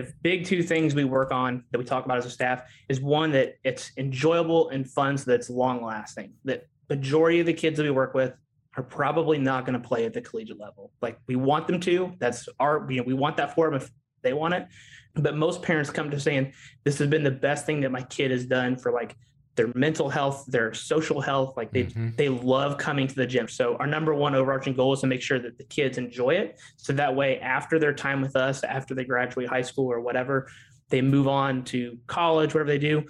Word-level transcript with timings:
the 0.00 0.12
big 0.22 0.44
two 0.44 0.62
things 0.62 0.94
we 0.94 1.04
work 1.04 1.30
on 1.30 1.64
that 1.70 1.78
we 1.78 1.84
talk 1.84 2.04
about 2.04 2.18
as 2.18 2.26
a 2.26 2.30
staff 2.30 2.62
is 2.88 3.00
one 3.00 3.30
that 3.32 3.54
it's 3.64 3.92
enjoyable 3.96 4.68
and 4.70 4.88
fun 4.88 5.16
so 5.16 5.30
that's 5.30 5.50
long 5.50 5.84
lasting 5.84 6.32
that 6.44 6.66
majority 6.88 7.40
of 7.40 7.46
the 7.46 7.52
kids 7.52 7.76
that 7.76 7.82
we 7.82 7.90
work 7.90 8.14
with 8.14 8.34
are 8.76 8.82
probably 8.82 9.38
not 9.38 9.66
going 9.66 9.80
to 9.80 9.86
play 9.86 10.04
at 10.04 10.12
the 10.12 10.20
collegiate 10.20 10.58
level. 10.58 10.92
Like 11.02 11.18
we 11.26 11.36
want 11.36 11.66
them 11.66 11.80
to. 11.80 12.12
That's 12.18 12.48
our 12.60 12.86
you 12.90 12.98
know 12.98 13.02
we 13.02 13.14
want 13.14 13.36
that 13.38 13.54
for 13.54 13.66
them 13.66 13.74
if 13.74 13.90
they 14.22 14.32
want 14.32 14.54
it. 14.54 14.66
But 15.14 15.36
most 15.36 15.62
parents 15.62 15.90
come 15.90 16.10
to 16.10 16.20
saying 16.20 16.52
this 16.84 16.98
has 16.98 17.08
been 17.08 17.24
the 17.24 17.30
best 17.30 17.66
thing 17.66 17.80
that 17.80 17.90
my 17.90 18.02
kid 18.02 18.30
has 18.30 18.46
done 18.46 18.76
for 18.76 18.92
like 18.92 19.16
their 19.58 19.70
mental 19.74 20.08
health, 20.08 20.46
their 20.46 20.72
social 20.72 21.20
health. 21.20 21.56
Like 21.56 21.70
they 21.72 21.84
mm-hmm. 21.84 22.10
they 22.16 22.30
love 22.30 22.78
coming 22.78 23.06
to 23.06 23.14
the 23.14 23.26
gym. 23.26 23.48
So 23.48 23.76
our 23.76 23.86
number 23.86 24.14
one 24.14 24.34
overarching 24.34 24.72
goal 24.72 24.94
is 24.94 25.00
to 25.00 25.06
make 25.06 25.20
sure 25.20 25.38
that 25.38 25.58
the 25.58 25.64
kids 25.64 25.98
enjoy 25.98 26.30
it. 26.30 26.58
So 26.76 26.94
that 26.94 27.14
way, 27.14 27.40
after 27.40 27.78
their 27.78 27.92
time 27.92 28.22
with 28.22 28.36
us, 28.36 28.64
after 28.64 28.94
they 28.94 29.04
graduate 29.04 29.48
high 29.48 29.62
school 29.62 29.92
or 29.92 30.00
whatever, 30.00 30.48
they 30.88 31.02
move 31.02 31.28
on 31.28 31.64
to 31.64 31.98
college, 32.06 32.54
whatever 32.54 32.70
they 32.70 32.78
do. 32.78 33.04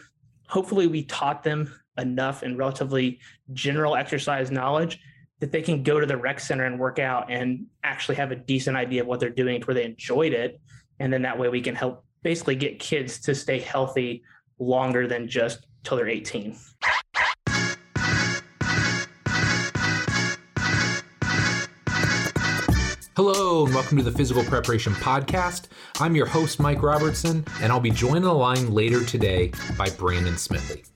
Hopefully, 0.49 0.89
we 0.89 1.05
taught 1.05 1.45
them 1.45 1.73
enough 1.99 2.43
and 2.43 2.59
relatively 2.59 3.21
general 3.53 3.95
exercise 3.95 4.51
knowledge 4.51 4.99
that 5.41 5.53
they 5.53 5.63
can 5.63 5.83
go 5.83 6.01
to 6.01 6.07
the 6.07 6.17
rec 6.17 6.41
center 6.41 6.65
and 6.65 6.81
work 6.81 6.99
out 6.99 7.31
and 7.31 7.67
actually 7.85 8.17
have 8.17 8.33
a 8.33 8.37
decent 8.37 8.77
idea 8.77 9.03
of 9.03 9.07
what 9.07 9.21
they're 9.21 9.31
doing 9.31 9.61
to 9.61 9.67
where 9.67 9.75
they 9.75 9.85
enjoyed 9.85 10.33
it. 10.33 10.61
And 10.99 11.13
then 11.13 11.23
that 11.23 11.39
way 11.39 11.49
we 11.49 11.61
can 11.61 11.77
help 11.77 12.05
basically 12.23 12.57
get 12.57 12.81
kids 12.81 13.21
to 13.21 13.35
stay 13.35 13.61
healthy 13.61 14.23
longer 14.59 15.07
than 15.07 15.29
just 15.29 15.67
till 15.89 15.97
they're 15.97 16.09
18. 16.09 16.55
Hello, 23.17 23.65
and 23.65 23.75
welcome 23.75 23.97
to 23.97 24.05
the 24.05 24.13
Physical 24.13 24.45
Preparation 24.45 24.93
Podcast. 24.93 25.69
I'm 25.99 26.15
your 26.15 26.27
host, 26.27 26.61
Mike 26.61 26.83
Robertson, 26.83 27.43
and 27.63 27.73
I'll 27.73 27.81
be 27.81 27.91
joined 27.91 28.17
on 28.17 28.23
the 28.25 28.35
line 28.35 28.71
later 28.71 29.03
today 29.03 29.51
by 29.79 29.89
Brandon 29.89 30.35
Smitley. 30.35 30.87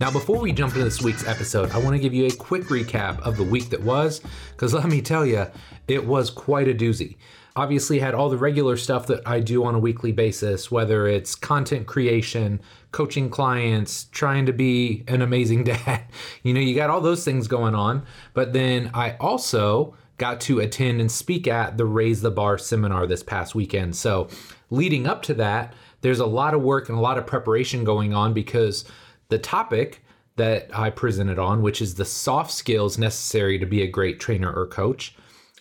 Now, 0.00 0.10
before 0.10 0.38
we 0.38 0.52
jump 0.52 0.72
into 0.72 0.84
this 0.84 1.02
week's 1.02 1.28
episode, 1.28 1.70
I 1.72 1.78
want 1.78 1.94
to 1.94 2.00
give 2.00 2.14
you 2.14 2.26
a 2.26 2.30
quick 2.30 2.64
recap 2.64 3.20
of 3.20 3.36
the 3.36 3.44
week 3.44 3.68
that 3.68 3.82
was, 3.82 4.22
because 4.52 4.72
let 4.72 4.88
me 4.88 5.02
tell 5.02 5.26
you, 5.26 5.46
it 5.86 6.06
was 6.06 6.30
quite 6.30 6.66
a 6.66 6.74
doozy 6.74 7.18
obviously 7.60 7.98
had 7.98 8.14
all 8.14 8.30
the 8.30 8.38
regular 8.38 8.74
stuff 8.74 9.06
that 9.06 9.20
I 9.26 9.40
do 9.40 9.64
on 9.64 9.74
a 9.74 9.78
weekly 9.78 10.12
basis, 10.12 10.70
whether 10.70 11.06
it's 11.06 11.34
content 11.34 11.86
creation, 11.86 12.58
coaching 12.90 13.28
clients, 13.28 14.04
trying 14.12 14.46
to 14.46 14.52
be 14.54 15.04
an 15.06 15.20
amazing 15.20 15.64
dad. 15.72 16.04
You 16.42 16.54
know, 16.54 16.60
you 16.60 16.74
got 16.74 16.88
all 16.88 17.02
those 17.02 17.22
things 17.22 17.48
going 17.48 17.74
on. 17.74 18.06
But 18.32 18.54
then 18.54 18.90
I 18.94 19.16
also 19.20 19.94
got 20.16 20.40
to 20.42 20.60
attend 20.60 21.02
and 21.02 21.12
speak 21.12 21.46
at 21.46 21.76
the 21.76 21.84
Raise 21.84 22.22
the 22.22 22.30
Bar 22.30 22.56
seminar 22.56 23.06
this 23.06 23.22
past 23.22 23.54
weekend. 23.54 23.94
So, 23.94 24.28
leading 24.70 25.06
up 25.06 25.20
to 25.24 25.34
that, 25.34 25.74
there's 26.00 26.20
a 26.20 26.26
lot 26.26 26.54
of 26.54 26.62
work 26.62 26.88
and 26.88 26.96
a 26.96 27.00
lot 27.02 27.18
of 27.18 27.26
preparation 27.26 27.84
going 27.84 28.14
on 28.14 28.32
because 28.32 28.86
the 29.28 29.38
topic 29.38 30.02
that 30.36 30.70
I 30.72 30.88
presented 30.88 31.38
on, 31.38 31.60
which 31.60 31.82
is 31.82 31.96
the 31.96 32.06
soft 32.06 32.52
skills 32.52 32.96
necessary 32.96 33.58
to 33.58 33.66
be 33.66 33.82
a 33.82 33.86
great 33.86 34.18
trainer 34.18 34.50
or 34.50 34.66
coach, 34.66 35.14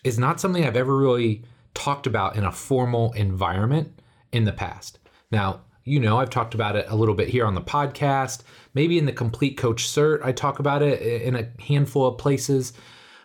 is 0.05 0.17
not 0.17 0.39
something 0.39 0.63
I've 0.63 0.77
ever 0.77 0.95
really 0.95 1.43
talked 1.73 2.07
about 2.07 2.35
in 2.35 2.43
a 2.43 2.51
formal 2.51 3.11
environment 3.13 4.01
in 4.31 4.45
the 4.45 4.53
past. 4.53 4.99
Now, 5.31 5.61
you 5.83 5.99
know, 5.99 6.19
I've 6.19 6.29
talked 6.29 6.53
about 6.53 6.75
it 6.75 6.85
a 6.87 6.95
little 6.95 7.15
bit 7.15 7.29
here 7.29 7.45
on 7.45 7.55
the 7.55 7.61
podcast. 7.61 8.43
Maybe 8.73 8.97
in 8.97 9.05
the 9.05 9.11
Complete 9.11 9.57
Coach 9.57 9.87
Cert, 9.87 10.23
I 10.23 10.31
talk 10.31 10.59
about 10.59 10.81
it 10.81 11.01
in 11.01 11.35
a 11.35 11.49
handful 11.61 12.05
of 12.05 12.17
places. 12.17 12.73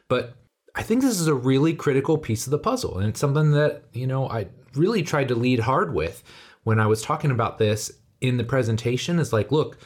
But 0.09 0.37
I 0.75 0.83
think 0.83 1.03
this 1.03 1.21
is 1.21 1.27
a 1.27 1.35
really 1.35 1.75
critical 1.75 2.17
piece 2.17 2.47
of 2.47 2.51
the 2.51 2.59
puzzle. 2.59 2.99
And 2.99 3.09
it's 3.09 3.21
something 3.21 3.53
that, 3.53 3.85
you 3.93 4.07
know, 4.07 4.29
I 4.29 4.49
really 4.75 5.03
tried 5.03 5.29
to 5.29 5.35
lead 5.35 5.61
hard 5.61 5.95
with 5.95 6.23
when 6.63 6.81
I 6.81 6.87
was 6.87 7.03
talking 7.03 7.31
about 7.31 7.59
this 7.59 7.93
in 8.21 8.39
the 8.39 8.45
presentation. 8.45 9.19
Is 9.19 9.33
like, 9.33 9.53
look, 9.53 9.79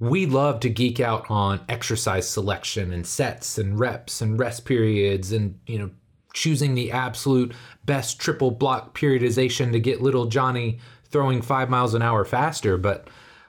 we 0.00 0.26
love 0.26 0.60
to 0.60 0.70
geek 0.70 1.00
out 1.00 1.30
on 1.30 1.60
exercise 1.68 2.28
selection 2.28 2.92
and 2.92 3.06
sets 3.06 3.58
and 3.58 3.78
reps 3.78 4.20
and 4.20 4.38
rest 4.38 4.64
periods 4.64 5.32
and, 5.32 5.60
you 5.66 5.78
know, 5.78 5.90
choosing 6.38 6.76
the 6.76 6.92
absolute 6.92 7.52
best 7.84 8.20
triple 8.20 8.52
block 8.52 8.96
periodization 8.96 9.72
to 9.72 9.80
get 9.80 10.00
little 10.00 10.26
Johnny 10.26 10.78
throwing 11.10 11.42
five 11.42 11.68
miles 11.68 11.94
an 11.94 12.02
hour 12.02 12.24
faster. 12.24 12.78
But 12.78 13.08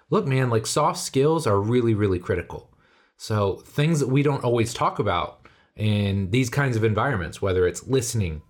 look, 0.09 0.25
man, 0.25 0.49
like 0.49 0.65
soft 0.65 0.97
skills 0.97 1.45
are 1.45 1.61
really, 1.61 1.93
really 1.93 2.17
critical. 2.17 2.73
So 3.15 3.57
things 3.57 3.99
that 3.99 4.07
we 4.07 4.23
don't 4.23 4.43
always 4.43 4.73
talk 4.73 4.97
about 4.97 5.45
in 5.75 6.31
these 6.31 6.49
kinds 6.49 6.75
of 6.75 6.83
environments, 6.83 7.41
whether 7.41 7.67
it's 7.67 7.85
listening, 7.85 8.41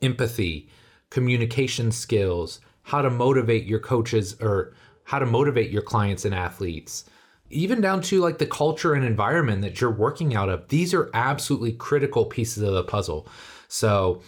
empathy, 0.00 0.68
communication 1.10 1.90
skills, 1.90 2.60
how 2.82 3.02
to 3.02 3.10
motivate 3.10 3.64
your 3.64 3.80
coaches 3.80 4.36
or 4.40 4.72
how 5.02 5.18
to 5.18 5.26
motivate 5.26 5.70
your 5.70 5.82
clients 5.82 6.24
and 6.24 6.34
athletes, 6.34 7.06
even 7.48 7.80
down 7.80 8.02
to 8.02 8.20
like 8.20 8.38
the 8.38 8.46
culture 8.46 8.94
and 8.94 9.04
environment 9.04 9.62
that 9.62 9.80
you're 9.80 9.90
working 9.90 10.36
out 10.36 10.48
of. 10.48 10.68
These 10.68 10.94
are 10.94 11.10
absolutely 11.12 11.72
critical 11.72 12.24
pieces 12.26 12.62
of 12.62 12.74
the 12.74 12.84
puzzle. 12.84 13.26
So 13.70 14.20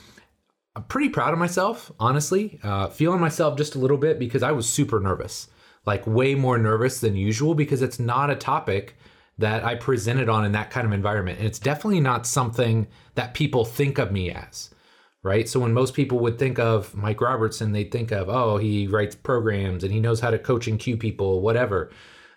I'm 0.77 0.85
pretty 0.85 1.09
proud 1.09 1.33
of 1.33 1.39
myself, 1.39 1.91
honestly. 1.99 2.61
Uh, 2.63 2.89
feeling 2.89 3.21
myself 3.21 3.59
just 3.59 3.75
a 3.75 3.79
little 3.79 3.97
bit 3.97 4.19
because 4.19 4.43
I 4.43 4.53
was 4.53 4.69
super 4.69 5.01
nervous, 5.01 5.49
like 5.85 6.07
way 6.07 6.37
more 6.37 6.59
nervous 6.59 7.01
than 7.01 7.17
usual 7.17 7.55
because 7.57 7.83
it's 7.83 7.99
not 7.99 8.31
a 8.31 8.37
topic 8.37 8.97
that 9.39 9.65
I 9.65 9.75
presented 9.75 10.29
on 10.29 10.45
in 10.45 10.53
that 10.53 10.71
kind 10.71 10.87
of 10.87 10.93
environment. 10.93 11.39
And 11.39 11.47
it's 11.47 11.59
definitely 11.59 12.01
not 12.01 12.25
something 12.25 12.87
that 13.17 13.35
people 13.35 13.65
think 13.65 13.99
of 13.99 14.13
me 14.13 14.31
as, 14.31 14.71
right? 15.25 15.49
So 15.49 15.59
when 15.59 15.73
most 15.73 15.95
people 15.95 16.21
would 16.21 16.39
think 16.39 16.61
of 16.61 16.95
Mike 16.95 17.21
Robertson, 17.21 17.73
they'd 17.73 17.91
think 17.91 18.13
of, 18.13 18.29
oh, 18.29 18.59
he 18.59 18.87
writes 18.87 19.17
programs 19.17 19.83
and 19.83 19.93
he 19.93 19.99
knows 19.99 20.21
how 20.21 20.31
to 20.31 20.39
coach 20.39 20.69
and 20.69 20.79
cue 20.79 20.97
people, 20.97 21.41
whatever. 21.41 21.91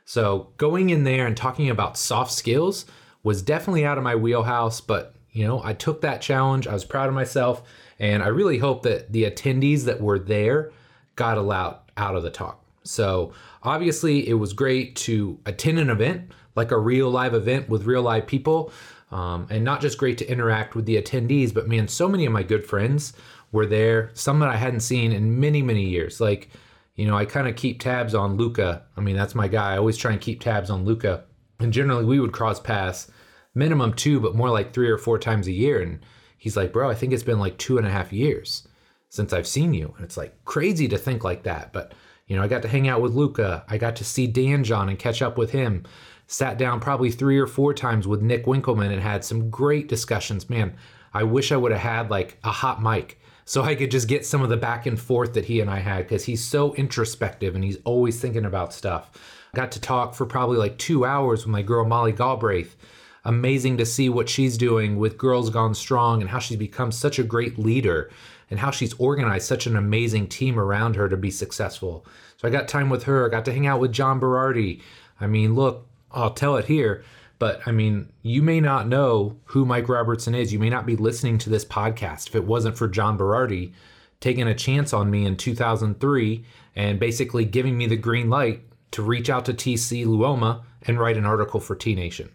So 0.06 0.54
going 0.58 0.90
in 0.90 1.04
there 1.04 1.28
and 1.28 1.38
talking 1.38 1.70
about 1.70 1.98
soft 1.98 2.32
skills 2.32 2.88
was 3.22 3.44
definitely 3.44 3.86
out 3.86 4.00
of 4.00 4.04
my 4.04 4.16
wheelhouse, 4.16 4.82
but 4.82 5.15
you 5.36 5.46
know, 5.46 5.62
I 5.64 5.74
took 5.74 6.00
that 6.02 6.22
challenge. 6.22 6.66
I 6.66 6.74
was 6.74 6.86
proud 6.86 7.10
of 7.10 7.14
myself, 7.14 7.62
and 8.00 8.24
I 8.24 8.28
really 8.28 8.58
hope 8.58 8.84
that 8.84 9.12
the 9.12 9.26
attendees 9.26 9.84
that 9.84 10.00
were 10.00 10.18
there 10.18 10.72
got 11.18 11.38
a 11.38 11.42
lot 11.42 11.92
out 11.98 12.16
of 12.16 12.24
the 12.24 12.30
talk. 12.30 12.64
So 12.84 13.34
obviously, 13.62 14.28
it 14.30 14.36
was 14.36 14.54
great 14.54 14.96
to 14.98 15.38
attend 15.46 15.78
an 15.78 15.90
event 15.90 16.32
like 16.56 16.72
a 16.72 16.80
real 16.80 17.10
live 17.10 17.34
event 17.34 17.68
with 17.68 17.84
real 17.84 18.02
live 18.02 18.28
people, 18.28 18.72
um, 19.12 19.46
and 19.50 19.66
not 19.66 19.82
just 19.82 19.98
great 19.98 20.18
to 20.20 20.32
interact 20.32 20.74
with 20.74 20.86
the 20.86 21.02
attendees, 21.02 21.54
but 21.54 21.68
man, 21.68 21.90
so 21.90 22.08
many 22.08 22.26
of 22.26 22.32
my 22.32 22.44
good 22.44 22.66
friends 22.66 23.12
were 23.52 23.66
there. 23.66 24.12
Some 24.14 24.40
that 24.40 24.48
I 24.48 24.56
hadn't 24.56 24.80
seen 24.80 25.12
in 25.12 25.38
many 25.42 25.62
many 25.62 25.84
years. 25.84 26.22
Like, 26.22 26.50
you 26.96 27.06
know, 27.06 27.18
I 27.18 27.26
kind 27.26 27.50
of 27.50 27.58
keep 27.58 27.82
tabs 27.82 28.16
on 28.16 28.38
Luca. 28.38 28.84
I 28.96 29.02
mean, 29.02 29.18
that's 29.18 29.36
my 29.36 29.50
guy. 29.50 29.74
I 29.74 29.78
always 29.80 29.98
try 29.98 30.14
and 30.14 30.22
keep 30.22 30.40
tabs 30.40 30.70
on 30.70 30.86
Luca, 30.86 31.26
and 31.60 31.74
generally 31.74 32.06
we 32.06 32.22
would 32.22 32.32
cross 32.32 32.58
paths 32.58 33.12
minimum 33.56 33.94
two, 33.94 34.20
but 34.20 34.36
more 34.36 34.50
like 34.50 34.74
three 34.74 34.90
or 34.90 34.98
four 34.98 35.18
times 35.18 35.48
a 35.48 35.52
year. 35.52 35.82
And 35.82 36.00
he's 36.38 36.56
like, 36.56 36.72
bro, 36.72 36.90
I 36.90 36.94
think 36.94 37.14
it's 37.14 37.24
been 37.24 37.40
like 37.40 37.58
two 37.58 37.78
and 37.78 37.88
a 37.88 37.92
half 37.92 38.14
years 38.14 38.68
since 39.10 39.34
I've 39.34 39.48
seen 39.48 39.74
you. 39.74 39.94
And 39.96 40.06
it's 40.06 40.18
like 40.18 40.44
crazy 40.46 40.88
to 40.90 40.98
think 40.98 41.24
like 41.24 41.44
that. 41.44 41.74
But, 41.74 41.94
you 42.28 42.36
know, 42.36 42.44
I 42.44 42.48
got 42.48 42.62
to 42.62 42.68
hang 42.68 42.88
out 42.88 43.02
with 43.02 43.14
Luca. 43.14 43.64
I 43.68 43.78
got 43.78 43.96
to 43.98 44.04
see 44.06 44.28
Dan 44.28 44.64
John 44.64 44.90
and 44.90 45.00
catch 45.00 45.22
up 45.22 45.38
with 45.38 45.52
him. 45.52 45.84
Sat 46.28 46.58
down 46.58 46.80
probably 46.80 47.12
three 47.12 47.40
or 47.40 47.48
four 47.48 47.74
times 47.74 48.08
with 48.08 48.22
Nick 48.22 48.46
Winkelman 48.46 48.92
and 48.92 49.02
had 49.02 49.24
some 49.24 49.50
great 49.50 49.88
discussions. 49.88 50.50
Man, 50.50 50.76
I 51.14 51.24
wish 51.24 51.52
I 51.52 51.58
would 51.58 51.72
have 51.72 51.82
had 51.82 52.10
like 52.10 52.38
a 52.44 52.52
hot 52.52 52.82
mic 52.82 53.20
so 53.46 53.62
I 53.62 53.76
could 53.76 53.92
just 53.92 54.08
get 54.08 54.26
some 54.26 54.42
of 54.42 54.50
the 54.50 54.58
back 54.58 54.88
and 54.88 55.00
forth 55.00 55.34
that 55.36 55.46
he 55.46 55.62
and 55.62 55.70
I 55.70 55.78
had 55.78 56.00
because 56.00 56.26
he's 56.26 56.44
so 56.44 56.74
introspective 56.74 57.54
and 57.54 57.64
he's 57.64 57.78
always 57.86 58.20
thinking 58.20 58.44
about 58.44 58.74
stuff. 58.74 59.12
I 59.54 59.58
got 59.58 59.72
to 59.74 59.82
talk 59.82 60.16
for 60.16 60.26
probably 60.26 60.58
like 60.58 60.80
two 60.80 61.06
hours 61.06 61.46
with 61.46 61.52
my 61.52 61.62
girl 61.62 61.86
Molly 61.86 62.12
Galbraith 62.12 62.76
amazing 63.26 63.78
to 63.78 63.86
see 63.86 64.08
what 64.08 64.30
she's 64.30 64.58
doing 64.58 64.98
with 64.98 65.18
Girls 65.18 65.50
Gone 65.50 65.74
Strong 65.74 66.22
and 66.22 66.30
how 66.30 66.40
she's 66.40 66.58
become 66.58 66.92
such 66.92 67.20
a 67.20 67.24
great 67.24 67.58
leader 67.58 68.10
and 68.50 68.60
how 68.60 68.72
she's 68.72 68.94
organized 68.94 69.48
such 69.48 69.66
an 69.66 69.76
amazing 69.76 70.28
team 70.28 70.60
around 70.60 70.96
her 70.96 71.10
to 71.10 71.18
be 71.18 71.32
successful. 71.32 72.06
So 72.38 72.48
I 72.48 72.52
got 72.52 72.68
time 72.68 72.90
with 72.90 73.04
her. 73.04 73.26
I 73.26 73.30
got 73.30 73.44
to 73.46 73.54
hang 73.54 73.66
out 73.66 73.80
with 73.80 73.92
John 73.92 74.20
Berardi. 74.20 74.82
I 75.20 75.28
mean, 75.28 75.56
look, 75.56 75.88
I'll 76.12 76.34
tell 76.34 76.56
it 76.56 76.66
here, 76.66 77.04
but 77.40 77.62
I 77.66 77.72
mean, 77.72 78.10
you 78.22 78.44
may 78.44 78.62
not 78.62 78.88
know 78.88 79.36
who 79.46 79.66
Mike 79.66 79.90
Robertson 79.90 80.36
is. 80.36 80.54
You 80.54 80.60
may 80.60 80.70
not 80.70 80.86
be 80.86 80.96
listening 80.96 81.40
to 81.40 81.50
this 81.50 81.66
podcast 81.66 82.28
if 82.28 82.36
it 82.36 82.46
wasn't 82.46 82.78
for 82.78 82.88
John 82.88 83.18
Berardi 83.18 83.74
taking 84.20 84.48
a 84.48 84.56
chance 84.56 84.94
on 84.94 85.10
me 85.10 85.26
in 85.26 85.36
2003 85.36 86.46
and 86.76 87.00
basically 87.00 87.46
giving 87.46 87.78
me 87.78 87.88
the 87.88 87.98
green 87.98 88.30
light 88.30 88.62
to 88.92 89.02
reach 89.02 89.30
out 89.30 89.46
to 89.46 89.54
TC 89.54 90.06
Luoma 90.06 90.62
and 90.84 91.00
write 91.00 91.18
an 91.18 91.26
article 91.26 91.60
for 91.60 91.76
T 91.76 91.96
Nation. 91.96 92.30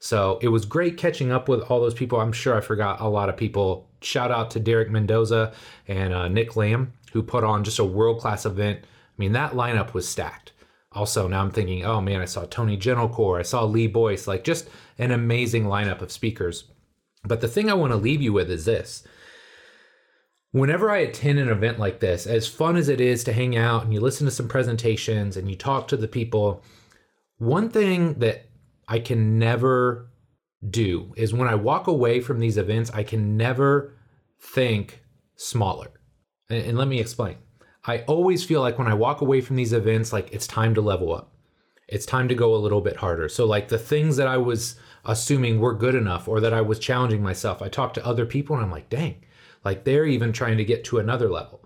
So 0.00 0.38
it 0.40 0.48
was 0.48 0.64
great 0.64 0.96
catching 0.96 1.30
up 1.30 1.48
with 1.48 1.60
all 1.62 1.80
those 1.80 1.94
people. 1.94 2.20
I'm 2.20 2.32
sure 2.32 2.56
I 2.56 2.60
forgot 2.60 3.00
a 3.00 3.08
lot 3.08 3.28
of 3.28 3.36
people. 3.36 3.88
Shout 4.00 4.30
out 4.30 4.50
to 4.52 4.60
Derek 4.60 4.90
Mendoza 4.90 5.52
and 5.86 6.14
uh, 6.14 6.26
Nick 6.28 6.56
Lamb, 6.56 6.94
who 7.12 7.22
put 7.22 7.44
on 7.44 7.64
just 7.64 7.78
a 7.78 7.84
world 7.84 8.18
class 8.18 8.46
event. 8.46 8.80
I 8.82 8.86
mean, 9.18 9.32
that 9.32 9.52
lineup 9.52 9.92
was 9.92 10.08
stacked. 10.08 10.52
Also, 10.92 11.28
now 11.28 11.42
I'm 11.42 11.50
thinking, 11.50 11.84
oh 11.84 12.00
man, 12.00 12.20
I 12.20 12.24
saw 12.24 12.46
Tony 12.46 12.76
Gentilcore, 12.76 13.38
I 13.38 13.42
saw 13.42 13.62
Lee 13.64 13.86
Boyce, 13.86 14.26
like 14.26 14.42
just 14.42 14.68
an 14.98 15.12
amazing 15.12 15.64
lineup 15.64 16.00
of 16.00 16.10
speakers. 16.10 16.64
But 17.22 17.42
the 17.42 17.48
thing 17.48 17.70
I 17.70 17.74
want 17.74 17.92
to 17.92 17.96
leave 17.96 18.22
you 18.22 18.32
with 18.32 18.50
is 18.50 18.64
this 18.64 19.04
Whenever 20.52 20.90
I 20.90 20.98
attend 20.98 21.38
an 21.38 21.48
event 21.48 21.78
like 21.78 22.00
this, 22.00 22.26
as 22.26 22.48
fun 22.48 22.76
as 22.76 22.88
it 22.88 23.00
is 23.00 23.22
to 23.24 23.32
hang 23.32 23.56
out 23.56 23.84
and 23.84 23.94
you 23.94 24.00
listen 24.00 24.24
to 24.24 24.32
some 24.32 24.48
presentations 24.48 25.36
and 25.36 25.48
you 25.48 25.54
talk 25.54 25.86
to 25.88 25.96
the 25.96 26.08
people, 26.08 26.64
one 27.38 27.68
thing 27.68 28.14
that 28.14 28.49
I 28.90 28.98
can 28.98 29.38
never 29.38 30.10
do 30.68 31.14
is 31.16 31.32
when 31.32 31.48
I 31.48 31.54
walk 31.54 31.86
away 31.86 32.20
from 32.20 32.40
these 32.40 32.58
events, 32.58 32.90
I 32.90 33.04
can 33.04 33.36
never 33.36 33.94
think 34.38 35.02
smaller. 35.36 35.92
And, 36.50 36.66
and 36.66 36.76
let 36.76 36.88
me 36.88 37.00
explain. 37.00 37.36
I 37.86 38.00
always 38.00 38.44
feel 38.44 38.60
like 38.60 38.78
when 38.78 38.88
I 38.88 38.94
walk 38.94 39.20
away 39.20 39.40
from 39.40 39.56
these 39.56 39.72
events, 39.72 40.12
like 40.12 40.32
it's 40.32 40.46
time 40.46 40.74
to 40.74 40.80
level 40.82 41.14
up. 41.14 41.32
It's 41.88 42.04
time 42.04 42.28
to 42.28 42.34
go 42.34 42.54
a 42.54 42.58
little 42.58 42.80
bit 42.80 42.96
harder. 42.96 43.28
So, 43.28 43.46
like 43.46 43.68
the 43.68 43.78
things 43.78 44.16
that 44.16 44.26
I 44.28 44.36
was 44.36 44.76
assuming 45.04 45.60
were 45.60 45.74
good 45.74 45.94
enough 45.94 46.28
or 46.28 46.40
that 46.40 46.52
I 46.52 46.60
was 46.60 46.78
challenging 46.78 47.22
myself, 47.22 47.62
I 47.62 47.68
talk 47.68 47.94
to 47.94 48.06
other 48.06 48.26
people 48.26 48.54
and 48.56 48.64
I'm 48.64 48.70
like, 48.70 48.90
dang, 48.90 49.24
like 49.64 49.84
they're 49.84 50.04
even 50.04 50.32
trying 50.32 50.58
to 50.58 50.64
get 50.64 50.84
to 50.84 50.98
another 50.98 51.30
level. 51.30 51.64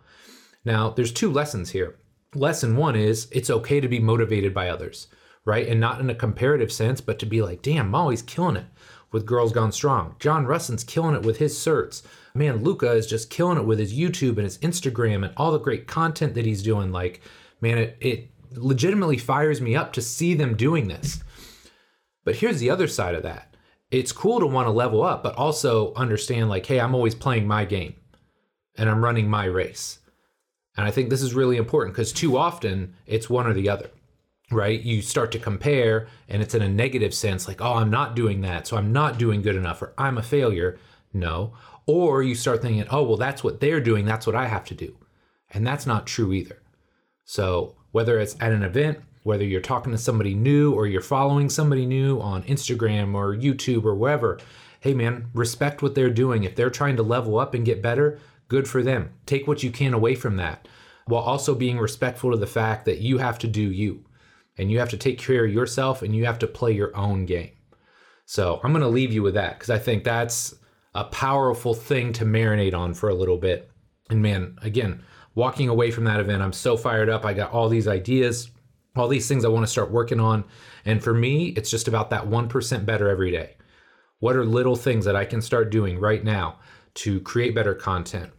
Now, 0.64 0.90
there's 0.90 1.12
two 1.12 1.30
lessons 1.30 1.70
here. 1.70 1.96
Lesson 2.34 2.76
one 2.76 2.96
is 2.96 3.28
it's 3.32 3.50
okay 3.50 3.80
to 3.80 3.88
be 3.88 3.98
motivated 3.98 4.54
by 4.54 4.68
others, 4.68 5.08
right? 5.44 5.66
And 5.66 5.80
not 5.80 6.00
in 6.00 6.10
a 6.10 6.14
comparative 6.14 6.72
sense, 6.72 7.00
but 7.00 7.18
to 7.18 7.26
be 7.26 7.42
like, 7.42 7.62
damn, 7.62 7.90
Molly's 7.90 8.22
killing 8.22 8.56
it 8.56 8.66
with 9.12 9.26
Girls 9.26 9.52
Gone 9.52 9.72
Strong. 9.72 10.16
John 10.18 10.46
Russon's 10.46 10.84
killing 10.84 11.14
it 11.14 11.22
with 11.22 11.38
his 11.38 11.54
certs. 11.54 12.02
Man, 12.34 12.64
Luca 12.64 12.90
is 12.92 13.06
just 13.06 13.30
killing 13.30 13.58
it 13.58 13.64
with 13.64 13.78
his 13.78 13.94
YouTube 13.96 14.36
and 14.36 14.44
his 14.44 14.58
Instagram 14.58 15.24
and 15.24 15.32
all 15.36 15.52
the 15.52 15.58
great 15.58 15.86
content 15.86 16.34
that 16.34 16.46
he's 16.46 16.62
doing. 16.62 16.90
Like, 16.90 17.20
man, 17.60 17.78
it, 17.78 17.96
it 18.00 18.30
legitimately 18.50 19.18
fires 19.18 19.60
me 19.60 19.76
up 19.76 19.92
to 19.92 20.02
see 20.02 20.34
them 20.34 20.56
doing 20.56 20.88
this. 20.88 21.22
But 22.24 22.36
here's 22.36 22.58
the 22.58 22.70
other 22.70 22.88
side 22.88 23.14
of 23.14 23.22
that. 23.22 23.54
It's 23.90 24.12
cool 24.12 24.40
to 24.40 24.46
want 24.46 24.66
to 24.66 24.72
level 24.72 25.02
up, 25.04 25.22
but 25.22 25.36
also 25.36 25.94
understand, 25.94 26.48
like, 26.48 26.66
hey, 26.66 26.80
I'm 26.80 26.94
always 26.94 27.14
playing 27.14 27.46
my 27.46 27.64
game 27.64 27.94
and 28.76 28.88
I'm 28.88 29.04
running 29.04 29.28
my 29.28 29.44
race. 29.44 30.00
And 30.76 30.86
I 30.86 30.90
think 30.90 31.08
this 31.08 31.22
is 31.22 31.34
really 31.34 31.56
important 31.56 31.94
because 31.94 32.12
too 32.12 32.36
often 32.36 32.94
it's 33.06 33.30
one 33.30 33.46
or 33.46 33.52
the 33.52 33.68
other 33.68 33.90
right? 34.50 34.80
You 34.80 35.02
start 35.02 35.32
to 35.32 35.38
compare 35.38 36.08
and 36.28 36.42
it's 36.42 36.54
in 36.54 36.62
a 36.62 36.68
negative 36.68 37.14
sense, 37.14 37.48
like, 37.48 37.60
oh, 37.60 37.74
I'm 37.74 37.90
not 37.90 38.14
doing 38.14 38.40
that, 38.42 38.66
so 38.66 38.76
I'm 38.76 38.92
not 38.92 39.18
doing 39.18 39.42
good 39.42 39.56
enough, 39.56 39.82
or 39.82 39.94
I'm 39.98 40.18
a 40.18 40.22
failure. 40.22 40.78
No. 41.12 41.54
Or 41.86 42.22
you 42.22 42.34
start 42.34 42.62
thinking, 42.62 42.86
oh, 42.90 43.02
well, 43.02 43.16
that's 43.16 43.44
what 43.44 43.60
they're 43.60 43.80
doing, 43.80 44.04
that's 44.04 44.26
what 44.26 44.36
I 44.36 44.46
have 44.46 44.64
to 44.66 44.74
do. 44.74 44.96
And 45.50 45.66
that's 45.66 45.86
not 45.86 46.06
true 46.06 46.32
either. 46.32 46.60
So 47.24 47.76
whether 47.92 48.18
it's 48.18 48.36
at 48.40 48.52
an 48.52 48.62
event, 48.62 48.98
whether 49.22 49.44
you're 49.44 49.60
talking 49.60 49.92
to 49.92 49.98
somebody 49.98 50.34
new 50.34 50.72
or 50.72 50.86
you're 50.86 51.00
following 51.00 51.48
somebody 51.48 51.86
new 51.86 52.20
on 52.20 52.42
Instagram 52.42 53.14
or 53.14 53.34
YouTube 53.34 53.84
or 53.84 53.94
wherever, 53.94 54.38
hey 54.80 54.92
man, 54.92 55.28
respect 55.32 55.80
what 55.80 55.94
they're 55.94 56.10
doing. 56.10 56.44
If 56.44 56.56
they're 56.56 56.70
trying 56.70 56.96
to 56.96 57.02
level 57.02 57.38
up 57.38 57.54
and 57.54 57.64
get 57.64 57.80
better, 57.80 58.18
good 58.48 58.68
for 58.68 58.82
them. 58.82 59.10
Take 59.24 59.46
what 59.46 59.62
you 59.62 59.70
can 59.70 59.94
away 59.94 60.14
from 60.14 60.36
that 60.36 60.68
while 61.06 61.22
also 61.22 61.54
being 61.54 61.78
respectful 61.78 62.30
to 62.30 62.36
the 62.36 62.46
fact 62.46 62.84
that 62.84 63.00
you 63.00 63.18
have 63.18 63.38
to 63.38 63.46
do 63.46 63.62
you 63.62 64.04
and 64.58 64.70
you 64.70 64.78
have 64.78 64.90
to 64.90 64.96
take 64.96 65.18
care 65.18 65.44
of 65.44 65.52
yourself 65.52 66.02
and 66.02 66.14
you 66.14 66.24
have 66.26 66.38
to 66.40 66.46
play 66.46 66.72
your 66.72 66.96
own 66.96 67.26
game. 67.26 67.50
So 68.26 68.60
I'm 68.62 68.72
going 68.72 68.82
to 68.82 68.88
leave 68.88 69.12
you 69.12 69.22
with 69.22 69.34
that 69.34 69.58
because 69.58 69.70
I 69.70 69.78
think 69.78 70.04
that's 70.04 70.54
a 70.94 71.04
powerful 71.04 71.74
thing 71.74 72.12
to 72.14 72.24
marinate 72.24 72.74
on 72.74 72.94
for 72.94 73.08
a 73.08 73.14
little 73.14 73.36
bit. 73.36 73.70
And 74.10 74.22
man, 74.22 74.56
again, 74.62 75.02
walking 75.34 75.68
away 75.68 75.90
from 75.90 76.04
that 76.04 76.20
event, 76.20 76.42
I'm 76.42 76.52
so 76.52 76.76
fired 76.76 77.08
up. 77.08 77.24
I 77.24 77.34
got 77.34 77.52
all 77.52 77.68
these 77.68 77.88
ideas, 77.88 78.50
all 78.96 79.08
these 79.08 79.28
things 79.28 79.44
I 79.44 79.48
want 79.48 79.66
to 79.66 79.70
start 79.70 79.90
working 79.90 80.20
on. 80.20 80.44
And 80.84 81.02
for 81.02 81.12
me, 81.12 81.48
it's 81.48 81.70
just 81.70 81.88
about 81.88 82.10
that 82.10 82.26
1% 82.26 82.86
better 82.86 83.08
every 83.08 83.30
day. 83.30 83.56
What 84.20 84.36
are 84.36 84.44
little 84.44 84.76
things 84.76 85.04
that 85.04 85.16
I 85.16 85.24
can 85.24 85.42
start 85.42 85.70
doing 85.70 85.98
right 85.98 86.22
now 86.22 86.60
to 86.94 87.20
create 87.20 87.54
better 87.54 87.74
content, 87.74 88.30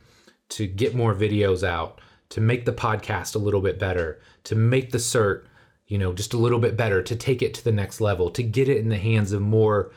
to 0.49 0.65
get 0.65 0.95
more 0.95 1.13
videos 1.13 1.63
out, 1.67 1.99
to 2.29 2.41
make 2.41 2.65
the 2.65 2.73
podcast 2.73 3.35
a 3.35 3.39
little 3.39 3.61
bit 3.61 3.77
better, 3.77 4.21
to 4.45 4.55
make 4.55 4.91
the 4.91 4.97
cert 4.97 5.43
you 5.87 5.97
know, 5.97 6.13
just 6.13 6.33
a 6.33 6.37
little 6.37 6.59
bit 6.59 6.75
better 6.75 7.01
to 7.01 7.15
take 7.15 7.41
it 7.41 7.53
to 7.53 7.63
the 7.63 7.71
next 7.71 8.01
level, 8.01 8.29
to 8.31 8.43
get 8.43 8.69
it 8.69 8.77
in 8.77 8.89
the 8.89 8.97
hands 8.97 9.31
of 9.31 9.41
more 9.41 9.91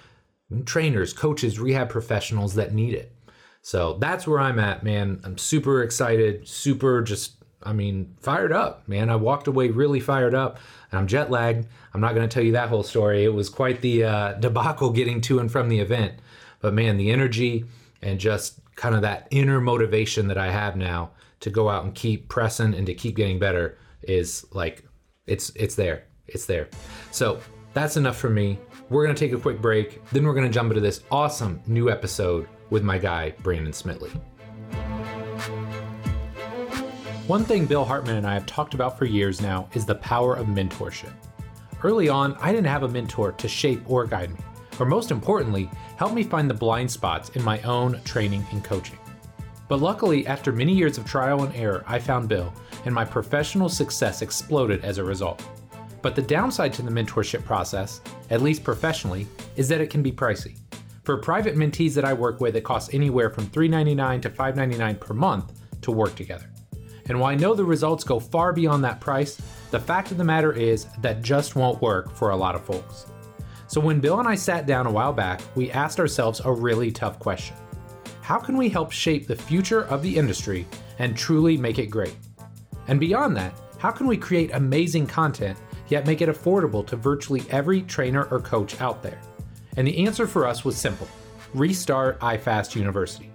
trainers, 0.65 1.13
coaches, 1.13 1.59
rehab 1.59 1.89
professionals 1.89 2.55
that 2.55 2.75
need 2.75 2.95
it. 2.95 3.13
So 3.63 3.95
that's 3.95 4.27
where 4.27 4.41
I'm 4.41 4.59
at, 4.59 4.83
man. 4.83 5.21
I'm 5.25 5.39
super 5.39 5.83
excited, 5.83 6.47
super 6.47 7.03
just, 7.03 7.33
I 7.63 7.73
mean, 7.73 8.15
fired 8.21 8.53
up, 8.53 8.89
man. 8.89 9.11
I 9.11 9.17
walked 9.17 9.47
away 9.47 9.69
really 9.69 10.01
fired 10.01 10.35
up 10.35 10.59
and 10.91 10.99
I'm 10.99 11.07
jet 11.07 11.31
lagged. 11.31 11.67
I'm 11.93 12.01
not 12.01 12.15
going 12.15 12.29
to 12.29 12.33
tell 12.33 12.43
you 12.43 12.53
that 12.53 12.69
whole 12.69 12.83
story. 12.83 13.25
It 13.25 13.35
was 13.35 13.49
quite 13.49 13.81
the 13.81 14.05
uh, 14.05 14.33
debacle 14.35 14.91
getting 14.91 15.21
to 15.23 15.39
and 15.39 15.51
from 15.51 15.69
the 15.69 15.81
event. 15.81 16.15
But 16.61 16.75
man, 16.75 16.97
the 16.97 17.11
energy 17.11 17.65
and 18.01 18.19
just 18.19 18.61
kind 18.77 18.95
of 18.95 19.03
that 19.03 19.27
inner 19.31 19.61
motivation 19.61 20.29
that 20.29 20.39
I 20.39 20.51
have 20.51 20.77
now 20.77 21.11
to 21.41 21.51
go 21.51 21.69
out 21.69 21.85
and 21.85 21.95
keep 21.95 22.29
pressing 22.29 22.75
and 22.75 22.87
to 22.87 22.95
keep 22.95 23.17
getting 23.17 23.39
better 23.39 23.77
is 24.03 24.47
like 24.53 24.85
it's 25.29 25.51
it's 25.55 25.75
there. 25.75 26.05
It's 26.27 26.47
there. 26.47 26.69
So 27.11 27.41
that's 27.75 27.97
enough 27.97 28.17
for 28.17 28.31
me. 28.31 28.59
We're 28.89 29.05
gonna 29.05 29.19
take 29.19 29.33
a 29.33 29.39
quick 29.39 29.61
break. 29.61 30.05
Then 30.11 30.25
we're 30.25 30.35
gonna 30.35 30.49
jump 30.49 30.71
into 30.71 30.81
this 30.81 31.03
awesome 31.11 31.61
new 31.67 31.91
episode 31.91 32.49
with 32.71 32.83
my 32.83 32.99
guy 32.99 33.35
Brandon 33.43 33.73
Smitley. 33.73 34.11
One 37.27 37.45
thing 37.45 37.67
Bill 37.67 37.85
Hartman 37.85 38.17
and 38.17 38.27
I 38.27 38.33
have 38.35 38.47
talked 38.47 38.73
about 38.73 38.99
for 38.99 39.05
years 39.05 39.43
now 39.43 39.69
is 39.75 39.85
the 39.85 39.97
power 39.97 40.35
of 40.35 40.47
mentorship. 40.47 41.13
Early 41.85 42.09
on, 42.09 42.35
I 42.41 42.53
didn't 42.53 42.69
have 42.69 42.83
a 42.83 42.89
mentor 42.89 43.33
to 43.33 43.49
shape 43.49 43.83
or 43.87 44.07
guide 44.07 44.31
me, 44.31 44.41
or 44.81 44.87
most 44.87 45.11
importantly, 45.11 45.71
help 45.97 46.15
me 46.15 46.23
find 46.23 46.49
the 46.49 46.55
blind 46.55 46.91
spots 46.91 47.29
in 47.31 47.45
my 47.45 47.61
own 47.63 48.01
training 48.03 48.45
and 48.51 48.65
coaching. 48.65 48.99
But 49.69 49.81
luckily, 49.81 50.27
after 50.27 50.51
many 50.51 50.73
years 50.73 50.97
of 50.97 51.05
trial 51.05 51.43
and 51.43 51.55
error, 51.55 51.85
I 51.87 51.99
found 51.99 52.29
Bill, 52.29 52.53
and 52.87 52.95
my 52.95 53.05
professional 53.05 53.69
success 53.69 54.23
exploded 54.23 54.83
as 54.83 54.97
a 54.97 55.05
result. 55.05 55.47
But 56.01 56.15
the 56.15 56.23
downside 56.23 56.73
to 56.75 56.83
the 56.83 56.91
mentorship 56.91 57.45
process, 57.45 58.01
at 58.31 58.41
least 58.41 58.65
professionally, 58.65 59.27
is 59.57 59.69
that 59.69 59.83
it 59.83 59.91
can 59.91 60.03
be 60.03 60.11
pricey. 60.11 60.57
For 61.03 61.19
private 61.19 61.55
mentees 61.55 61.95
that 61.95 62.05
I 62.05 62.15
work 62.15 62.41
with, 62.41 62.57
it 62.57 62.65
costs 62.65 62.95
anywhere 62.95 63.29
from 63.29 63.47
$3.99 63.47 64.23
to 64.23 64.31
$5.99 64.31 65.01
per 65.01 65.15
month 65.15 65.53
to 65.83 65.91
work 65.91 66.15
together. 66.15 66.49
And 67.07 67.21
while 67.21 67.33
I 67.33 67.35
know 67.35 67.55
the 67.55 67.65
results 67.65 68.05
go 68.05 68.21
far 68.21 68.53
beyond 68.53 68.85
that 68.85 69.01
price, 69.01 69.37
the 69.71 69.81
fact 69.81 70.11
of 70.11 70.19
the 70.19 70.25
matter 70.25 70.53
is 70.53 70.87
that 71.01 71.23
just 71.23 71.57
won't 71.57 71.83
work 71.83 72.15
for 72.15 72.31
a 72.31 72.37
lot 72.37 72.55
of 72.55 72.65
folks. 72.65 73.07
So 73.67 73.81
when 73.81 74.01
Bill 74.01 74.19
and 74.19 74.29
I 74.29 74.35
sat 74.35 74.67
down 74.67 74.87
a 74.87 74.91
while 74.91 75.13
back, 75.13 75.43
we 75.55 75.71
asked 75.71 76.01
ourselves 76.01 76.41
a 76.45 76.53
really 76.53 76.91
tough 76.91 77.19
question 77.19 77.57
how 78.29 78.39
can 78.39 78.59
we 78.59 78.69
help 78.69 78.93
shape 78.93 79.27
the 79.27 79.35
future 79.35 79.85
of 79.85 80.03
the 80.03 80.15
industry 80.15 80.67
and 80.99 81.17
truly 81.17 81.57
make 81.57 81.79
it 81.79 81.87
great? 81.87 82.15
And 82.87 83.01
beyond 83.01 83.35
that, 83.39 83.55
how 83.79 83.91
can 83.91 84.07
we 84.07 84.19
create 84.19 84.51
amazing 84.53 85.07
content 85.07 85.57
yet 85.89 86.07
make 86.07 86.21
it 86.21 86.29
affordable 86.29 86.87
to 86.89 86.97
virtually 86.97 87.43
every 87.49 87.81
trainer 87.81 88.25
or 88.25 88.39
coach 88.41 88.79
out 88.83 89.03
there? 89.03 89.19
And 89.79 89.89
the 89.89 90.05
answer 90.05 90.27
for 90.27 90.47
us 90.47 90.63
was 90.63 90.77
simple 90.77 91.09
restart 91.55 92.21
iFast 92.21 92.77
University. 92.77 93.31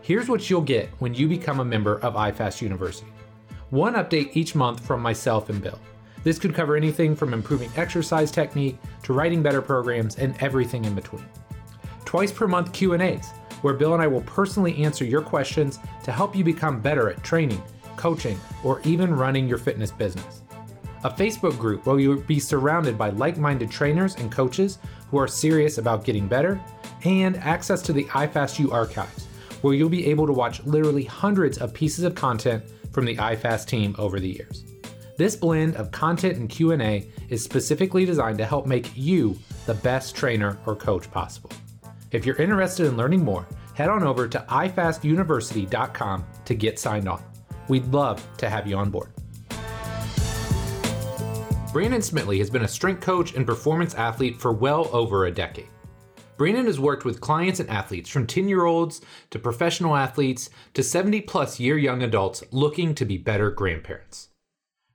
Here's 0.00 0.30
what 0.30 0.48
you'll 0.48 0.62
get 0.62 0.88
when 1.00 1.12
you 1.12 1.28
become 1.28 1.60
a 1.60 1.64
member 1.64 1.98
of 1.98 2.14
iFast 2.14 2.62
University 2.62 3.12
one 3.68 3.92
update 3.92 4.34
each 4.34 4.54
month 4.54 4.82
from 4.86 5.02
myself 5.02 5.50
and 5.50 5.62
Bill. 5.62 5.78
This 6.24 6.38
could 6.38 6.54
cover 6.54 6.76
anything 6.76 7.14
from 7.14 7.34
improving 7.34 7.70
exercise 7.76 8.30
technique 8.30 8.78
to 9.02 9.12
writing 9.12 9.42
better 9.42 9.60
programs 9.60 10.16
and 10.16 10.34
everything 10.40 10.86
in 10.86 10.94
between. 10.94 11.26
Twice 12.06 12.32
per 12.32 12.48
month 12.48 12.72
Q&As 12.72 13.34
where 13.62 13.74
Bill 13.74 13.94
and 13.94 14.02
I 14.02 14.06
will 14.06 14.22
personally 14.22 14.82
answer 14.82 15.04
your 15.04 15.22
questions 15.22 15.78
to 16.04 16.12
help 16.12 16.34
you 16.34 16.44
become 16.44 16.80
better 16.80 17.10
at 17.10 17.22
training, 17.22 17.62
coaching, 17.96 18.38
or 18.64 18.80
even 18.84 19.14
running 19.14 19.48
your 19.48 19.58
fitness 19.58 19.90
business. 19.90 20.42
A 21.04 21.10
Facebook 21.10 21.58
group 21.58 21.86
where 21.86 21.98
you'll 21.98 22.20
be 22.20 22.38
surrounded 22.38 22.98
by 22.98 23.10
like 23.10 23.38
minded 23.38 23.70
trainers 23.70 24.16
and 24.16 24.30
coaches 24.30 24.78
who 25.10 25.18
are 25.18 25.28
serious 25.28 25.78
about 25.78 26.04
getting 26.04 26.26
better, 26.26 26.60
and 27.04 27.36
access 27.38 27.82
to 27.82 27.92
the 27.92 28.04
iFastU 28.04 28.72
archives, 28.72 29.26
where 29.62 29.74
you'll 29.74 29.88
be 29.88 30.06
able 30.06 30.26
to 30.26 30.32
watch 30.32 30.62
literally 30.64 31.04
hundreds 31.04 31.58
of 31.58 31.74
pieces 31.74 32.04
of 32.04 32.14
content 32.14 32.62
from 32.92 33.04
the 33.04 33.16
iFast 33.16 33.66
team 33.66 33.94
over 33.98 34.20
the 34.20 34.28
years. 34.28 34.64
This 35.16 35.36
blend 35.36 35.76
of 35.76 35.90
content 35.90 36.38
and 36.38 36.48
Q&A 36.48 37.08
is 37.28 37.44
specifically 37.44 38.04
designed 38.04 38.38
to 38.38 38.46
help 38.46 38.66
make 38.66 38.90
you 38.96 39.38
the 39.66 39.74
best 39.74 40.14
trainer 40.14 40.58
or 40.66 40.74
coach 40.74 41.10
possible. 41.10 41.50
If 42.12 42.26
you're 42.26 42.36
interested 42.36 42.86
in 42.86 42.96
learning 42.96 43.24
more, 43.24 43.46
head 43.74 43.88
on 43.88 44.02
over 44.02 44.26
to 44.26 44.44
ifastuniversity.com 44.48 46.26
to 46.44 46.54
get 46.54 46.78
signed 46.78 47.08
on. 47.08 47.22
We'd 47.68 47.86
love 47.86 48.26
to 48.38 48.48
have 48.50 48.66
you 48.66 48.76
on 48.76 48.90
board. 48.90 49.12
Brandon 51.72 52.00
Smitley 52.00 52.38
has 52.38 52.50
been 52.50 52.62
a 52.62 52.68
strength 52.68 53.00
coach 53.00 53.34
and 53.34 53.46
performance 53.46 53.94
athlete 53.94 54.40
for 54.40 54.52
well 54.52 54.90
over 54.92 55.26
a 55.26 55.30
decade. 55.30 55.68
Brandon 56.36 56.66
has 56.66 56.80
worked 56.80 57.04
with 57.04 57.20
clients 57.20 57.60
and 57.60 57.70
athletes 57.70 58.10
from 58.10 58.26
10 58.26 58.48
year 58.48 58.64
olds 58.64 59.02
to 59.30 59.38
professional 59.38 59.94
athletes 59.94 60.50
to 60.74 60.82
70 60.82 61.20
plus 61.20 61.60
year 61.60 61.78
young 61.78 62.02
adults 62.02 62.42
looking 62.50 62.92
to 62.96 63.04
be 63.04 63.18
better 63.18 63.50
grandparents. 63.50 64.30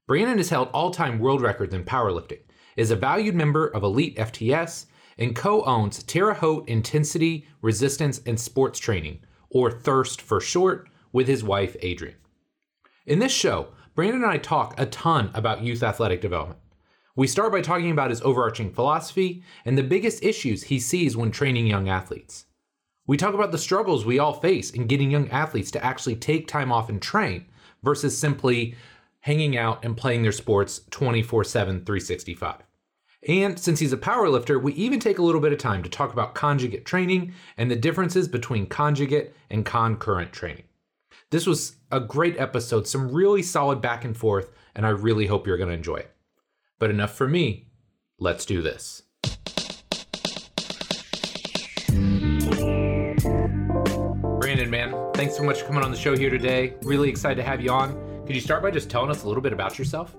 Brandon 0.05 0.37
has 0.37 0.49
held 0.49 0.67
all 0.73 0.91
time 0.91 1.19
world 1.19 1.41
records 1.41 1.73
in 1.73 1.85
powerlifting, 1.85 2.39
is 2.75 2.91
a 2.91 2.95
valued 2.95 3.35
member 3.35 3.67
of 3.67 3.83
Elite 3.83 4.17
FTS, 4.17 4.87
and 5.17 5.35
co 5.35 5.63
owns 5.63 6.03
Terre 6.03 6.33
Haute 6.33 6.67
Intensity, 6.67 7.47
Resistance, 7.61 8.21
and 8.25 8.39
Sports 8.39 8.79
Training, 8.79 9.19
or 9.49 9.71
THIRST 9.71 10.21
for 10.21 10.41
short, 10.41 10.89
with 11.11 11.27
his 11.27 11.43
wife, 11.43 11.75
Adrian. 11.81 12.17
In 13.05 13.19
this 13.19 13.31
show, 13.31 13.69
Brandon 13.95 14.23
and 14.23 14.31
I 14.31 14.37
talk 14.37 14.77
a 14.77 14.85
ton 14.85 15.31
about 15.33 15.63
youth 15.63 15.81
athletic 15.81 16.19
development. 16.19 16.59
We 17.15 17.27
start 17.27 17.53
by 17.53 17.61
talking 17.61 17.91
about 17.91 18.09
his 18.09 18.21
overarching 18.23 18.73
philosophy 18.73 19.41
and 19.63 19.77
the 19.77 19.83
biggest 19.83 20.21
issues 20.21 20.63
he 20.63 20.79
sees 20.79 21.15
when 21.15 21.31
training 21.31 21.65
young 21.65 21.87
athletes. 21.87 22.45
We 23.07 23.15
talk 23.15 23.33
about 23.33 23.53
the 23.53 23.57
struggles 23.57 24.03
we 24.03 24.19
all 24.19 24.33
face 24.33 24.71
in 24.71 24.87
getting 24.87 25.11
young 25.11 25.29
athletes 25.29 25.71
to 25.71 25.85
actually 25.85 26.17
take 26.17 26.47
time 26.47 26.73
off 26.73 26.89
and 26.89 27.01
train 27.01 27.45
versus 27.83 28.17
simply 28.17 28.75
hanging 29.21 29.55
out 29.55 29.85
and 29.85 29.95
playing 29.95 30.23
their 30.23 30.33
sports 30.33 30.81
24 30.89 31.45
7, 31.45 31.85
365. 31.85 32.55
And 33.27 33.59
since 33.59 33.79
he's 33.79 33.93
a 33.93 33.97
powerlifter, 33.97 34.61
we 34.61 34.73
even 34.73 34.99
take 34.99 35.17
a 35.17 35.23
little 35.23 35.41
bit 35.41 35.51
of 35.51 35.57
time 35.57 35.81
to 35.81 35.89
talk 35.89 36.13
about 36.13 36.35
conjugate 36.35 36.85
training 36.85 37.33
and 37.57 37.71
the 37.71 37.75
differences 37.75 38.27
between 38.27 38.67
conjugate 38.67 39.33
and 39.49 39.65
concurrent 39.65 40.31
training. 40.31 40.65
This 41.31 41.47
was 41.47 41.77
a 41.91 41.99
great 41.99 42.39
episode, 42.39 42.87
some 42.87 43.11
really 43.11 43.41
solid 43.41 43.81
back 43.81 44.05
and 44.05 44.15
forth, 44.15 44.51
and 44.75 44.85
I 44.85 44.89
really 44.89 45.25
hope 45.25 45.47
you're 45.47 45.57
going 45.57 45.69
to 45.69 45.75
enjoy 45.75 45.95
it. 45.97 46.11
But 46.77 46.91
enough 46.91 47.15
for 47.15 47.27
me. 47.27 47.69
Let's 48.19 48.45
do 48.45 48.61
this. 48.61 49.01
Brandon, 54.39 54.69
man, 54.69 55.11
thanks 55.15 55.35
so 55.35 55.43
much 55.43 55.61
for 55.61 55.67
coming 55.67 55.83
on 55.83 55.89
the 55.89 55.97
show 55.97 56.15
here 56.15 56.29
today. 56.29 56.75
Really 56.83 57.09
excited 57.09 57.37
to 57.37 57.43
have 57.43 57.59
you 57.59 57.71
on. 57.71 58.23
Could 58.27 58.35
you 58.35 58.41
start 58.41 58.61
by 58.61 58.69
just 58.69 58.89
telling 58.89 59.09
us 59.09 59.23
a 59.23 59.27
little 59.27 59.41
bit 59.41 59.51
about 59.51 59.79
yourself? 59.79 60.15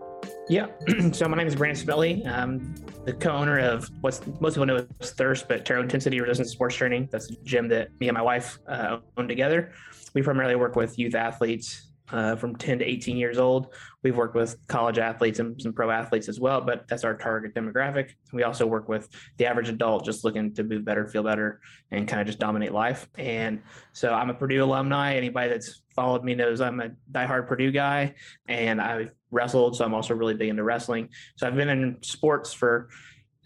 Yeah. 0.48 0.66
so 1.12 1.26
my 1.26 1.36
name 1.36 1.48
is 1.48 1.56
Brandon 1.56 1.84
Smitley. 1.84 2.24
I'm 2.24 2.74
the 3.04 3.12
co-owner 3.12 3.58
of 3.58 3.90
what's 4.00 4.24
most 4.40 4.54
people 4.54 4.66
know 4.66 4.86
as 5.00 5.10
Thirst, 5.10 5.48
but 5.48 5.64
Terre 5.64 5.78
Haute 5.78 5.86
Intensity 5.86 6.20
Resistance 6.20 6.52
Sports 6.52 6.76
Training. 6.76 7.08
That's 7.10 7.30
a 7.30 7.34
gym 7.42 7.66
that 7.68 7.88
me 7.98 8.08
and 8.08 8.16
my 8.16 8.22
wife 8.22 8.60
uh, 8.68 8.98
own 9.16 9.26
together. 9.26 9.72
We 10.14 10.22
primarily 10.22 10.54
work 10.54 10.76
with 10.76 11.00
youth 11.00 11.16
athletes 11.16 11.90
uh, 12.12 12.36
from 12.36 12.54
10 12.54 12.78
to 12.78 12.84
18 12.84 13.16
years 13.16 13.38
old. 13.38 13.74
We've 14.04 14.16
worked 14.16 14.36
with 14.36 14.56
college 14.68 14.98
athletes 14.98 15.40
and 15.40 15.60
some 15.60 15.72
pro 15.72 15.90
athletes 15.90 16.28
as 16.28 16.38
well, 16.38 16.60
but 16.60 16.86
that's 16.86 17.02
our 17.02 17.16
target 17.16 17.52
demographic. 17.52 18.10
We 18.32 18.44
also 18.44 18.66
work 18.66 18.88
with 18.88 19.08
the 19.38 19.46
average 19.46 19.68
adult 19.68 20.04
just 20.04 20.24
looking 20.24 20.54
to 20.54 20.62
move 20.62 20.84
better, 20.84 21.08
feel 21.08 21.24
better, 21.24 21.60
and 21.90 22.06
kind 22.06 22.20
of 22.20 22.26
just 22.28 22.38
dominate 22.38 22.72
life. 22.72 23.08
And 23.18 23.62
so 23.92 24.14
I'm 24.14 24.30
a 24.30 24.34
Purdue 24.34 24.62
alumni. 24.62 25.16
Anybody 25.16 25.48
that's 25.48 25.82
followed 25.96 26.22
me 26.22 26.34
knows 26.34 26.60
I'm 26.60 26.80
a 26.80 26.90
diehard 27.10 27.48
Purdue 27.48 27.72
guy, 27.72 28.14
and 28.46 28.80
I've 28.80 29.10
wrestled, 29.30 29.76
so 29.76 29.84
I'm 29.84 29.94
also 29.94 30.14
really 30.14 30.34
big 30.34 30.50
into 30.50 30.62
wrestling. 30.62 31.08
So 31.36 31.46
I've 31.46 31.56
been 31.56 31.70
in 31.70 31.96
sports 32.02 32.52
for 32.52 32.90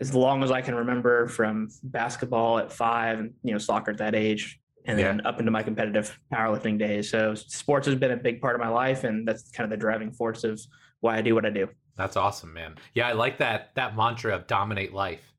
as 0.00 0.14
long 0.14 0.42
as 0.42 0.50
I 0.50 0.60
can 0.60 0.74
remember 0.74 1.28
from 1.28 1.68
basketball 1.82 2.58
at 2.58 2.72
five 2.72 3.18
and 3.18 3.32
you 3.42 3.52
know 3.52 3.58
soccer 3.58 3.92
at 3.92 3.98
that 3.98 4.14
age 4.14 4.60
and 4.86 4.98
yeah. 4.98 5.06
then 5.06 5.26
up 5.26 5.38
into 5.38 5.50
my 5.50 5.62
competitive 5.62 6.18
powerlifting 6.32 6.78
days. 6.78 7.10
So 7.10 7.34
sports 7.34 7.86
has 7.86 7.96
been 7.96 8.10
a 8.10 8.16
big 8.16 8.40
part 8.40 8.54
of 8.54 8.60
my 8.60 8.68
life, 8.68 9.04
and 9.04 9.26
that's 9.26 9.50
kind 9.50 9.64
of 9.64 9.70
the 9.70 9.80
driving 9.80 10.10
force 10.12 10.44
of 10.44 10.60
why 11.00 11.16
I 11.16 11.22
do 11.22 11.34
what 11.34 11.46
I 11.46 11.50
do. 11.50 11.68
That's 11.96 12.16
awesome, 12.16 12.52
man. 12.52 12.76
Yeah, 12.94 13.08
I 13.08 13.12
like 13.12 13.38
that 13.38 13.74
that 13.74 13.96
mantra 13.96 14.34
of 14.34 14.46
dominate 14.46 14.92
life. 14.92 15.34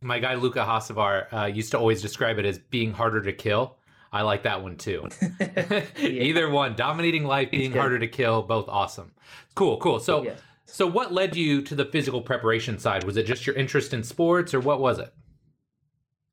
My 0.00 0.18
guy 0.18 0.34
Luca 0.34 0.60
Hocevar 0.60 1.32
uh, 1.32 1.46
used 1.46 1.70
to 1.72 1.78
always 1.78 2.02
describe 2.02 2.38
it 2.38 2.44
as 2.44 2.58
being 2.58 2.92
harder 2.92 3.22
to 3.22 3.32
kill. 3.32 3.76
I 4.12 4.22
like 4.22 4.42
that 4.42 4.62
one 4.62 4.76
too. 4.76 5.08
Either 5.98 6.50
one, 6.50 6.76
dominating 6.76 7.24
life, 7.24 7.50
being 7.50 7.72
harder 7.72 7.98
to 7.98 8.06
kill, 8.06 8.42
both 8.42 8.68
awesome. 8.68 9.12
Cool, 9.54 9.78
cool. 9.78 9.98
So, 10.00 10.34
so 10.66 10.86
what 10.86 11.12
led 11.12 11.34
you 11.34 11.62
to 11.62 11.74
the 11.74 11.86
physical 11.86 12.20
preparation 12.20 12.78
side? 12.78 13.04
Was 13.04 13.16
it 13.16 13.24
just 13.24 13.46
your 13.46 13.56
interest 13.56 13.94
in 13.94 14.02
sports, 14.02 14.52
or 14.54 14.60
what 14.60 14.80
was 14.80 14.98
it? 14.98 15.12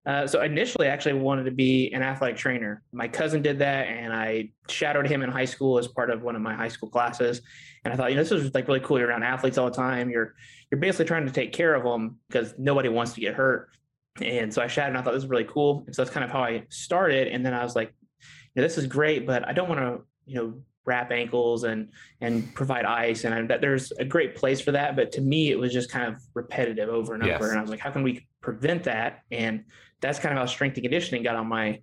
Uh, 0.05 0.25
so 0.25 0.41
initially, 0.41 0.87
I 0.87 0.89
actually 0.89 1.13
wanted 1.13 1.43
to 1.43 1.51
be 1.51 1.91
an 1.93 2.01
athletic 2.01 2.37
trainer. 2.37 2.81
My 2.91 3.07
cousin 3.07 3.41
did 3.41 3.59
that, 3.59 3.87
and 3.87 4.11
I 4.11 4.49
shadowed 4.67 5.07
him 5.07 5.21
in 5.21 5.29
high 5.29 5.45
school 5.45 5.77
as 5.77 5.87
part 5.87 6.09
of 6.09 6.23
one 6.23 6.35
of 6.35 6.41
my 6.41 6.55
high 6.55 6.67
school 6.69 6.89
classes. 6.89 7.41
And 7.83 7.93
I 7.93 7.97
thought, 7.97 8.09
you 8.09 8.15
know, 8.15 8.23
this 8.23 8.31
is 8.31 8.53
like 8.53 8.67
really 8.67 8.79
cool. 8.79 8.97
You're 8.97 9.09
around 9.09 9.23
athletes 9.23 9.57
all 9.57 9.69
the 9.69 9.75
time. 9.75 10.09
You're 10.09 10.35
you're 10.71 10.79
basically 10.79 11.05
trying 11.05 11.25
to 11.25 11.31
take 11.31 11.53
care 11.53 11.75
of 11.75 11.83
them 11.83 12.17
because 12.27 12.53
nobody 12.57 12.89
wants 12.89 13.13
to 13.13 13.21
get 13.21 13.35
hurt. 13.35 13.69
And 14.21 14.53
so 14.53 14.61
I 14.61 14.67
shadowed, 14.67 14.89
and 14.89 14.97
I 14.97 15.01
thought 15.01 15.13
this 15.13 15.23
was 15.23 15.29
really 15.29 15.45
cool. 15.45 15.83
And 15.85 15.95
so 15.95 16.03
that's 16.03 16.13
kind 16.13 16.23
of 16.23 16.31
how 16.31 16.43
I 16.43 16.65
started. 16.69 17.27
And 17.29 17.45
then 17.45 17.53
I 17.53 17.63
was 17.63 17.75
like, 17.75 17.93
you 18.53 18.61
know, 18.61 18.63
this 18.63 18.77
is 18.77 18.85
great, 18.85 19.25
but 19.25 19.47
I 19.47 19.53
don't 19.53 19.69
want 19.69 19.81
to, 19.81 20.05
you 20.25 20.35
know, 20.35 20.53
wrap 20.85 21.11
ankles 21.11 21.65
and 21.65 21.89
and 22.19 22.51
provide 22.55 22.83
ice 22.83 23.23
and 23.23 23.53
I, 23.53 23.57
there's 23.57 23.91
a 23.99 24.05
great 24.05 24.35
place 24.35 24.59
for 24.59 24.71
that 24.71 24.95
but 24.95 25.11
to 25.11 25.21
me 25.21 25.51
it 25.51 25.59
was 25.59 25.71
just 25.71 25.91
kind 25.91 26.11
of 26.11 26.19
repetitive 26.33 26.89
over 26.89 27.13
and 27.13 27.23
yes. 27.23 27.35
over 27.35 27.51
and 27.51 27.59
i 27.59 27.61
was 27.61 27.69
like 27.69 27.81
how 27.81 27.91
can 27.91 28.01
we 28.01 28.25
prevent 28.41 28.85
that 28.85 29.19
and 29.29 29.65
that's 30.01 30.17
kind 30.17 30.33
of 30.33 30.39
how 30.39 30.47
strength 30.47 30.77
and 30.77 30.83
conditioning 30.83 31.21
got 31.21 31.35
on 31.35 31.47
my 31.47 31.79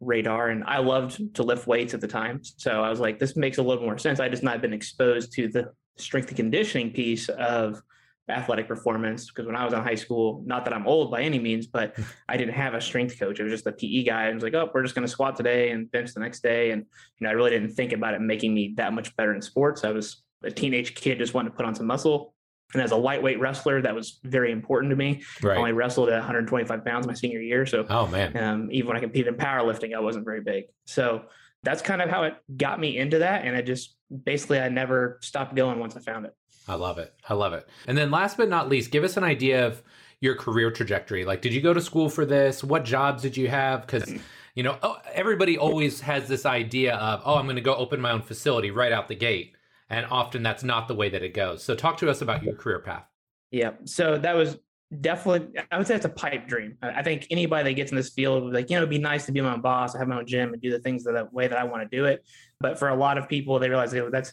radar. 0.00 0.48
And 0.48 0.64
I 0.64 0.78
loved 0.78 1.34
to 1.34 1.42
lift 1.42 1.66
weights 1.66 1.94
at 1.94 2.00
the 2.00 2.08
time. 2.08 2.40
So 2.42 2.82
I 2.82 2.90
was 2.90 3.00
like, 3.00 3.18
this 3.18 3.36
makes 3.36 3.58
a 3.58 3.62
little 3.62 3.84
more 3.84 3.98
sense. 3.98 4.18
I 4.18 4.28
just 4.28 4.42
not 4.42 4.60
been 4.60 4.72
exposed 4.72 5.32
to 5.34 5.48
the 5.48 5.72
strength 5.98 6.28
and 6.28 6.36
conditioning 6.36 6.90
piece 6.90 7.28
of 7.28 7.80
athletic 8.28 8.68
performance 8.68 9.26
because 9.26 9.46
when 9.46 9.56
I 9.56 9.64
was 9.64 9.72
in 9.72 9.80
high 9.80 9.94
school, 9.94 10.42
not 10.46 10.64
that 10.64 10.74
I'm 10.74 10.86
old 10.86 11.10
by 11.10 11.22
any 11.22 11.38
means, 11.38 11.66
but 11.66 11.96
I 12.28 12.36
didn't 12.36 12.54
have 12.54 12.74
a 12.74 12.80
strength 12.80 13.18
coach. 13.18 13.40
It 13.40 13.44
was 13.44 13.52
just 13.52 13.66
a 13.66 13.72
PE 13.72 14.04
guy. 14.04 14.28
I 14.28 14.34
was 14.34 14.42
like, 14.42 14.54
oh, 14.54 14.70
we're 14.72 14.82
just 14.82 14.94
going 14.94 15.06
to 15.06 15.10
squat 15.10 15.36
today 15.36 15.70
and 15.70 15.90
bench 15.90 16.14
the 16.14 16.20
next 16.20 16.42
day. 16.42 16.70
And, 16.70 16.82
you 17.18 17.24
know, 17.24 17.30
I 17.30 17.32
really 17.32 17.50
didn't 17.50 17.70
think 17.70 17.92
about 17.92 18.14
it 18.14 18.20
making 18.20 18.54
me 18.54 18.74
that 18.76 18.92
much 18.92 19.14
better 19.16 19.34
in 19.34 19.42
sports. 19.42 19.84
I 19.84 19.90
was 19.90 20.22
a 20.42 20.50
teenage 20.50 20.94
kid 20.94 21.18
just 21.18 21.34
wanting 21.34 21.52
to 21.52 21.56
put 21.56 21.66
on 21.66 21.74
some 21.74 21.86
muscle. 21.86 22.34
And 22.72 22.82
as 22.82 22.92
a 22.92 22.96
lightweight 22.96 23.40
wrestler, 23.40 23.82
that 23.82 23.94
was 23.94 24.20
very 24.22 24.52
important 24.52 24.90
to 24.90 24.96
me. 24.96 25.22
Right. 25.42 25.56
I 25.56 25.58
only 25.58 25.72
wrestled 25.72 26.08
at 26.08 26.14
125 26.14 26.84
pounds 26.84 27.06
my 27.06 27.14
senior 27.14 27.40
year. 27.40 27.66
So, 27.66 27.84
oh 27.88 28.06
man, 28.06 28.36
um, 28.36 28.68
even 28.70 28.86
when 28.86 28.96
I 28.96 29.00
competed 29.00 29.26
in 29.26 29.34
powerlifting, 29.34 29.94
I 29.94 29.98
wasn't 29.98 30.24
very 30.24 30.40
big. 30.40 30.66
So 30.86 31.22
that's 31.64 31.82
kind 31.82 32.00
of 32.00 32.08
how 32.08 32.24
it 32.24 32.34
got 32.56 32.78
me 32.78 32.96
into 32.96 33.18
that. 33.18 33.44
And 33.44 33.56
I 33.56 33.62
just 33.62 33.96
basically 34.24 34.60
I 34.60 34.68
never 34.68 35.18
stopped 35.20 35.54
going 35.54 35.78
once 35.78 35.96
I 35.96 36.00
found 36.00 36.26
it. 36.26 36.34
I 36.70 36.74
love 36.74 36.98
it. 36.98 37.12
I 37.28 37.34
love 37.34 37.52
it. 37.52 37.68
And 37.88 37.98
then 37.98 38.12
last 38.12 38.36
but 38.36 38.48
not 38.48 38.68
least, 38.68 38.92
give 38.92 39.02
us 39.02 39.16
an 39.16 39.24
idea 39.24 39.66
of 39.66 39.82
your 40.20 40.36
career 40.36 40.70
trajectory. 40.70 41.24
Like, 41.24 41.42
did 41.42 41.52
you 41.52 41.60
go 41.60 41.74
to 41.74 41.80
school 41.80 42.08
for 42.08 42.24
this? 42.24 42.62
What 42.62 42.84
jobs 42.84 43.22
did 43.22 43.36
you 43.36 43.48
have? 43.48 43.86
Because 43.86 44.12
you 44.54 44.62
know, 44.62 44.78
oh, 44.82 44.98
everybody 45.12 45.58
always 45.58 46.00
has 46.00 46.28
this 46.28 46.46
idea 46.46 46.94
of, 46.94 47.22
oh, 47.24 47.36
I'm 47.36 47.46
going 47.46 47.56
to 47.56 47.62
go 47.62 47.74
open 47.74 48.00
my 48.00 48.12
own 48.12 48.22
facility 48.22 48.70
right 48.70 48.92
out 48.92 49.08
the 49.08 49.14
gate 49.14 49.54
and 49.88 50.06
often 50.10 50.42
that's 50.42 50.62
not 50.62 50.86
the 50.86 50.94
way 50.94 51.08
that 51.08 51.22
it 51.22 51.34
goes. 51.34 51.62
So 51.62 51.74
talk 51.74 51.98
to 51.98 52.08
us 52.08 52.22
about 52.22 52.42
your 52.42 52.54
career 52.54 52.78
path. 52.78 53.04
Yeah. 53.50 53.72
So 53.84 54.16
that 54.18 54.36
was 54.36 54.58
definitely 55.00 55.60
I 55.70 55.78
would 55.78 55.86
say 55.86 55.94
it's 55.96 56.04
a 56.04 56.10
pipe 56.10 56.46
dream. 56.46 56.76
I 56.82 57.02
think 57.02 57.26
anybody 57.30 57.70
that 57.70 57.74
gets 57.74 57.90
in 57.90 57.96
this 57.96 58.10
field 58.10 58.52
like, 58.52 58.70
you 58.70 58.76
know, 58.76 58.82
it'd 58.82 58.90
be 58.90 58.98
nice 58.98 59.26
to 59.26 59.32
be 59.32 59.40
my 59.40 59.54
own 59.54 59.60
boss, 59.60 59.96
have 59.96 60.06
my 60.06 60.18
own 60.18 60.26
gym 60.26 60.52
and 60.52 60.62
do 60.62 60.70
the 60.70 60.78
things 60.78 61.04
the 61.04 61.28
way 61.32 61.48
that 61.48 61.58
I 61.58 61.64
want 61.64 61.88
to 61.88 61.96
do 61.96 62.04
it. 62.04 62.24
But 62.60 62.78
for 62.78 62.88
a 62.88 62.94
lot 62.94 63.18
of 63.18 63.28
people, 63.28 63.58
they 63.58 63.68
realize 63.68 63.92
oh, 63.94 64.10
that's 64.10 64.32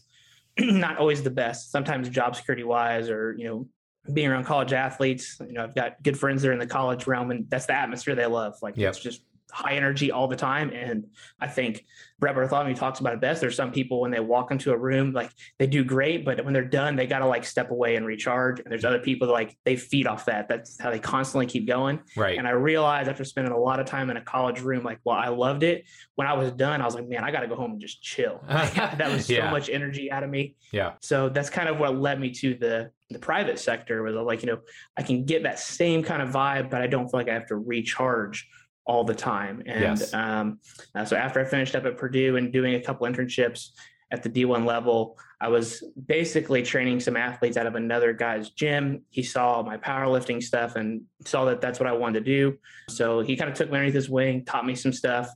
not 0.59 0.97
always 0.97 1.23
the 1.23 1.29
best. 1.29 1.71
Sometimes 1.71 2.09
job 2.09 2.35
security 2.35 2.63
wise 2.63 3.09
or, 3.09 3.35
you 3.37 3.45
know, 3.45 3.67
being 4.13 4.29
around 4.29 4.45
college 4.45 4.73
athletes, 4.73 5.37
you 5.45 5.53
know, 5.53 5.63
I've 5.63 5.75
got 5.75 6.01
good 6.01 6.17
friends 6.17 6.41
that 6.41 6.49
are 6.49 6.53
in 6.53 6.59
the 6.59 6.67
college 6.67 7.07
realm 7.07 7.31
and 7.31 7.49
that's 7.49 7.65
the 7.65 7.73
atmosphere 7.73 8.15
they 8.15 8.25
love. 8.25 8.55
Like 8.61 8.77
yep. 8.77 8.89
it's 8.89 8.99
just 8.99 9.21
high 9.51 9.73
energy 9.73 10.11
all 10.11 10.27
the 10.27 10.35
time. 10.35 10.71
And 10.71 11.07
I 11.39 11.47
think 11.47 11.85
Brett 12.19 12.35
Bartholomew 12.35 12.75
talks 12.75 12.99
about 12.99 13.13
it 13.13 13.21
best. 13.21 13.41
There's 13.41 13.55
some 13.55 13.71
people 13.71 14.01
when 14.01 14.11
they 14.11 14.19
walk 14.19 14.51
into 14.51 14.71
a 14.71 14.77
room, 14.77 15.13
like 15.13 15.31
they 15.59 15.67
do 15.67 15.83
great, 15.83 16.25
but 16.25 16.43
when 16.43 16.53
they're 16.53 16.65
done, 16.65 16.95
they 16.95 17.07
got 17.07 17.19
to 17.19 17.27
like 17.27 17.45
step 17.45 17.71
away 17.71 17.95
and 17.95 18.05
recharge. 18.05 18.59
And 18.59 18.69
there's 18.69 18.85
other 18.85 18.99
people 18.99 19.27
that 19.27 19.33
like 19.33 19.57
they 19.65 19.75
feed 19.75 20.07
off 20.07 20.25
that. 20.25 20.47
That's 20.47 20.79
how 20.79 20.89
they 20.89 20.99
constantly 20.99 21.45
keep 21.45 21.67
going. 21.67 21.99
Right. 22.15 22.37
And 22.37 22.47
I 22.47 22.51
realized 22.51 23.09
after 23.09 23.23
spending 23.23 23.53
a 23.53 23.57
lot 23.57 23.79
of 23.79 23.85
time 23.85 24.09
in 24.09 24.17
a 24.17 24.21
college 24.21 24.61
room, 24.61 24.83
like, 24.83 24.99
well, 25.03 25.15
I 25.15 25.29
loved 25.29 25.63
it. 25.63 25.85
When 26.15 26.27
I 26.27 26.33
was 26.33 26.51
done, 26.51 26.81
I 26.81 26.85
was 26.85 26.95
like, 26.95 27.07
man, 27.07 27.23
I 27.23 27.31
got 27.31 27.41
to 27.41 27.47
go 27.47 27.55
home 27.55 27.71
and 27.71 27.81
just 27.81 28.01
chill. 28.01 28.43
that 28.47 29.11
was 29.11 29.27
so 29.27 29.33
yeah. 29.33 29.51
much 29.51 29.69
energy 29.69 30.11
out 30.11 30.23
of 30.23 30.29
me. 30.29 30.55
Yeah. 30.71 30.93
So 31.01 31.29
that's 31.29 31.49
kind 31.49 31.69
of 31.69 31.77
what 31.77 31.95
led 31.97 32.19
me 32.19 32.31
to 32.31 32.55
the 32.55 32.91
the 33.09 33.19
private 33.19 33.57
sector 33.57 34.03
was 34.03 34.15
like, 34.15 34.41
you 34.41 34.47
know, 34.47 34.59
I 34.97 35.01
can 35.01 35.23
get 35.23 35.43
that 35.43 35.59
same 35.59 36.03
kind 36.03 36.21
of 36.21 36.29
vibe, 36.29 36.69
but 36.69 36.81
I 36.81 36.87
don't 36.87 37.09
feel 37.09 37.21
like 37.21 37.29
I 37.29 37.33
have 37.33 37.47
to 37.47 37.55
recharge 37.55 38.49
all 38.88 39.03
the 39.03 39.13
time. 39.13 39.62
And 39.65 40.00
yes. 40.00 40.13
um, 40.13 40.60
uh, 40.96 41.06
so 41.06 41.15
after 41.15 41.39
I 41.39 41.46
finished 41.46 41.75
up 41.75 41.86
at 41.86 41.98
Purdue 41.98 42.38
and 42.38 42.51
doing 42.51 42.75
a 42.75 42.82
couple 42.82 43.06
internships 43.06 43.72
at 44.12 44.24
the 44.24 44.29
D1 44.29 44.65
level, 44.65 45.17
I 45.41 45.50
was 45.50 45.84
basically 46.08 46.63
training 46.63 47.01
some 47.01 47.17
athletes 47.17 47.58
out 47.58 47.67
of 47.67 47.75
another 47.75 48.13
guy's 48.13 48.50
gym. 48.51 49.03
He 49.10 49.22
saw 49.22 49.62
my 49.62 49.77
powerlifting 49.77 50.41
stuff 50.41 50.77
and 50.77 51.01
saw 51.25 51.46
that 51.46 51.60
that's 51.60 51.79
what 51.79 51.88
I 51.88 51.91
wanted 51.91 52.24
to 52.24 52.25
do. 52.25 52.58
So 52.89 53.20
he 53.20 53.36
kind 53.36 53.51
of 53.51 53.56
took 53.56 53.70
me 53.70 53.75
underneath 53.75 53.94
his 53.94 54.10
wing, 54.10 54.46
taught 54.46 54.65
me 54.65 54.74
some 54.74 54.94
stuff. 54.94 55.29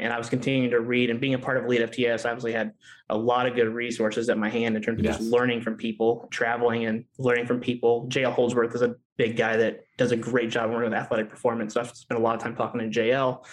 And 0.00 0.12
I 0.12 0.18
was 0.18 0.28
continuing 0.28 0.70
to 0.70 0.80
read 0.80 1.10
and 1.10 1.20
being 1.20 1.34
a 1.34 1.38
part 1.38 1.56
of 1.56 1.64
Elite 1.64 1.90
FTS, 1.90 2.26
I 2.26 2.30
obviously 2.30 2.52
had 2.52 2.72
a 3.10 3.16
lot 3.16 3.46
of 3.46 3.54
good 3.54 3.68
resources 3.68 4.28
at 4.28 4.38
my 4.38 4.48
hand 4.48 4.76
in 4.76 4.82
terms 4.82 5.00
of 5.00 5.04
yes. 5.04 5.18
just 5.18 5.30
learning 5.30 5.62
from 5.62 5.76
people, 5.76 6.28
traveling 6.30 6.86
and 6.86 7.04
learning 7.18 7.46
from 7.46 7.60
people. 7.60 8.06
JL 8.08 8.32
Holdsworth 8.32 8.74
is 8.74 8.82
a 8.82 8.96
big 9.16 9.36
guy 9.36 9.56
that 9.56 9.84
does 9.96 10.12
a 10.12 10.16
great 10.16 10.50
job 10.50 10.70
working 10.70 10.90
with 10.90 10.94
athletic 10.94 11.28
performance. 11.28 11.74
So 11.74 11.80
I've 11.80 11.94
spent 11.94 12.20
a 12.20 12.22
lot 12.22 12.36
of 12.36 12.42
time 12.42 12.54
talking 12.54 12.80
to 12.80 13.00
JL. 13.00 13.44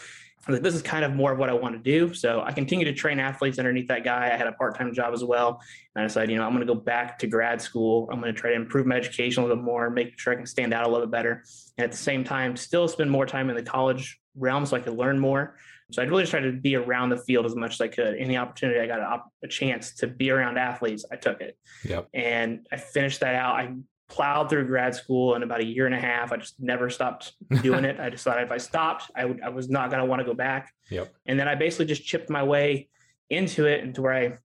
Like, 0.47 0.61
this 0.61 0.75
is 0.75 0.83
kind 0.83 1.03
of 1.03 1.15
more 1.15 1.31
of 1.31 1.39
what 1.39 1.49
I 1.49 1.53
want 1.53 1.73
to 1.75 1.81
do. 1.81 2.13
So 2.13 2.43
I 2.45 2.51
continue 2.51 2.85
to 2.85 2.93
train 2.93 3.19
athletes 3.19 3.57
underneath 3.57 3.87
that 3.87 4.03
guy. 4.03 4.31
I 4.31 4.37
had 4.37 4.45
a 4.45 4.51
part-time 4.51 4.93
job 4.93 5.11
as 5.11 5.23
well. 5.23 5.59
And 5.95 6.03
I 6.03 6.07
decided, 6.07 6.29
you 6.29 6.37
know, 6.37 6.43
I'm 6.43 6.53
going 6.53 6.65
to 6.65 6.71
go 6.71 6.79
back 6.79 7.17
to 7.19 7.27
grad 7.27 7.59
school. 7.59 8.07
I'm 8.11 8.19
going 8.19 8.33
to 8.33 8.39
try 8.39 8.51
to 8.51 8.55
improve 8.55 8.85
my 8.85 8.95
education 8.95 9.41
a 9.41 9.47
little 9.47 9.57
bit 9.57 9.65
more, 9.65 9.89
make 9.89 10.19
sure 10.19 10.33
I 10.33 10.35
can 10.35 10.45
stand 10.45 10.71
out 10.71 10.85
a 10.85 10.87
little 10.87 11.07
bit 11.07 11.11
better. 11.11 11.43
And 11.77 11.85
at 11.85 11.91
the 11.91 11.97
same 11.97 12.23
time, 12.23 12.55
still 12.55 12.87
spend 12.87 13.09
more 13.09 13.25
time 13.25 13.49
in 13.49 13.55
the 13.55 13.63
college 13.63 14.19
realm 14.35 14.65
so 14.67 14.77
I 14.77 14.81
could 14.81 14.95
learn 14.95 15.17
more. 15.17 15.55
So 15.91 16.01
I 16.01 16.05
really 16.05 16.23
just 16.23 16.31
tried 16.31 16.41
to 16.41 16.51
be 16.51 16.75
around 16.75 17.09
the 17.09 17.17
field 17.17 17.45
as 17.45 17.55
much 17.55 17.73
as 17.73 17.81
I 17.81 17.87
could. 17.87 18.15
Any 18.17 18.37
opportunity 18.37 18.79
I 18.79 18.87
got 18.87 18.99
a, 18.99 19.23
a 19.43 19.47
chance 19.47 19.93
to 19.95 20.07
be 20.07 20.31
around 20.31 20.57
athletes, 20.57 21.05
I 21.11 21.15
took 21.15 21.41
it. 21.41 21.57
Yep. 21.83 22.09
And 22.13 22.65
I 22.71 22.77
finished 22.77 23.19
that 23.19 23.35
out. 23.35 23.55
I 23.55 23.73
plowed 24.09 24.49
through 24.49 24.65
grad 24.67 24.95
school 24.95 25.35
in 25.35 25.43
about 25.43 25.61
a 25.61 25.65
year 25.65 25.85
and 25.85 25.93
a 25.93 25.99
half. 25.99 26.31
I 26.31 26.37
just 26.37 26.55
never 26.59 26.89
stopped 26.89 27.33
doing 27.61 27.85
it. 27.85 27.99
I 27.99 28.09
decided 28.09 28.43
if 28.43 28.51
I 28.51 28.57
stopped, 28.57 29.11
I, 29.15 29.25
would, 29.25 29.41
I 29.41 29.49
was 29.49 29.69
not 29.69 29.91
going 29.91 30.01
to 30.01 30.05
want 30.05 30.21
to 30.21 30.25
go 30.25 30.33
back. 30.33 30.73
Yep. 30.89 31.13
And 31.27 31.39
then 31.39 31.47
I 31.47 31.55
basically 31.55 31.85
just 31.85 32.03
chipped 32.03 32.29
my 32.29 32.43
way 32.43 32.89
into 33.29 33.65
it 33.65 33.83
into 33.83 34.01
where 34.01 34.13
I 34.13 34.37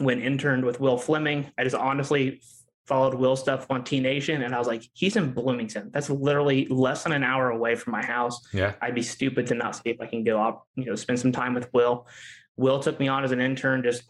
went 0.00 0.22
interned 0.22 0.64
with 0.64 0.80
Will 0.80 0.98
Fleming. 0.98 1.50
I 1.56 1.64
just 1.64 1.76
honestly 1.76 2.40
followed 2.88 3.14
Will 3.14 3.36
stuff 3.36 3.66
on 3.70 3.84
T 3.84 4.00
Nation, 4.00 4.42
and 4.42 4.54
I 4.54 4.58
was 4.58 4.66
like, 4.66 4.82
he's 4.94 5.16
in 5.16 5.32
Bloomington. 5.32 5.90
That's 5.92 6.08
literally 6.08 6.66
less 6.66 7.04
than 7.04 7.12
an 7.12 7.22
hour 7.22 7.50
away 7.50 7.74
from 7.74 7.92
my 7.92 8.04
house. 8.04 8.40
Yeah, 8.52 8.72
I'd 8.80 8.94
be 8.94 9.02
stupid 9.02 9.46
to 9.48 9.54
not 9.54 9.76
see 9.76 9.90
if 9.90 10.00
I 10.00 10.06
can 10.06 10.24
go 10.24 10.42
up, 10.42 10.66
you 10.74 10.86
know, 10.86 10.94
spend 10.94 11.20
some 11.20 11.30
time 11.30 11.54
with 11.54 11.72
Will. 11.74 12.06
Will 12.56 12.80
took 12.80 12.98
me 12.98 13.06
on 13.06 13.22
as 13.22 13.30
an 13.30 13.40
intern. 13.40 13.82
Just 13.82 14.04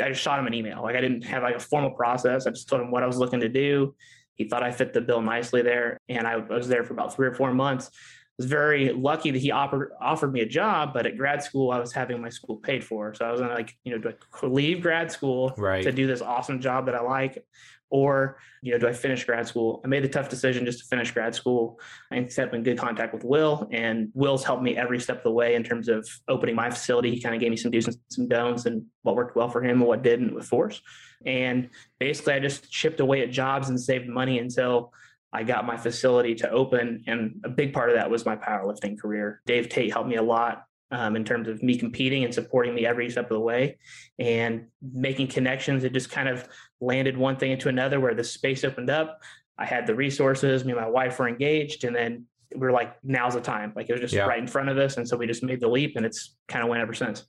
I 0.00 0.08
just 0.08 0.22
shot 0.22 0.38
him 0.38 0.46
an 0.46 0.54
email. 0.54 0.82
Like 0.82 0.96
I 0.96 1.00
didn't 1.00 1.22
have 1.22 1.42
like 1.42 1.56
a 1.56 1.60
formal 1.60 1.90
process. 1.90 2.46
I 2.46 2.50
just 2.50 2.68
told 2.68 2.80
him 2.80 2.90
what 2.90 3.02
I 3.02 3.06
was 3.06 3.18
looking 3.18 3.40
to 3.40 3.48
do. 3.48 3.94
He 4.34 4.48
thought 4.48 4.62
I 4.62 4.72
fit 4.72 4.94
the 4.94 5.02
bill 5.02 5.20
nicely 5.20 5.62
there, 5.62 5.98
and 6.08 6.26
I 6.26 6.36
was 6.36 6.66
there 6.66 6.84
for 6.84 6.94
about 6.94 7.14
three 7.14 7.28
or 7.28 7.34
four 7.34 7.52
months. 7.52 7.90
I 7.92 8.34
was 8.38 8.46
very 8.46 8.92
lucky 8.92 9.30
that 9.30 9.38
he 9.38 9.50
offered 9.50 9.92
offered 10.00 10.32
me 10.32 10.40
a 10.40 10.46
job, 10.46 10.94
but 10.94 11.06
at 11.06 11.18
grad 11.18 11.42
school 11.42 11.70
I 11.70 11.78
was 11.78 11.92
having 11.92 12.20
my 12.22 12.30
school 12.30 12.56
paid 12.56 12.82
for. 12.82 13.12
So 13.14 13.26
I 13.26 13.30
was 13.30 13.42
like, 13.42 13.76
you 13.84 13.92
know, 13.92 13.98
do 13.98 14.08
I 14.10 14.46
leave 14.46 14.80
grad 14.80 15.12
school 15.12 15.52
right. 15.58 15.82
to 15.82 15.92
do 15.92 16.06
this 16.06 16.22
awesome 16.22 16.60
job 16.60 16.86
that 16.86 16.94
I 16.94 17.02
like, 17.02 17.44
or 17.92 18.38
you 18.62 18.72
know 18.72 18.78
do 18.78 18.88
i 18.88 18.92
finish 18.92 19.24
grad 19.24 19.46
school 19.46 19.80
i 19.84 19.86
made 19.86 20.02
the 20.02 20.08
tough 20.08 20.28
decision 20.28 20.64
just 20.64 20.80
to 20.80 20.86
finish 20.86 21.12
grad 21.12 21.34
school 21.34 21.78
i 22.10 22.20
kept 22.22 22.54
in 22.54 22.62
good 22.62 22.78
contact 22.78 23.12
with 23.12 23.22
will 23.22 23.68
and 23.70 24.10
will's 24.14 24.42
helped 24.42 24.62
me 24.62 24.76
every 24.76 24.98
step 24.98 25.18
of 25.18 25.22
the 25.22 25.30
way 25.30 25.54
in 25.54 25.62
terms 25.62 25.88
of 25.88 26.08
opening 26.26 26.56
my 26.56 26.70
facility 26.70 27.10
he 27.10 27.20
kind 27.20 27.34
of 27.34 27.40
gave 27.40 27.50
me 27.50 27.56
some 27.56 27.70
do's 27.70 27.86
and 27.86 27.96
some 28.08 28.26
don'ts 28.26 28.64
and 28.64 28.84
what 29.02 29.14
worked 29.14 29.36
well 29.36 29.48
for 29.48 29.62
him 29.62 29.78
and 29.78 29.86
what 29.86 30.02
didn't 30.02 30.34
with 30.34 30.46
force 30.46 30.80
and 31.26 31.68
basically 32.00 32.32
i 32.32 32.40
just 32.40 32.70
chipped 32.70 33.00
away 33.00 33.20
at 33.22 33.30
jobs 33.30 33.68
and 33.68 33.78
saved 33.78 34.08
money 34.08 34.38
until 34.38 34.92
I 35.34 35.44
got 35.44 35.64
my 35.64 35.78
facility 35.78 36.34
to 36.36 36.50
open. 36.50 37.04
And 37.06 37.40
a 37.42 37.48
big 37.48 37.72
part 37.72 37.88
of 37.88 37.96
that 37.96 38.10
was 38.10 38.26
my 38.26 38.36
powerlifting 38.36 39.00
career. 39.00 39.40
Dave 39.46 39.70
Tate 39.70 39.90
helped 39.90 40.10
me 40.10 40.16
a 40.16 40.22
lot 40.22 40.66
um, 40.92 41.16
in 41.16 41.24
terms 41.24 41.48
of 41.48 41.62
me 41.62 41.76
competing 41.76 42.22
and 42.22 42.32
supporting 42.32 42.74
me 42.74 42.86
every 42.86 43.10
step 43.10 43.24
of 43.24 43.36
the 43.36 43.40
way 43.40 43.78
and 44.18 44.66
making 44.82 45.28
connections. 45.28 45.84
It 45.84 45.94
just 45.94 46.10
kind 46.10 46.28
of 46.28 46.46
landed 46.82 47.16
one 47.16 47.36
thing 47.36 47.52
into 47.52 47.68
another 47.68 48.00
where 48.00 48.14
the 48.14 48.24
space 48.24 48.64
opened 48.64 48.90
up. 48.90 49.22
I 49.56 49.64
had 49.64 49.86
the 49.86 49.94
resources, 49.94 50.64
me 50.64 50.72
and 50.72 50.80
my 50.80 50.88
wife 50.88 51.18
were 51.18 51.28
engaged, 51.28 51.84
and 51.84 51.94
then 51.94 52.26
we 52.54 52.60
were 52.60 52.72
like, 52.72 52.96
now's 53.02 53.34
the 53.34 53.40
time. 53.40 53.72
Like 53.74 53.88
it 53.88 53.92
was 53.92 54.00
just 54.00 54.14
yeah. 54.14 54.26
right 54.26 54.38
in 54.38 54.46
front 54.46 54.68
of 54.68 54.76
us. 54.76 54.96
And 54.96 55.08
so 55.08 55.16
we 55.16 55.26
just 55.26 55.42
made 55.42 55.60
the 55.60 55.68
leap 55.68 55.96
and 55.96 56.04
it's 56.04 56.34
kind 56.48 56.62
of 56.62 56.68
went 56.68 56.82
ever 56.82 56.94
since. 56.94 57.24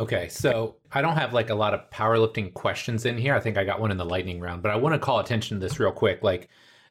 Okay, 0.00 0.28
so 0.28 0.76
I 0.90 1.02
don't 1.02 1.16
have 1.16 1.32
like 1.32 1.50
a 1.50 1.54
lot 1.54 1.74
of 1.74 1.88
powerlifting 1.90 2.52
questions 2.54 3.04
in 3.04 3.18
here. 3.18 3.34
I 3.34 3.40
think 3.40 3.56
I 3.56 3.64
got 3.64 3.80
one 3.80 3.90
in 3.90 3.98
the 3.98 4.04
lightning 4.04 4.40
round, 4.40 4.62
but 4.62 4.72
I 4.72 4.76
want 4.76 4.94
to 4.94 4.98
call 4.98 5.20
attention 5.20 5.58
to 5.58 5.60
this 5.60 5.78
real 5.78 5.92
quick. 5.92 6.22
Like, 6.22 6.48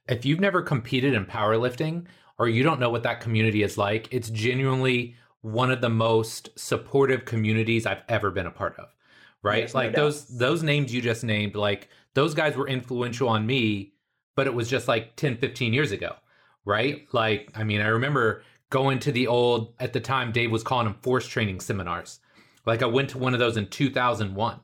if 0.07 0.25
you've 0.25 0.39
never 0.39 0.61
competed 0.61 1.13
in 1.13 1.25
powerlifting 1.25 2.05
or 2.37 2.47
you 2.47 2.63
don't 2.63 2.79
know 2.79 2.89
what 2.89 3.03
that 3.03 3.19
community 3.19 3.63
is 3.63 3.77
like, 3.77 4.07
it's 4.11 4.29
genuinely 4.29 5.15
one 5.41 5.71
of 5.71 5.81
the 5.81 5.89
most 5.89 6.49
supportive 6.57 7.25
communities 7.25 7.85
I've 7.85 8.03
ever 8.07 8.31
been 8.31 8.45
a 8.45 8.51
part 8.51 8.77
of. 8.79 8.93
Right? 9.43 9.63
Yes, 9.63 9.73
like 9.73 9.93
no 9.93 10.03
those 10.03 10.25
those 10.37 10.63
names 10.63 10.93
you 10.93 11.01
just 11.01 11.23
named, 11.23 11.55
like 11.55 11.89
those 12.13 12.33
guys 12.33 12.55
were 12.55 12.67
influential 12.67 13.29
on 13.29 13.45
me, 13.45 13.93
but 14.35 14.47
it 14.47 14.53
was 14.53 14.69
just 14.69 14.87
like 14.87 15.15
10, 15.15 15.37
15 15.37 15.73
years 15.73 15.91
ago. 15.91 16.15
Right? 16.63 17.07
Like, 17.11 17.49
I 17.55 17.63
mean, 17.63 17.81
I 17.81 17.87
remember 17.87 18.43
going 18.69 18.99
to 18.99 19.11
the 19.11 19.27
old 19.27 19.73
at 19.79 19.93
the 19.93 19.99
time 19.99 20.31
Dave 20.31 20.51
was 20.51 20.63
calling 20.63 20.85
them 20.85 20.97
force 21.01 21.27
training 21.27 21.59
seminars. 21.59 22.19
Like 22.65 22.83
I 22.83 22.85
went 22.85 23.09
to 23.11 23.17
one 23.17 23.33
of 23.33 23.39
those 23.39 23.57
in 23.57 23.67
2001, 23.67 24.59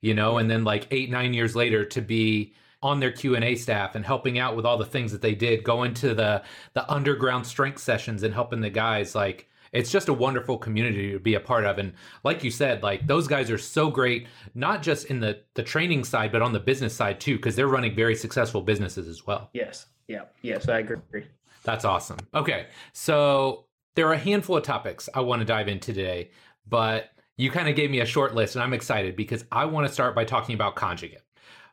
you 0.00 0.14
know, 0.14 0.38
and 0.38 0.50
then 0.50 0.64
like 0.64 0.86
8 0.90 1.10
9 1.10 1.34
years 1.34 1.54
later 1.54 1.84
to 1.84 2.00
be 2.00 2.54
on 2.82 2.98
their 2.98 3.12
Q&A 3.12 3.54
staff 3.54 3.94
and 3.94 4.04
helping 4.04 4.38
out 4.38 4.56
with 4.56 4.66
all 4.66 4.76
the 4.76 4.84
things 4.84 5.12
that 5.12 5.22
they 5.22 5.34
did, 5.34 5.62
going 5.62 5.94
to 5.94 6.14
the 6.14 6.42
the 6.74 6.90
underground 6.90 7.46
strength 7.46 7.80
sessions 7.80 8.22
and 8.22 8.34
helping 8.34 8.60
the 8.60 8.70
guys 8.70 9.14
like 9.14 9.48
it's 9.72 9.90
just 9.90 10.08
a 10.08 10.12
wonderful 10.12 10.58
community 10.58 11.12
to 11.12 11.18
be 11.18 11.34
a 11.34 11.40
part 11.40 11.64
of. 11.64 11.78
And 11.78 11.92
like 12.24 12.44
you 12.44 12.50
said 12.50 12.82
like 12.82 13.06
those 13.06 13.26
guys 13.26 13.50
are 13.50 13.58
so 13.58 13.90
great 13.90 14.26
not 14.54 14.82
just 14.82 15.06
in 15.06 15.20
the 15.20 15.40
the 15.54 15.62
training 15.62 16.04
side 16.04 16.30
but 16.30 16.42
on 16.42 16.52
the 16.52 16.60
business 16.60 16.94
side 16.94 17.20
too 17.20 17.36
because 17.36 17.56
they're 17.56 17.68
running 17.68 17.94
very 17.94 18.14
successful 18.14 18.60
businesses 18.60 19.08
as 19.08 19.26
well. 19.26 19.50
Yes. 19.52 19.86
Yeah. 20.08 20.24
Yes 20.42 20.68
i 20.68 20.78
agree. 20.78 21.26
That's 21.64 21.84
awesome. 21.84 22.18
Okay. 22.34 22.66
So 22.92 23.66
there 23.94 24.06
are 24.08 24.14
a 24.14 24.18
handful 24.18 24.56
of 24.56 24.62
topics 24.62 25.08
i 25.14 25.20
want 25.20 25.40
to 25.40 25.44
dive 25.44 25.68
into 25.68 25.92
today 25.92 26.30
but 26.68 27.10
you 27.36 27.50
kind 27.50 27.68
of 27.68 27.76
gave 27.76 27.90
me 27.90 28.00
a 28.00 28.06
short 28.06 28.34
list 28.34 28.54
and 28.54 28.62
i'm 28.62 28.72
excited 28.72 29.16
because 29.16 29.44
i 29.52 29.64
want 29.64 29.86
to 29.86 29.92
start 29.92 30.14
by 30.14 30.24
talking 30.24 30.54
about 30.54 30.76
conjugate. 30.76 31.22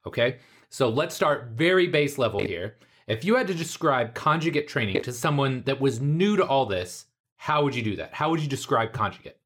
Okay? 0.05 0.37
So 0.69 0.89
let's 0.89 1.15
start 1.15 1.49
very 1.53 1.87
base 1.87 2.17
level 2.17 2.39
here. 2.39 2.77
If 3.07 3.25
you 3.25 3.35
had 3.35 3.47
to 3.47 3.55
describe 3.55 4.13
conjugate 4.13 4.67
training 4.67 5.01
to 5.01 5.11
someone 5.11 5.63
that 5.63 5.81
was 5.81 5.99
new 5.99 6.35
to 6.37 6.45
all 6.45 6.67
this 6.67 7.05
how 7.39 7.63
would 7.63 7.73
you 7.73 7.81
do 7.81 7.95
that? 7.95 8.13
How 8.13 8.29
would 8.29 8.41
you 8.41 8.49
describe 8.49 8.91
conjugate? 8.91 9.37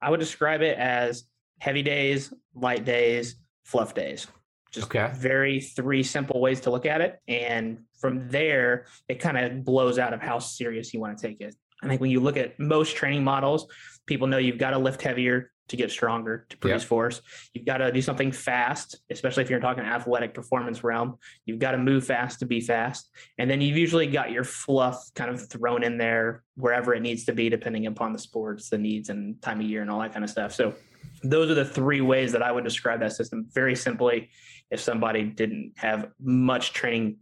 I 0.00 0.08
would 0.08 0.20
describe 0.20 0.62
it 0.62 0.78
as 0.78 1.24
heavy 1.58 1.82
days, 1.82 2.32
light 2.54 2.86
days, 2.86 3.36
fluff 3.64 3.92
days. 3.92 4.26
Just 4.72 4.86
okay. 4.86 5.12
very 5.14 5.60
three 5.60 6.02
simple 6.02 6.40
ways 6.40 6.60
to 6.62 6.70
look 6.70 6.86
at 6.86 7.02
it. 7.02 7.18
And 7.28 7.80
from 7.98 8.30
there, 8.30 8.86
it 9.06 9.16
kind 9.16 9.36
of 9.36 9.64
blows 9.66 9.98
out 9.98 10.14
of 10.14 10.22
how 10.22 10.38
serious 10.38 10.94
you 10.94 11.00
want 11.00 11.18
to 11.18 11.28
take 11.28 11.42
it. 11.42 11.54
I 11.82 11.88
think 11.88 12.00
when 12.00 12.10
you 12.10 12.20
look 12.20 12.38
at 12.38 12.58
most 12.58 12.96
training 12.96 13.22
models, 13.22 13.66
people 14.06 14.26
know 14.26 14.38
you've 14.38 14.58
got 14.58 14.70
to 14.70 14.78
lift 14.78 15.02
heavier 15.02 15.52
to 15.70 15.76
get 15.76 15.90
stronger 15.90 16.46
to 16.50 16.56
produce 16.58 16.82
force. 16.82 17.22
You've 17.54 17.64
got 17.64 17.78
to 17.78 17.92
do 17.92 18.02
something 18.02 18.32
fast, 18.32 18.96
especially 19.08 19.44
if 19.44 19.50
you're 19.50 19.60
talking 19.60 19.84
athletic 19.84 20.34
performance 20.34 20.82
realm. 20.82 21.16
You've 21.46 21.60
got 21.60 21.72
to 21.72 21.78
move 21.78 22.04
fast 22.04 22.40
to 22.40 22.46
be 22.46 22.60
fast. 22.60 23.08
And 23.38 23.48
then 23.48 23.60
you've 23.60 23.76
usually 23.76 24.08
got 24.08 24.32
your 24.32 24.42
fluff 24.42 25.00
kind 25.14 25.30
of 25.30 25.48
thrown 25.48 25.84
in 25.84 25.96
there 25.96 26.42
wherever 26.56 26.92
it 26.92 27.02
needs 27.02 27.24
to 27.26 27.32
be, 27.32 27.48
depending 27.48 27.86
upon 27.86 28.12
the 28.12 28.18
sports, 28.18 28.68
the 28.68 28.78
needs, 28.78 29.10
and 29.10 29.40
time 29.42 29.60
of 29.60 29.66
year, 29.66 29.80
and 29.80 29.90
all 29.90 30.00
that 30.00 30.12
kind 30.12 30.24
of 30.24 30.30
stuff. 30.30 30.52
So 30.52 30.74
those 31.22 31.50
are 31.50 31.54
the 31.54 31.64
three 31.64 32.00
ways 32.00 32.32
that 32.32 32.42
I 32.42 32.50
would 32.50 32.64
describe 32.64 33.00
that 33.00 33.12
system 33.12 33.46
very 33.52 33.76
simply 33.76 34.30
if 34.70 34.80
somebody 34.80 35.24
didn't 35.24 35.74
have 35.76 36.08
much 36.20 36.72
training 36.72 37.18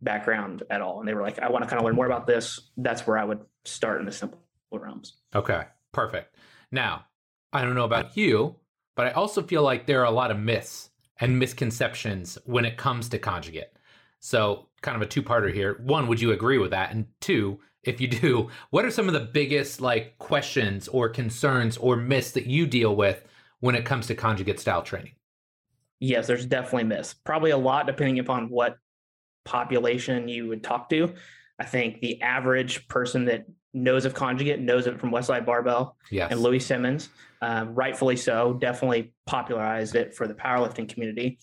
background 0.00 0.64
at 0.70 0.80
all 0.80 0.98
and 0.98 1.08
they 1.08 1.14
were 1.14 1.22
like, 1.22 1.38
I 1.38 1.50
want 1.50 1.62
to 1.62 1.68
kind 1.68 1.78
of 1.78 1.86
learn 1.86 1.94
more 1.94 2.06
about 2.06 2.26
this, 2.26 2.72
that's 2.76 3.06
where 3.06 3.16
I 3.16 3.24
would 3.24 3.40
start 3.64 4.00
in 4.00 4.06
the 4.06 4.12
simple 4.12 4.40
realms. 4.72 5.18
Okay, 5.34 5.62
perfect. 5.92 6.34
Now, 6.72 7.04
I 7.52 7.62
don't 7.62 7.74
know 7.74 7.84
about 7.84 8.16
you, 8.16 8.56
but 8.96 9.06
I 9.06 9.10
also 9.10 9.42
feel 9.42 9.62
like 9.62 9.86
there 9.86 10.00
are 10.00 10.06
a 10.06 10.10
lot 10.10 10.30
of 10.30 10.38
myths 10.38 10.90
and 11.20 11.38
misconceptions 11.38 12.38
when 12.44 12.64
it 12.64 12.76
comes 12.76 13.08
to 13.10 13.18
conjugate. 13.18 13.72
So, 14.20 14.68
kind 14.82 14.96
of 14.96 15.02
a 15.02 15.06
two-parter 15.06 15.52
here. 15.52 15.80
One, 15.82 16.06
would 16.08 16.20
you 16.20 16.32
agree 16.32 16.58
with 16.58 16.70
that? 16.70 16.92
And 16.92 17.06
two, 17.20 17.60
if 17.82 18.00
you 18.00 18.08
do, 18.22 18.48
what 18.70 18.84
are 18.84 18.90
some 18.90 19.08
of 19.08 19.14
the 19.14 19.20
biggest 19.20 19.80
like 19.80 20.18
questions 20.18 20.88
or 20.88 21.08
concerns 21.08 21.76
or 21.76 21.96
myths 21.96 22.32
that 22.32 22.46
you 22.46 22.66
deal 22.66 22.94
with 22.96 23.26
when 23.60 23.74
it 23.74 23.84
comes 23.84 24.06
to 24.06 24.14
conjugate 24.14 24.60
style 24.60 24.82
training? 24.82 25.12
Yes, 26.00 26.26
there's 26.26 26.46
definitely 26.46 26.84
myths. 26.84 27.14
Probably 27.14 27.50
a 27.50 27.56
lot 27.56 27.86
depending 27.86 28.18
upon 28.18 28.48
what 28.48 28.76
population 29.44 30.28
you 30.28 30.48
would 30.48 30.64
talk 30.64 30.88
to. 30.90 31.14
I 31.58 31.64
think 31.64 32.00
the 32.00 32.20
average 32.22 32.88
person 32.88 33.26
that 33.26 33.46
knows 33.74 34.04
of 34.04 34.14
Conjugate, 34.14 34.60
knows 34.60 34.86
it 34.86 35.00
from 35.00 35.10
Westside 35.10 35.46
Barbell 35.46 35.96
yes. 36.10 36.30
and 36.30 36.40
Louie 36.40 36.58
Simmons, 36.58 37.08
um, 37.40 37.74
rightfully 37.74 38.16
so, 38.16 38.54
definitely 38.54 39.12
popularized 39.26 39.94
it 39.94 40.14
for 40.14 40.28
the 40.28 40.34
powerlifting 40.34 40.88
community. 40.88 41.38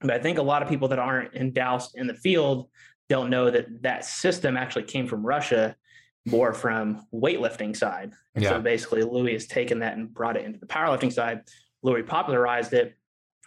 But 0.00 0.12
I 0.12 0.18
think 0.18 0.38
a 0.38 0.42
lot 0.42 0.62
of 0.62 0.68
people 0.68 0.88
that 0.88 0.98
aren't 0.98 1.34
endoused 1.34 1.96
in 1.96 2.06
the 2.06 2.14
field 2.14 2.68
don't 3.08 3.30
know 3.30 3.50
that 3.50 3.82
that 3.82 4.04
system 4.04 4.56
actually 4.56 4.84
came 4.84 5.06
from 5.06 5.24
Russia, 5.24 5.76
more 6.24 6.52
from 6.52 7.06
weightlifting 7.14 7.76
side. 7.76 8.12
And 8.34 8.42
yeah. 8.42 8.50
so 8.50 8.60
basically, 8.60 9.02
Louie 9.02 9.32
has 9.34 9.46
taken 9.46 9.78
that 9.80 9.96
and 9.96 10.12
brought 10.12 10.36
it 10.36 10.44
into 10.44 10.58
the 10.58 10.66
powerlifting 10.66 11.12
side. 11.12 11.42
Louie 11.82 12.02
popularized 12.02 12.72
it, 12.72 12.96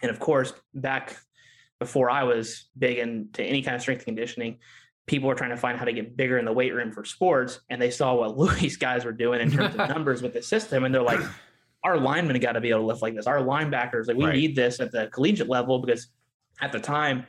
and 0.02 0.10
of 0.10 0.18
course, 0.18 0.52
back 0.72 1.16
before 1.78 2.10
I 2.10 2.24
was 2.24 2.68
big 2.78 2.98
into 2.98 3.42
any 3.42 3.62
kind 3.62 3.74
of 3.74 3.82
strength 3.82 4.04
conditioning, 4.04 4.58
people 5.10 5.28
were 5.28 5.34
trying 5.34 5.50
to 5.50 5.56
find 5.56 5.76
how 5.76 5.84
to 5.84 5.92
get 5.92 6.16
bigger 6.16 6.38
in 6.38 6.44
the 6.44 6.52
weight 6.52 6.72
room 6.72 6.92
for 6.92 7.04
sports, 7.04 7.60
and 7.68 7.82
they 7.82 7.90
saw 7.90 8.14
what 8.14 8.38
Louie 8.38 8.70
guys 8.78 9.04
were 9.04 9.12
doing 9.12 9.40
in 9.40 9.50
terms 9.50 9.74
of 9.74 9.88
numbers 9.94 10.22
with 10.22 10.32
the 10.32 10.42
system, 10.42 10.84
and 10.84 10.94
they're 10.94 11.02
like, 11.02 11.20
"Our 11.82 11.98
linemen 11.98 12.38
got 12.38 12.52
to 12.52 12.60
be 12.60 12.70
able 12.70 12.82
to 12.82 12.86
lift 12.86 13.02
like 13.02 13.16
this. 13.16 13.26
Our 13.26 13.40
linebackers, 13.40 14.06
like 14.06 14.16
we 14.16 14.24
right. 14.24 14.36
need 14.36 14.54
this 14.54 14.78
at 14.78 14.92
the 14.92 15.08
collegiate 15.08 15.48
level 15.48 15.80
because 15.80 16.06
at 16.60 16.70
the 16.70 16.78
time, 16.78 17.26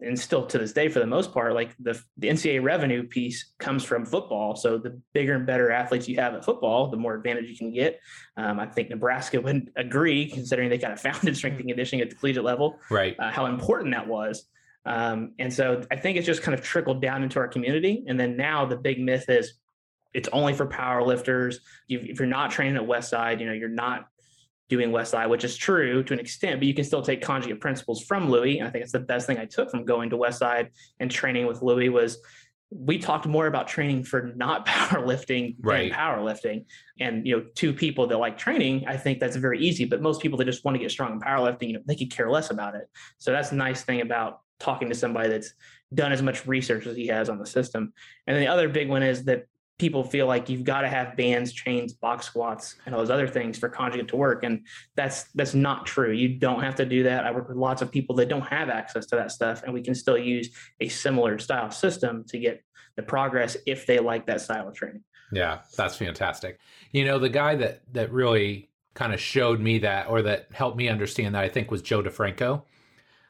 and 0.00 0.16
still 0.16 0.46
to 0.46 0.58
this 0.58 0.72
day 0.72 0.88
for 0.88 1.00
the 1.00 1.06
most 1.06 1.32
part, 1.32 1.52
like 1.52 1.74
the 1.80 2.00
the 2.16 2.28
NCAA 2.28 2.62
revenue 2.62 3.02
piece 3.02 3.54
comes 3.58 3.82
from 3.82 4.06
football. 4.06 4.54
So 4.54 4.78
the 4.78 5.00
bigger 5.12 5.34
and 5.34 5.44
better 5.44 5.72
athletes 5.72 6.06
you 6.06 6.16
have 6.20 6.32
at 6.34 6.44
football, 6.44 6.92
the 6.92 6.96
more 6.96 7.14
advantage 7.14 7.50
you 7.50 7.56
can 7.56 7.72
get. 7.72 7.98
Um, 8.36 8.60
I 8.60 8.66
think 8.66 8.88
Nebraska 8.88 9.40
would 9.40 9.72
agree, 9.76 10.30
considering 10.30 10.70
they 10.70 10.78
kind 10.78 10.92
of 10.92 11.00
founded 11.00 11.36
strength 11.36 11.58
and 11.58 11.66
conditioning 11.66 12.02
at 12.02 12.10
the 12.10 12.16
collegiate 12.16 12.44
level, 12.44 12.78
right? 12.88 13.16
Uh, 13.18 13.32
how 13.32 13.46
important 13.46 13.92
that 13.94 14.06
was. 14.06 14.46
Um, 14.86 15.32
and 15.38 15.52
so 15.52 15.82
I 15.90 15.96
think 15.96 16.16
it's 16.16 16.26
just 16.26 16.42
kind 16.42 16.54
of 16.54 16.62
trickled 16.64 17.02
down 17.02 17.22
into 17.22 17.38
our 17.38 17.48
community. 17.48 18.04
And 18.06 18.18
then 18.18 18.36
now 18.36 18.64
the 18.64 18.76
big 18.76 19.00
myth 19.00 19.28
is 19.28 19.54
it's 20.14 20.28
only 20.32 20.54
for 20.54 20.66
power 20.66 21.02
lifters. 21.02 21.60
If 21.88 22.18
you're 22.18 22.26
not 22.26 22.50
training 22.50 22.76
at 22.76 22.82
Westside, 22.82 23.40
you 23.40 23.46
know, 23.46 23.52
you're 23.52 23.68
not 23.68 24.06
doing 24.68 24.90
Westside, 24.90 25.28
which 25.28 25.44
is 25.44 25.56
true 25.56 26.02
to 26.02 26.12
an 26.12 26.20
extent, 26.20 26.60
but 26.60 26.66
you 26.66 26.74
can 26.74 26.84
still 26.84 27.02
take 27.02 27.22
conjugate 27.22 27.60
principles 27.60 28.02
from 28.02 28.30
Louie. 28.30 28.58
And 28.58 28.66
I 28.66 28.70
think 28.70 28.82
it's 28.82 28.92
the 28.92 29.00
best 29.00 29.26
thing 29.26 29.38
I 29.38 29.44
took 29.44 29.70
from 29.70 29.84
going 29.84 30.10
to 30.10 30.16
Westside 30.16 30.70
and 31.00 31.10
training 31.10 31.46
with 31.46 31.62
Louie 31.62 31.88
was 31.88 32.18
we 32.70 32.98
talked 32.98 33.26
more 33.26 33.46
about 33.46 33.68
training 33.68 34.02
for 34.04 34.32
not 34.36 34.66
powerlifting 34.66 35.56
right. 35.60 35.90
than 35.90 35.98
powerlifting. 35.98 36.64
And 36.98 37.26
you 37.26 37.36
know, 37.36 37.44
two 37.54 37.72
people 37.72 38.06
that 38.08 38.18
like 38.18 38.38
training, 38.38 38.86
I 38.86 38.96
think 38.96 39.20
that's 39.20 39.36
very 39.36 39.60
easy. 39.60 39.84
But 39.84 40.00
most 40.00 40.20
people 40.20 40.38
that 40.38 40.46
just 40.46 40.64
want 40.64 40.76
to 40.76 40.78
get 40.80 40.90
strong 40.90 41.12
in 41.12 41.20
powerlifting, 41.20 41.68
you 41.68 41.74
know, 41.74 41.82
they 41.86 41.96
could 41.96 42.10
care 42.10 42.30
less 42.30 42.50
about 42.50 42.74
it. 42.74 42.88
So 43.18 43.32
that's 43.32 43.52
a 43.52 43.56
nice 43.56 43.82
thing 43.82 44.00
about 44.00 44.40
talking 44.58 44.88
to 44.88 44.94
somebody 44.94 45.28
that's 45.28 45.52
done 45.94 46.12
as 46.12 46.22
much 46.22 46.46
research 46.46 46.86
as 46.86 46.96
he 46.96 47.06
has 47.06 47.28
on 47.28 47.38
the 47.38 47.46
system. 47.46 47.92
And 48.26 48.36
then 48.36 48.42
the 48.42 48.50
other 48.50 48.68
big 48.68 48.88
one 48.88 49.02
is 49.02 49.24
that 49.24 49.46
people 49.78 50.02
feel 50.02 50.26
like 50.26 50.48
you've 50.48 50.64
got 50.64 50.80
to 50.82 50.88
have 50.88 51.16
bands, 51.16 51.52
chains, 51.52 51.92
box 51.92 52.26
squats, 52.26 52.76
and 52.86 52.94
all 52.94 53.00
those 53.00 53.10
other 53.10 53.28
things 53.28 53.58
for 53.58 53.68
conjugate 53.68 54.08
to 54.08 54.16
work. 54.16 54.42
And 54.42 54.66
that's 54.94 55.24
that's 55.34 55.54
not 55.54 55.86
true. 55.86 56.12
You 56.12 56.28
don't 56.38 56.62
have 56.62 56.74
to 56.76 56.86
do 56.86 57.02
that. 57.04 57.24
I 57.24 57.30
work 57.30 57.48
with 57.48 57.56
lots 57.56 57.82
of 57.82 57.90
people 57.90 58.16
that 58.16 58.28
don't 58.28 58.46
have 58.46 58.68
access 58.68 59.06
to 59.06 59.16
that 59.16 59.32
stuff, 59.32 59.62
and 59.62 59.74
we 59.74 59.82
can 59.82 59.94
still 59.94 60.18
use 60.18 60.50
a 60.80 60.88
similar 60.88 61.38
style 61.38 61.70
system 61.70 62.24
to 62.28 62.38
get 62.38 62.64
the 62.96 63.02
progress 63.02 63.56
if 63.66 63.86
they 63.86 63.98
like 63.98 64.26
that 64.26 64.40
style 64.40 64.68
of 64.68 64.74
training. 64.74 65.04
Yeah, 65.32 65.60
that's 65.76 65.96
fantastic. 65.96 66.58
You 66.92 67.04
know, 67.04 67.18
the 67.18 67.28
guy 67.28 67.56
that 67.56 67.82
that 67.92 68.12
really 68.12 68.70
kind 68.94 69.12
of 69.12 69.20
showed 69.20 69.60
me 69.60 69.78
that 69.80 70.08
or 70.08 70.22
that 70.22 70.48
helped 70.52 70.78
me 70.78 70.88
understand 70.88 71.34
that 71.34 71.44
I 71.44 71.48
think 71.50 71.70
was 71.70 71.82
Joe 71.82 72.02
DeFranco. 72.02 72.62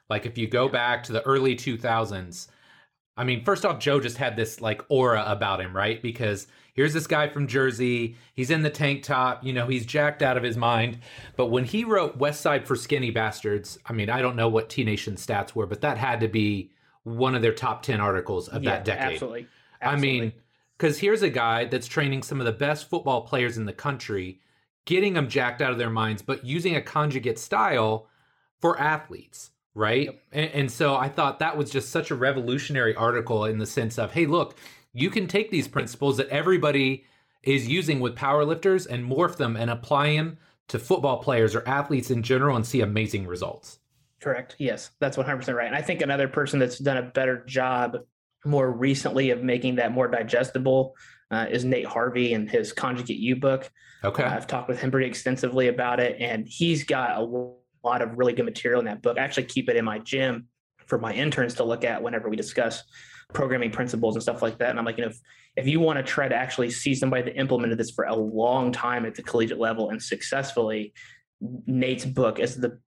Like 0.08 0.26
if 0.26 0.38
you 0.38 0.46
go 0.46 0.68
back 0.68 1.02
to 1.04 1.12
the 1.12 1.22
early 1.22 1.56
2000s, 1.56 2.48
I 3.16 3.24
mean, 3.24 3.44
first 3.44 3.64
off, 3.64 3.78
Joe 3.78 3.98
just 3.98 4.18
had 4.18 4.36
this 4.36 4.60
like 4.60 4.82
aura 4.88 5.24
about 5.26 5.60
him, 5.60 5.74
right? 5.74 6.02
Because 6.02 6.46
here's 6.74 6.92
this 6.92 7.06
guy 7.06 7.28
from 7.28 7.46
Jersey. 7.46 8.16
He's 8.34 8.50
in 8.50 8.62
the 8.62 8.70
tank 8.70 9.02
top. 9.02 9.42
You 9.42 9.52
know, 9.52 9.66
he's 9.66 9.86
jacked 9.86 10.22
out 10.22 10.36
of 10.36 10.42
his 10.42 10.56
mind. 10.56 10.98
But 11.34 11.46
when 11.46 11.64
he 11.64 11.84
wrote 11.84 12.18
Westside 12.18 12.66
for 12.66 12.76
Skinny 12.76 13.10
Bastards, 13.10 13.78
I 13.86 13.94
mean, 13.94 14.10
I 14.10 14.20
don't 14.20 14.36
know 14.36 14.48
what 14.48 14.68
T 14.68 14.84
Nation 14.84 15.14
stats 15.14 15.54
were, 15.54 15.66
but 15.66 15.80
that 15.80 15.96
had 15.96 16.20
to 16.20 16.28
be 16.28 16.70
one 17.04 17.34
of 17.34 17.42
their 17.42 17.54
top 17.54 17.82
10 17.82 18.00
articles 18.00 18.48
of 18.48 18.62
yeah, 18.62 18.72
that 18.72 18.84
decade. 18.84 19.12
Absolutely. 19.14 19.46
absolutely. 19.80 20.08
I 20.08 20.20
mean, 20.20 20.32
because 20.76 20.98
here's 20.98 21.22
a 21.22 21.30
guy 21.30 21.64
that's 21.64 21.86
training 21.86 22.22
some 22.22 22.40
of 22.40 22.46
the 22.46 22.52
best 22.52 22.90
football 22.90 23.22
players 23.22 23.56
in 23.56 23.64
the 23.64 23.72
country, 23.72 24.40
getting 24.84 25.14
them 25.14 25.28
jacked 25.28 25.62
out 25.62 25.72
of 25.72 25.78
their 25.78 25.88
minds, 25.88 26.20
but 26.20 26.44
using 26.44 26.76
a 26.76 26.82
conjugate 26.82 27.38
style 27.38 28.08
for 28.60 28.78
athletes 28.78 29.52
right? 29.76 30.06
Yep. 30.06 30.22
And, 30.32 30.50
and, 30.52 30.72
so 30.72 30.96
I 30.96 31.08
thought 31.08 31.38
that 31.38 31.56
was 31.56 31.70
just 31.70 31.90
such 31.90 32.10
a 32.10 32.14
revolutionary 32.14 32.94
article 32.94 33.44
in 33.44 33.58
the 33.58 33.66
sense 33.66 33.98
of, 33.98 34.12
hey, 34.12 34.24
look, 34.24 34.56
you 34.94 35.10
can 35.10 35.28
take 35.28 35.50
these 35.50 35.68
principles 35.68 36.16
that 36.16 36.28
everybody 36.28 37.04
is 37.42 37.68
using 37.68 38.00
with 38.00 38.16
powerlifters 38.16 38.86
and 38.88 39.08
morph 39.08 39.36
them 39.36 39.54
and 39.54 39.70
apply 39.70 40.16
them 40.16 40.38
to 40.68 40.78
football 40.78 41.18
players 41.18 41.54
or 41.54 41.62
athletes 41.68 42.10
in 42.10 42.22
general 42.22 42.56
and 42.56 42.66
see 42.66 42.80
amazing 42.80 43.26
results. 43.26 43.78
Correct. 44.20 44.56
Yes, 44.58 44.90
that's 44.98 45.18
100% 45.18 45.54
right. 45.54 45.66
And 45.66 45.76
I 45.76 45.82
think 45.82 46.00
another 46.00 46.26
person 46.26 46.58
that's 46.58 46.78
done 46.78 46.96
a 46.96 47.02
better 47.02 47.44
job 47.44 47.98
more 48.46 48.70
recently 48.70 49.30
of 49.30 49.42
making 49.42 49.76
that 49.76 49.92
more 49.92 50.08
digestible 50.08 50.94
uh, 51.30 51.46
is 51.50 51.64
Nate 51.64 51.86
Harvey 51.86 52.32
and 52.32 52.48
his 52.48 52.72
Conjugate 52.72 53.18
U 53.18 53.36
book. 53.36 53.70
Okay. 54.02 54.22
Uh, 54.22 54.34
I've 54.34 54.46
talked 54.46 54.68
with 54.68 54.80
him 54.80 54.90
pretty 54.90 55.06
extensively 55.06 55.68
about 55.68 56.00
it, 56.00 56.16
and 56.18 56.46
he's 56.48 56.84
got 56.84 57.18
a 57.18 57.22
lot 57.86 58.02
of 58.02 58.18
really 58.18 58.32
good 58.32 58.44
material 58.44 58.80
in 58.80 58.86
that 58.86 59.02
book. 59.02 59.18
I 59.18 59.22
actually 59.22 59.44
keep 59.44 59.68
it 59.68 59.76
in 59.76 59.84
my 59.84 59.98
gym 59.98 60.46
for 60.86 60.98
my 60.98 61.12
interns 61.12 61.54
to 61.54 61.64
look 61.64 61.84
at 61.84 62.02
whenever 62.02 62.28
we 62.28 62.36
discuss 62.36 62.82
programming 63.32 63.70
principles 63.70 64.14
and 64.14 64.22
stuff 64.22 64.42
like 64.42 64.58
that. 64.58 64.70
And 64.70 64.78
I'm 64.78 64.84
like, 64.84 64.98
you 64.98 65.04
know, 65.04 65.10
if, 65.10 65.18
if 65.56 65.66
you 65.66 65.80
want 65.80 65.98
to 65.98 66.02
try 66.02 66.28
to 66.28 66.34
actually 66.34 66.70
see 66.70 66.94
somebody 66.94 67.22
that 67.22 67.36
implemented 67.36 67.78
this 67.78 67.90
for 67.90 68.04
a 68.04 68.14
long 68.14 68.72
time 68.72 69.04
at 69.04 69.14
the 69.14 69.22
collegiate 69.22 69.58
level 69.58 69.90
and 69.90 70.02
successfully, 70.02 70.92
Nate's 71.66 72.04
book 72.04 72.38
is 72.38 72.56
the 72.56 72.78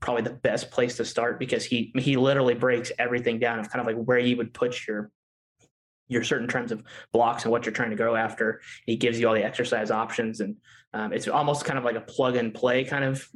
probably 0.00 0.22
the 0.22 0.30
best 0.30 0.70
place 0.70 0.96
to 0.96 1.04
start 1.04 1.38
because 1.38 1.64
he 1.64 1.92
he 1.98 2.16
literally 2.16 2.54
breaks 2.54 2.90
everything 2.98 3.38
down 3.38 3.58
of 3.58 3.70
kind 3.70 3.80
of 3.80 3.86
like 3.86 4.02
where 4.06 4.18
you 4.18 4.36
would 4.36 4.54
put 4.54 4.86
your 4.86 5.10
your 6.08 6.24
certain 6.24 6.48
terms 6.48 6.72
of 6.72 6.82
blocks 7.12 7.44
and 7.44 7.52
what 7.52 7.64
you're 7.64 7.72
trying 7.72 7.90
to 7.90 7.96
go 7.96 8.16
after. 8.16 8.60
He 8.86 8.96
gives 8.96 9.20
you 9.20 9.28
all 9.28 9.34
the 9.34 9.44
exercise 9.44 9.90
options, 9.90 10.40
and 10.40 10.56
um, 10.92 11.12
it's 11.12 11.28
almost 11.28 11.64
kind 11.64 11.78
of 11.78 11.84
like 11.84 11.96
a 11.96 12.00
plug 12.00 12.36
and 12.36 12.52
play 12.52 12.84
kind 12.84 13.04
of 13.04 13.26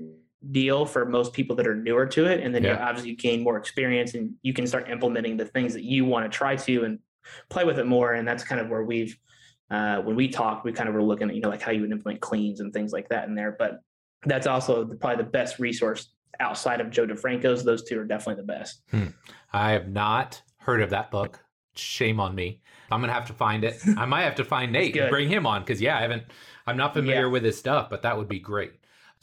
deal 0.50 0.86
for 0.86 1.04
most 1.04 1.32
people 1.32 1.56
that 1.56 1.66
are 1.66 1.74
newer 1.74 2.06
to 2.06 2.26
it. 2.26 2.40
And 2.40 2.54
then 2.54 2.64
yeah. 2.64 2.72
you 2.72 2.78
obviously 2.78 3.14
gain 3.14 3.42
more 3.42 3.56
experience 3.56 4.14
and 4.14 4.34
you 4.42 4.52
can 4.52 4.66
start 4.66 4.90
implementing 4.90 5.36
the 5.36 5.44
things 5.44 5.72
that 5.74 5.84
you 5.84 6.04
want 6.04 6.30
to 6.30 6.36
try 6.36 6.56
to 6.56 6.84
and 6.84 6.98
play 7.48 7.64
with 7.64 7.78
it 7.78 7.86
more. 7.86 8.12
And 8.14 8.26
that's 8.26 8.44
kind 8.44 8.60
of 8.60 8.68
where 8.68 8.82
we've, 8.82 9.16
uh, 9.70 9.98
when 9.98 10.16
we 10.16 10.28
talked, 10.28 10.64
we 10.64 10.72
kind 10.72 10.88
of 10.88 10.94
were 10.94 11.02
looking 11.02 11.28
at, 11.28 11.34
you 11.34 11.40
know, 11.40 11.48
like 11.48 11.62
how 11.62 11.72
you 11.72 11.80
would 11.82 11.92
implement 11.92 12.20
cleans 12.20 12.60
and 12.60 12.72
things 12.72 12.92
like 12.92 13.08
that 13.08 13.28
in 13.28 13.34
there. 13.34 13.56
But 13.58 13.80
that's 14.24 14.46
also 14.46 14.84
the, 14.84 14.96
probably 14.96 15.24
the 15.24 15.30
best 15.30 15.58
resource 15.58 16.08
outside 16.40 16.80
of 16.80 16.90
Joe 16.90 17.06
DeFranco's. 17.06 17.64
Those 17.64 17.84
two 17.84 17.98
are 18.00 18.04
definitely 18.04 18.42
the 18.42 18.46
best. 18.46 18.82
Hmm. 18.90 19.06
I 19.52 19.72
have 19.72 19.88
not 19.88 20.42
heard 20.58 20.82
of 20.82 20.90
that 20.90 21.10
book. 21.10 21.40
Shame 21.76 22.20
on 22.20 22.34
me. 22.34 22.60
I'm 22.90 23.00
gonna 23.00 23.12
have 23.12 23.26
to 23.26 23.32
find 23.32 23.64
it. 23.64 23.80
I 23.96 24.04
might 24.04 24.22
have 24.22 24.36
to 24.36 24.44
find 24.44 24.70
Nate 24.72 24.96
and 24.96 25.10
bring 25.10 25.28
him 25.28 25.46
on 25.46 25.62
because 25.62 25.80
yeah, 25.80 25.96
I 25.98 26.02
haven't. 26.02 26.24
I'm 26.66 26.76
not 26.76 26.94
familiar 26.94 27.26
yeah. 27.26 27.32
with 27.32 27.44
his 27.44 27.58
stuff, 27.58 27.90
but 27.90 28.02
that 28.02 28.16
would 28.16 28.28
be 28.28 28.38
great. 28.38 28.74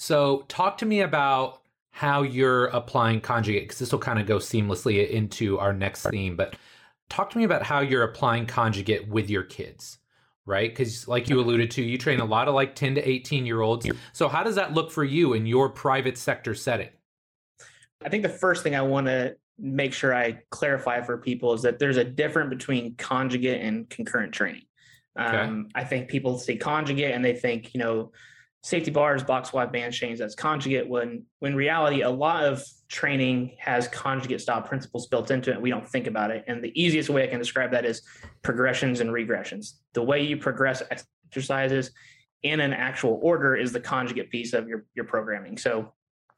So, 0.01 0.45
talk 0.47 0.79
to 0.79 0.85
me 0.87 1.01
about 1.01 1.61
how 1.91 2.23
you're 2.23 2.65
applying 2.69 3.21
conjugate, 3.21 3.65
because 3.65 3.77
this 3.77 3.91
will 3.91 3.99
kind 3.99 4.17
of 4.17 4.25
go 4.25 4.37
seamlessly 4.37 5.07
into 5.07 5.59
our 5.59 5.73
next 5.73 6.07
theme. 6.07 6.35
But 6.35 6.55
talk 7.07 7.29
to 7.29 7.37
me 7.37 7.43
about 7.43 7.61
how 7.61 7.81
you're 7.81 8.01
applying 8.01 8.47
conjugate 8.47 9.07
with 9.07 9.29
your 9.29 9.43
kids, 9.43 9.99
right? 10.47 10.71
Because, 10.71 11.07
like 11.07 11.29
you 11.29 11.39
alluded 11.39 11.69
to, 11.71 11.83
you 11.83 11.99
train 11.99 12.19
a 12.19 12.25
lot 12.25 12.47
of 12.47 12.55
like 12.55 12.73
10 12.73 12.95
to 12.95 13.07
18 13.07 13.45
year 13.45 13.61
olds. 13.61 13.87
So, 14.11 14.27
how 14.27 14.41
does 14.41 14.55
that 14.55 14.73
look 14.73 14.89
for 14.89 15.03
you 15.03 15.33
in 15.33 15.45
your 15.45 15.69
private 15.69 16.17
sector 16.17 16.55
setting? 16.55 16.89
I 18.03 18.09
think 18.09 18.23
the 18.23 18.29
first 18.29 18.63
thing 18.63 18.73
I 18.73 18.81
want 18.81 19.05
to 19.05 19.35
make 19.59 19.93
sure 19.93 20.15
I 20.15 20.39
clarify 20.49 21.01
for 21.01 21.19
people 21.19 21.53
is 21.53 21.61
that 21.61 21.77
there's 21.77 21.97
a 21.97 22.03
difference 22.03 22.49
between 22.49 22.95
conjugate 22.95 23.61
and 23.61 23.87
concurrent 23.87 24.33
training. 24.33 24.63
Okay. 25.19 25.37
Um, 25.37 25.69
I 25.75 25.83
think 25.83 26.07
people 26.09 26.39
see 26.39 26.57
conjugate 26.57 27.13
and 27.13 27.23
they 27.23 27.35
think, 27.35 27.75
you 27.75 27.79
know, 27.79 28.11
safety 28.63 28.91
bars, 28.91 29.23
box 29.23 29.49
squat, 29.49 29.73
band 29.73 29.93
chains 29.93 30.19
that's 30.19 30.35
conjugate. 30.35 30.87
When 30.87 31.25
when 31.39 31.55
reality, 31.55 32.01
a 32.01 32.09
lot 32.09 32.43
of 32.43 32.63
training 32.87 33.55
has 33.57 33.87
conjugate 33.87 34.41
style 34.41 34.61
principles 34.61 35.07
built 35.07 35.31
into 35.31 35.51
it. 35.51 35.61
We 35.61 35.69
don't 35.69 35.87
think 35.87 36.07
about 36.07 36.31
it. 36.31 36.43
And 36.47 36.63
the 36.63 36.71
easiest 36.81 37.09
way 37.09 37.23
I 37.23 37.27
can 37.27 37.39
describe 37.39 37.71
that 37.71 37.85
is 37.85 38.01
progressions 38.43 38.99
and 38.99 39.09
regressions. 39.09 39.73
The 39.93 40.03
way 40.03 40.21
you 40.21 40.37
progress 40.37 40.83
exercises 40.91 41.91
in 42.43 42.59
an 42.59 42.73
actual 42.73 43.19
order 43.21 43.55
is 43.55 43.71
the 43.71 43.79
conjugate 43.79 44.29
piece 44.29 44.53
of 44.53 44.67
your 44.67 44.85
your 44.93 45.05
programming. 45.05 45.57
So 45.57 45.93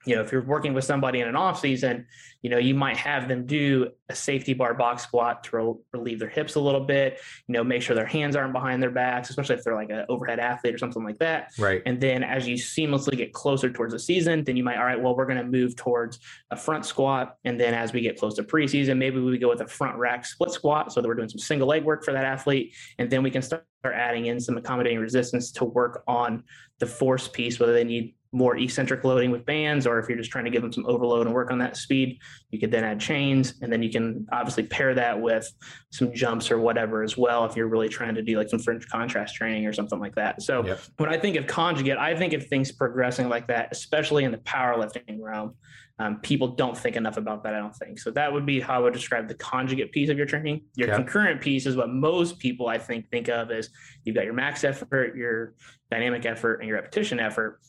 you 0.05 0.15
know, 0.15 0.21
if 0.21 0.31
you're 0.31 0.43
working 0.43 0.73
with 0.73 0.83
somebody 0.83 1.21
in 1.21 1.27
an 1.27 1.35
off 1.35 1.59
season, 1.59 2.05
you 2.41 2.49
know, 2.49 2.57
you 2.57 2.75
might 2.75 2.97
have 2.97 3.27
them 3.27 3.45
do 3.45 3.89
a 4.09 4.15
safety 4.15 4.53
bar 4.53 4.73
box 4.73 5.03
squat 5.03 5.45
to 5.45 5.57
re- 5.57 5.99
relieve 5.99 6.19
their 6.19 6.29
hips 6.29 6.55
a 6.55 6.59
little 6.59 6.81
bit, 6.81 7.19
you 7.47 7.53
know, 7.53 7.63
make 7.63 7.81
sure 7.81 7.95
their 7.95 8.05
hands 8.05 8.35
aren't 8.35 8.51
behind 8.51 8.83
their 8.83 8.91
backs, 8.91 9.29
especially 9.29 9.55
if 9.55 9.63
they're 9.63 9.75
like 9.75 9.89
an 9.89 10.05
overhead 10.09 10.39
athlete 10.39 10.73
or 10.73 10.77
something 10.77 11.03
like 11.03 11.17
that. 11.19 11.51
Right. 11.57 11.81
And 11.85 12.01
then 12.01 12.23
as 12.23 12.47
you 12.47 12.55
seamlessly 12.55 13.15
get 13.15 13.31
closer 13.31 13.71
towards 13.71 13.93
the 13.93 13.99
season, 13.99 14.43
then 14.43 14.57
you 14.57 14.63
might, 14.63 14.77
all 14.77 14.85
right, 14.85 15.01
well, 15.01 15.15
we're 15.15 15.25
going 15.25 15.37
to 15.37 15.45
move 15.45 15.75
towards 15.75 16.19
a 16.51 16.57
front 16.57 16.85
squat. 16.85 17.37
And 17.45 17.59
then 17.59 17.73
as 17.73 17.93
we 17.93 18.01
get 18.01 18.17
close 18.17 18.35
to 18.35 18.43
preseason, 18.43 18.97
maybe 18.97 19.19
we 19.19 19.37
go 19.37 19.49
with 19.49 19.61
a 19.61 19.67
front 19.67 19.97
rack 19.97 20.25
split 20.25 20.51
squat 20.51 20.91
so 20.91 21.01
that 21.01 21.07
we're 21.07 21.15
doing 21.15 21.29
some 21.29 21.39
single 21.39 21.67
leg 21.67 21.85
work 21.85 22.03
for 22.03 22.11
that 22.11 22.25
athlete. 22.25 22.73
And 22.99 23.09
then 23.09 23.23
we 23.23 23.31
can 23.31 23.41
start 23.41 23.65
adding 23.85 24.25
in 24.25 24.39
some 24.39 24.57
accommodating 24.57 24.99
resistance 24.99 25.51
to 25.51 25.65
work 25.65 26.03
on 26.07 26.43
the 26.79 26.85
force 26.85 27.27
piece, 27.27 27.59
whether 27.59 27.73
they 27.73 27.83
need 27.83 28.15
more 28.33 28.57
eccentric 28.57 29.03
loading 29.03 29.31
with 29.31 29.45
bands, 29.45 29.85
or 29.85 29.99
if 29.99 30.09
you're 30.09 30.17
just 30.17 30.31
trying 30.31 30.45
to 30.45 30.51
give 30.51 30.61
them 30.61 30.73
some 30.73 30.85
overload 30.87 31.27
and 31.27 31.35
work 31.35 31.51
on 31.51 31.59
that 31.59 31.77
speed, 31.77 32.19
you 32.49 32.59
could 32.59 32.71
then 32.71 32.83
add 32.83 32.99
chains. 32.99 33.53
And 33.61 33.71
then 33.71 33.83
you 33.83 33.91
can 33.91 34.27
obviously 34.31 34.63
pair 34.63 34.93
that 34.95 35.21
with 35.21 35.49
some 35.91 36.13
jumps 36.13 36.49
or 36.49 36.57
whatever 36.57 37.03
as 37.03 37.15
well, 37.15 37.45
if 37.45 37.55
you're 37.55 37.67
really 37.67 37.89
trying 37.89 38.15
to 38.15 38.23
do 38.23 38.37
like 38.37 38.49
some 38.49 38.59
French 38.59 38.89
contrast 38.89 39.35
training 39.35 39.67
or 39.67 39.73
something 39.73 39.99
like 39.99 40.15
that. 40.15 40.41
So 40.41 40.65
yep. 40.65 40.81
when 40.97 41.09
I 41.09 41.17
think 41.17 41.37
of 41.37 41.45
conjugate, 41.45 41.97
I 41.97 42.15
think 42.15 42.33
of 42.33 42.45
things 42.47 42.71
progressing 42.71 43.29
like 43.29 43.47
that, 43.47 43.69
especially 43.71 44.23
in 44.23 44.31
the 44.31 44.39
powerlifting 44.39 45.19
realm. 45.19 45.55
Um, 45.99 46.19
people 46.21 46.47
don't 46.47 46.75
think 46.75 46.95
enough 46.95 47.17
about 47.17 47.43
that, 47.43 47.53
I 47.53 47.59
don't 47.59 47.75
think. 47.75 47.99
So 47.99 48.09
that 48.11 48.33
would 48.33 48.47
be 48.47 48.59
how 48.59 48.77
I 48.77 48.79
would 48.79 48.93
describe 48.93 49.27
the 49.27 49.35
conjugate 49.35 49.91
piece 49.91 50.09
of 50.09 50.17
your 50.17 50.25
training. 50.25 50.63
Your 50.75 50.87
yep. 50.87 50.97
concurrent 50.97 51.39
piece 51.39 51.67
is 51.67 51.77
what 51.77 51.89
most 51.89 52.39
people 52.39 52.67
I 52.67 52.79
think 52.79 53.11
think 53.11 53.27
of 53.27 53.51
as 53.51 53.69
you've 54.03 54.15
got 54.15 54.25
your 54.25 54.33
max 54.33 54.63
effort, 54.63 55.15
your 55.15 55.53
dynamic 55.91 56.25
effort, 56.25 56.55
and 56.55 56.67
your 56.67 56.77
repetition 56.77 57.19
effort 57.19 57.59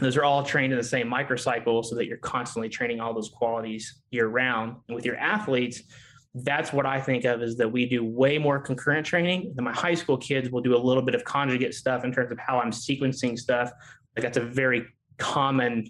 those 0.00 0.16
are 0.16 0.24
all 0.24 0.42
trained 0.42 0.72
in 0.72 0.78
the 0.78 0.84
same 0.84 1.08
microcycle 1.08 1.84
so 1.84 1.94
that 1.94 2.06
you're 2.06 2.18
constantly 2.18 2.68
training 2.68 3.00
all 3.00 3.14
those 3.14 3.28
qualities 3.28 4.00
year 4.10 4.26
round. 4.26 4.76
And 4.88 4.94
with 4.94 5.04
your 5.04 5.16
athletes, 5.16 5.82
that's 6.34 6.72
what 6.72 6.84
I 6.84 7.00
think 7.00 7.24
of 7.24 7.42
is 7.42 7.56
that 7.58 7.70
we 7.70 7.86
do 7.86 8.04
way 8.04 8.38
more 8.38 8.58
concurrent 8.58 9.06
training 9.06 9.52
than 9.54 9.64
my 9.64 9.72
high 9.72 9.94
school 9.94 10.16
kids 10.16 10.50
will 10.50 10.62
do 10.62 10.76
a 10.76 10.78
little 10.78 11.02
bit 11.02 11.14
of 11.14 11.24
conjugate 11.24 11.74
stuff 11.74 12.04
in 12.04 12.12
terms 12.12 12.32
of 12.32 12.38
how 12.38 12.58
I'm 12.58 12.72
sequencing 12.72 13.38
stuff. 13.38 13.70
Like 14.16 14.24
that's 14.24 14.36
a 14.36 14.44
very 14.44 14.84
common 15.18 15.86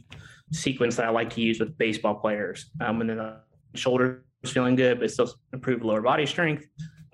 sequence 0.53 0.97
that 0.97 1.07
I 1.07 1.09
like 1.09 1.31
to 1.31 1.41
use 1.41 1.59
with 1.59 1.77
baseball 1.79 2.15
players. 2.15 2.71
Um, 2.83 2.99
when 2.99 3.07
the 3.07 3.41
shoulders 3.75 4.23
feeling 4.45 4.77
good, 4.77 5.01
but 5.01 5.11
still 5.11 5.33
improve 5.55 5.83
lower 5.83 6.03
body 6.03 6.27
strength, 6.27 6.67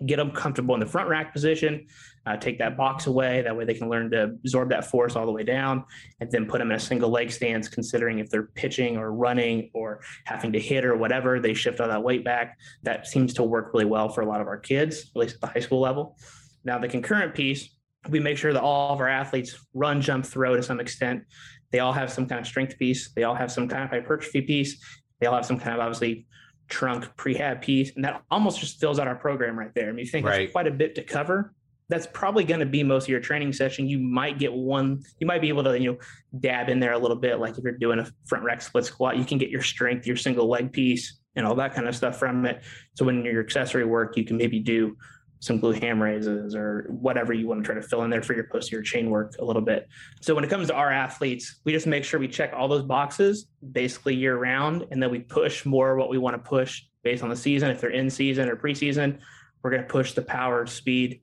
get 0.06 0.16
them 0.16 0.32
comfortable 0.32 0.74
in 0.74 0.80
the 0.80 0.86
front 0.86 1.08
rack 1.08 1.32
position, 1.32 1.86
uh, 2.26 2.36
take 2.36 2.58
that 2.58 2.76
box 2.76 3.06
away. 3.06 3.42
That 3.42 3.56
way 3.56 3.64
they 3.64 3.74
can 3.74 3.88
learn 3.88 4.10
to 4.10 4.24
absorb 4.24 4.70
that 4.70 4.84
force 4.84 5.16
all 5.16 5.26
the 5.26 5.32
way 5.32 5.42
down 5.42 5.84
and 6.20 6.30
then 6.30 6.46
put 6.46 6.58
them 6.58 6.70
in 6.70 6.76
a 6.76 6.80
single 6.80 7.10
leg 7.10 7.30
stance, 7.30 7.68
considering 7.68 8.18
if 8.18 8.28
they're 8.28 8.50
pitching 8.54 8.96
or 8.96 9.12
running 9.12 9.70
or 9.74 10.00
having 10.24 10.52
to 10.52 10.60
hit 10.60 10.84
or 10.84 10.96
whatever, 10.96 11.40
they 11.40 11.54
shift 11.54 11.80
all 11.80 11.88
that 11.88 12.02
weight 12.02 12.24
back. 12.24 12.58
That 12.82 13.06
seems 13.06 13.34
to 13.34 13.42
work 13.42 13.70
really 13.72 13.86
well 13.86 14.08
for 14.08 14.20
a 14.20 14.26
lot 14.26 14.40
of 14.40 14.46
our 14.46 14.58
kids, 14.58 15.10
at 15.14 15.20
least 15.20 15.36
at 15.36 15.40
the 15.40 15.46
high 15.46 15.60
school 15.60 15.80
level. 15.80 16.16
Now, 16.64 16.78
the 16.78 16.88
concurrent 16.88 17.34
piece, 17.34 17.74
we 18.08 18.20
make 18.20 18.36
sure 18.36 18.52
that 18.52 18.62
all 18.62 18.92
of 18.92 19.00
our 19.00 19.08
athletes 19.08 19.58
run, 19.74 20.00
jump, 20.00 20.26
throw 20.26 20.56
to 20.56 20.62
some 20.62 20.80
extent. 20.80 21.24
They 21.70 21.78
all 21.78 21.92
have 21.92 22.12
some 22.12 22.26
kind 22.26 22.40
of 22.40 22.46
strength 22.46 22.78
piece. 22.78 23.12
They 23.12 23.24
all 23.24 23.34
have 23.34 23.50
some 23.50 23.68
kind 23.68 23.84
of 23.84 23.90
hypertrophy 23.90 24.42
piece. 24.42 24.82
They 25.20 25.26
all 25.26 25.34
have 25.34 25.46
some 25.46 25.58
kind 25.58 25.74
of 25.74 25.80
obviously 25.80 26.26
trunk 26.68 27.04
prehab 27.16 27.62
piece, 27.62 27.92
and 27.94 28.04
that 28.04 28.22
almost 28.30 28.60
just 28.60 28.80
fills 28.80 28.98
out 28.98 29.06
our 29.06 29.16
program 29.16 29.58
right 29.58 29.74
there. 29.74 29.88
I 29.88 29.92
mean, 29.92 30.04
you 30.04 30.10
think 30.10 30.26
right. 30.26 30.50
quite 30.50 30.66
a 30.66 30.70
bit 30.70 30.94
to 30.94 31.02
cover. 31.02 31.52
That's 31.90 32.06
probably 32.06 32.44
going 32.44 32.60
to 32.60 32.66
be 32.66 32.82
most 32.82 33.04
of 33.04 33.08
your 33.08 33.20
training 33.20 33.52
session. 33.52 33.88
You 33.88 33.98
might 33.98 34.38
get 34.38 34.52
one. 34.52 35.02
You 35.18 35.26
might 35.26 35.40
be 35.40 35.48
able 35.48 35.64
to, 35.64 35.78
you 35.78 35.92
know, 35.92 35.98
dab 36.38 36.68
in 36.68 36.78
there 36.78 36.92
a 36.92 36.98
little 36.98 37.16
bit. 37.16 37.40
Like 37.40 37.58
if 37.58 37.64
you're 37.64 37.72
doing 37.72 37.98
a 37.98 38.06
front 38.26 38.44
rack 38.44 38.62
split 38.62 38.84
squat, 38.84 39.16
you 39.16 39.24
can 39.24 39.38
get 39.38 39.50
your 39.50 39.62
strength, 39.62 40.06
your 40.06 40.16
single 40.16 40.48
leg 40.48 40.72
piece, 40.72 41.18
and 41.36 41.44
all 41.44 41.56
that 41.56 41.74
kind 41.74 41.88
of 41.88 41.96
stuff 41.96 42.16
from 42.16 42.46
it. 42.46 42.62
So 42.94 43.04
when 43.04 43.24
your 43.24 43.42
accessory 43.42 43.84
work, 43.84 44.16
you 44.16 44.24
can 44.24 44.36
maybe 44.36 44.60
do 44.60 44.96
some 45.40 45.60
glute 45.60 45.82
ham 45.82 46.00
raises 46.02 46.54
or 46.54 46.86
whatever 46.90 47.32
you 47.32 47.48
want 47.48 47.64
to 47.64 47.66
try 47.66 47.74
to 47.74 47.86
fill 47.86 48.02
in 48.02 48.10
there 48.10 48.22
for 48.22 48.34
your 48.34 48.44
posterior 48.44 48.82
chain 48.82 49.10
work 49.10 49.34
a 49.40 49.44
little 49.44 49.62
bit. 49.62 49.88
So 50.20 50.34
when 50.34 50.44
it 50.44 50.50
comes 50.50 50.68
to 50.68 50.74
our 50.74 50.92
athletes, 50.92 51.60
we 51.64 51.72
just 51.72 51.86
make 51.86 52.04
sure 52.04 52.20
we 52.20 52.28
check 52.28 52.52
all 52.54 52.68
those 52.68 52.82
boxes 52.82 53.46
basically 53.72 54.14
year 54.14 54.36
round, 54.36 54.86
and 54.90 55.02
then 55.02 55.10
we 55.10 55.20
push 55.20 55.64
more 55.64 55.96
what 55.96 56.10
we 56.10 56.18
want 56.18 56.34
to 56.34 56.48
push 56.48 56.82
based 57.02 57.22
on 57.22 57.30
the 57.30 57.36
season. 57.36 57.70
If 57.70 57.80
they're 57.80 57.90
in 57.90 58.10
season 58.10 58.48
or 58.48 58.56
preseason, 58.56 59.18
we're 59.62 59.70
going 59.70 59.82
to 59.82 59.88
push 59.88 60.12
the 60.12 60.22
power, 60.22 60.66
speed, 60.66 61.20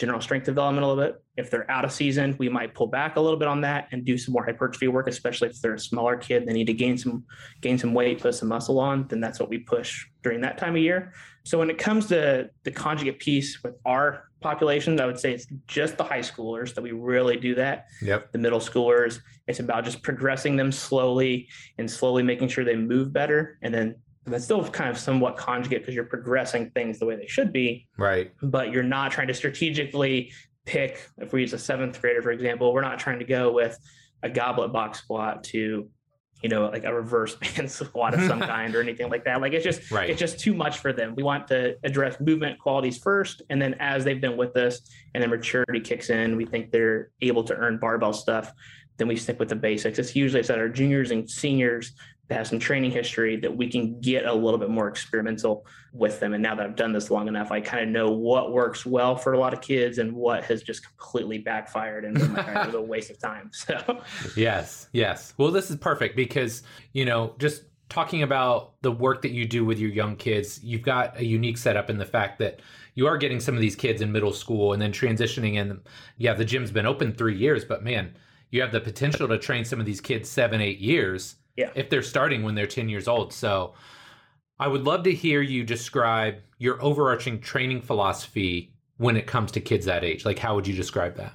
general 0.00 0.20
strength 0.22 0.46
development 0.46 0.82
a 0.82 0.88
little 0.88 1.04
bit. 1.04 1.22
If 1.36 1.50
they're 1.50 1.70
out 1.70 1.84
of 1.84 1.92
season, 1.92 2.34
we 2.38 2.48
might 2.48 2.72
pull 2.72 2.86
back 2.86 3.16
a 3.16 3.20
little 3.20 3.38
bit 3.38 3.48
on 3.48 3.60
that 3.60 3.88
and 3.92 4.02
do 4.02 4.16
some 4.16 4.32
more 4.32 4.42
hypertrophy 4.42 4.88
work, 4.88 5.06
especially 5.08 5.50
if 5.50 5.60
they're 5.60 5.74
a 5.74 5.78
smaller 5.78 6.16
kid, 6.16 6.46
they 6.46 6.54
need 6.54 6.68
to 6.68 6.72
gain 6.72 6.96
some 6.96 7.22
gain 7.60 7.76
some 7.76 7.92
weight, 7.92 8.18
put 8.18 8.34
some 8.34 8.48
muscle 8.48 8.80
on, 8.80 9.06
then 9.08 9.20
that's 9.20 9.38
what 9.38 9.50
we 9.50 9.58
push 9.58 10.06
during 10.22 10.40
that 10.40 10.56
time 10.56 10.74
of 10.74 10.80
year. 10.80 11.12
So 11.44 11.58
when 11.58 11.68
it 11.68 11.76
comes 11.76 12.06
to 12.06 12.48
the 12.64 12.70
conjugate 12.70 13.18
piece 13.18 13.62
with 13.62 13.74
our 13.84 14.30
populations, 14.40 15.02
I 15.02 15.06
would 15.06 15.18
say 15.18 15.34
it's 15.34 15.46
just 15.66 15.98
the 15.98 16.04
high 16.04 16.20
schoolers 16.20 16.74
that 16.74 16.82
we 16.82 16.92
really 16.92 17.36
do 17.36 17.54
that. 17.56 17.84
Yep. 18.00 18.32
The 18.32 18.38
middle 18.38 18.60
schoolers, 18.60 19.20
it's 19.48 19.60
about 19.60 19.84
just 19.84 20.02
progressing 20.02 20.56
them 20.56 20.72
slowly 20.72 21.46
and 21.76 21.90
slowly 21.90 22.22
making 22.22 22.48
sure 22.48 22.64
they 22.64 22.76
move 22.76 23.12
better 23.12 23.58
and 23.60 23.74
then 23.74 23.96
that's 24.30 24.44
still 24.44 24.66
kind 24.68 24.90
of 24.90 24.98
somewhat 24.98 25.36
conjugate 25.36 25.82
because 25.82 25.94
you're 25.94 26.04
progressing 26.04 26.70
things 26.70 26.98
the 26.98 27.06
way 27.06 27.16
they 27.16 27.26
should 27.26 27.52
be. 27.52 27.88
Right. 27.96 28.32
But 28.42 28.72
you're 28.72 28.82
not 28.82 29.12
trying 29.12 29.28
to 29.28 29.34
strategically 29.34 30.32
pick, 30.66 31.08
if 31.18 31.32
we 31.32 31.42
use 31.42 31.52
a 31.52 31.58
seventh 31.58 32.00
grader, 32.00 32.22
for 32.22 32.30
example, 32.30 32.72
we're 32.72 32.82
not 32.82 32.98
trying 32.98 33.18
to 33.18 33.24
go 33.24 33.52
with 33.52 33.78
a 34.22 34.30
goblet 34.30 34.72
box 34.72 34.98
squat 34.98 35.44
to, 35.44 35.88
you 36.42 36.48
know, 36.48 36.68
like 36.68 36.84
a 36.84 36.94
reverse 36.94 37.34
band 37.56 37.70
squat 37.70 38.14
of 38.14 38.20
some 38.26 38.40
kind 38.54 38.74
or 38.74 38.80
anything 38.80 39.10
like 39.10 39.24
that. 39.24 39.40
Like 39.40 39.52
it's 39.52 39.64
just 39.64 39.90
right. 39.90 40.08
it's 40.08 40.20
just 40.20 40.38
too 40.38 40.54
much 40.54 40.78
for 40.78 40.92
them. 40.92 41.14
We 41.16 41.22
want 41.22 41.48
to 41.48 41.76
address 41.84 42.20
movement 42.20 42.58
qualities 42.58 42.98
first. 42.98 43.42
And 43.50 43.60
then 43.60 43.74
as 43.80 44.04
they've 44.04 44.20
been 44.20 44.36
with 44.36 44.56
us 44.56 44.80
and 45.14 45.22
then 45.22 45.30
maturity 45.30 45.80
kicks 45.80 46.10
in, 46.10 46.36
we 46.36 46.46
think 46.46 46.70
they're 46.70 47.10
able 47.20 47.44
to 47.44 47.54
earn 47.54 47.78
barbell 47.78 48.12
stuff 48.12 48.52
then 49.00 49.08
we 49.08 49.16
stick 49.16 49.40
with 49.40 49.48
the 49.48 49.56
basics. 49.56 49.98
It's 49.98 50.14
usually 50.14 50.40
it's 50.40 50.50
at 50.50 50.58
our 50.58 50.68
juniors 50.68 51.10
and 51.10 51.28
seniors 51.28 51.92
that 52.30 52.36
have 52.36 52.46
some 52.46 52.60
training 52.60 52.92
history 52.92 53.34
that 53.34 53.56
we 53.56 53.68
can 53.68 54.00
get 54.00 54.24
a 54.24 54.32
little 54.32 54.58
bit 54.58 54.70
more 54.70 54.86
experimental 54.86 55.66
with 55.92 56.20
them. 56.20 56.32
And 56.32 56.40
now 56.40 56.54
that 56.54 56.64
I've 56.64 56.76
done 56.76 56.92
this 56.92 57.10
long 57.10 57.26
enough, 57.26 57.50
I 57.50 57.60
kind 57.60 57.82
of 57.82 57.88
know 57.88 58.08
what 58.08 58.52
works 58.52 58.86
well 58.86 59.16
for 59.16 59.32
a 59.32 59.38
lot 59.38 59.52
of 59.52 59.60
kids 59.60 59.98
and 59.98 60.12
what 60.12 60.44
has 60.44 60.62
just 60.62 60.86
completely 60.86 61.38
backfired 61.38 62.04
and 62.04 62.16
was 62.16 62.74
a 62.74 62.80
waste 62.80 63.10
of 63.10 63.18
time. 63.18 63.50
So 63.60 64.00
yes, 64.36 64.88
yes. 64.92 65.34
Well, 65.36 65.50
this 65.50 65.70
is 65.70 65.76
perfect 65.76 66.16
because 66.16 66.62
you 66.92 67.04
know 67.04 67.34
just 67.38 67.64
talking 67.88 68.22
about 68.22 68.80
the 68.82 68.92
work 68.92 69.22
that 69.22 69.32
you 69.32 69.44
do 69.44 69.64
with 69.64 69.78
your 69.78 69.90
young 69.90 70.16
kids, 70.16 70.62
you've 70.62 70.82
got 70.82 71.18
a 71.18 71.24
unique 71.24 71.58
setup 71.58 71.90
in 71.90 71.98
the 71.98 72.06
fact 72.06 72.38
that 72.38 72.60
you 72.94 73.06
are 73.06 73.18
getting 73.18 73.40
some 73.40 73.54
of 73.54 73.60
these 73.60 73.74
kids 73.74 74.00
in 74.00 74.12
middle 74.12 74.32
school 74.32 74.72
and 74.72 74.80
then 74.80 74.92
transitioning 74.92 75.54
in. 75.54 75.80
Yeah, 76.16 76.34
the 76.34 76.44
gym's 76.44 76.70
been 76.70 76.86
open 76.86 77.12
three 77.12 77.36
years, 77.36 77.64
but 77.64 77.82
man 77.82 78.14
you 78.50 78.60
have 78.60 78.72
the 78.72 78.80
potential 78.80 79.28
to 79.28 79.38
train 79.38 79.64
some 79.64 79.80
of 79.80 79.86
these 79.86 80.00
kids 80.00 80.28
seven, 80.28 80.60
eight 80.60 80.78
years 80.78 81.36
yeah. 81.56 81.70
if 81.74 81.90
they're 81.90 82.02
starting 82.02 82.42
when 82.42 82.54
they're 82.54 82.66
10 82.66 82.88
years 82.88 83.08
old. 83.08 83.32
So 83.32 83.74
I 84.58 84.68
would 84.68 84.84
love 84.84 85.04
to 85.04 85.12
hear 85.12 85.40
you 85.40 85.64
describe 85.64 86.36
your 86.58 86.82
overarching 86.82 87.40
training 87.40 87.82
philosophy 87.82 88.74
when 88.98 89.16
it 89.16 89.26
comes 89.26 89.50
to 89.52 89.60
kids 89.60 89.86
that 89.86 90.04
age. 90.04 90.24
Like, 90.26 90.38
how 90.38 90.54
would 90.54 90.66
you 90.66 90.74
describe 90.74 91.16
that? 91.16 91.32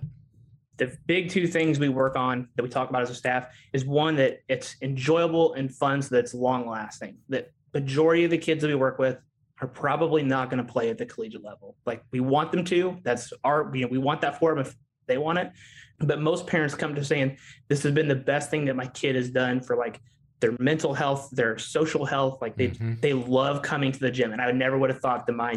The 0.78 0.96
big 1.08 1.30
two 1.30 1.48
things 1.48 1.80
we 1.80 1.90
work 1.90 2.16
on 2.16 2.50
that 2.56 2.64
we 2.64 2.70
talk 2.70 2.90
about 2.90 3.02
as 3.02 3.10
a 3.10 3.16
staff 3.16 3.48
is 3.74 3.86
one 3.86 4.16
that 4.18 4.42
it's 4.48 4.76
enjoyable 4.82 5.54
and 5.54 5.74
fun, 5.74 6.02
so 6.02 6.14
that's 6.14 6.34
long 6.34 6.70
lasting. 6.70 7.18
That 7.30 7.52
majority 7.74 8.26
of 8.26 8.32
the 8.32 8.38
kids 8.38 8.62
that 8.62 8.68
we 8.68 8.76
work 8.76 9.00
with 9.00 9.18
are 9.62 9.68
probably 9.68 10.22
not 10.22 10.52
going 10.52 10.64
to 10.64 10.72
play 10.72 10.90
at 10.90 10.98
the 10.98 11.06
collegiate 11.06 11.44
level. 11.44 11.76
Like 11.86 12.04
we 12.12 12.20
want 12.20 12.52
them 12.52 12.64
to. 12.66 12.98
That's 13.04 13.34
our, 13.44 13.72
you 13.74 13.82
know, 13.82 13.88
we 13.88 13.98
want 13.98 14.22
that 14.22 14.38
for 14.38 14.54
them 14.54 14.66
if 14.66 14.76
they 15.08 15.18
want 15.18 15.40
it. 15.40 15.52
But 16.00 16.22
most 16.22 16.48
parents 16.48 16.76
come 16.76 16.96
to 16.96 17.04
saying, 17.04 17.38
this 17.68 17.84
has 17.84 17.94
been 17.94 18.08
the 18.08 18.16
best 18.16 18.50
thing 18.50 18.66
that 18.66 18.76
my 18.76 18.88
kid 18.88 19.16
has 19.16 19.30
done 19.30 19.62
for 19.62 19.76
like 19.76 20.02
their 20.42 20.54
mental 20.60 20.94
health, 20.94 21.30
their 21.32 21.58
social 21.58 22.06
health. 22.06 22.40
Like 22.42 22.58
they, 22.58 22.70
mm-hmm. 22.70 22.96
they 23.02 23.14
love 23.14 23.62
coming 23.62 23.92
to 23.92 24.00
the 24.00 24.12
gym. 24.12 24.34
And 24.34 24.42
I 24.42 24.52
never 24.52 24.78
would 24.78 24.90
have 24.90 25.00
thought 25.00 25.26
that 25.28 25.34
my 25.34 25.56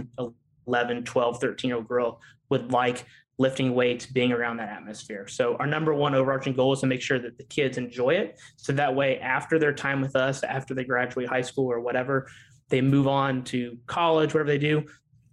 11, 0.67 1.05
12, 1.05 1.41
13 1.41 1.69
year 1.69 1.77
old 1.77 1.89
girl 1.89 2.21
would 2.51 2.73
like 2.73 3.05
lifting 3.39 3.75
weights, 3.75 4.05
being 4.07 4.33
around 4.33 4.57
that 4.57 4.69
atmosphere. 4.69 5.27
So 5.29 5.57
our 5.57 5.67
number 5.67 5.95
one 5.95 6.15
overarching 6.15 6.55
goal 6.55 6.73
is 6.73 6.81
to 6.81 6.87
make 6.87 7.01
sure 7.01 7.19
that 7.21 7.39
the 7.39 7.45
kids 7.45 7.79
enjoy 7.79 8.11
it. 8.15 8.39
So 8.57 8.73
that 8.73 8.95
way, 8.95 9.21
after 9.21 9.59
their 9.59 9.73
time 9.73 10.01
with 10.01 10.17
us, 10.17 10.43
after 10.43 10.75
they 10.75 10.85
graduate 10.85 11.29
high 11.29 11.43
school 11.43 11.71
or 11.71 11.81
whatever, 11.81 12.29
they 12.69 12.81
move 12.81 13.07
on 13.07 13.45
to 13.45 13.79
college, 13.87 14.35
whatever 14.35 14.51
they 14.51 14.59
do. 14.59 14.85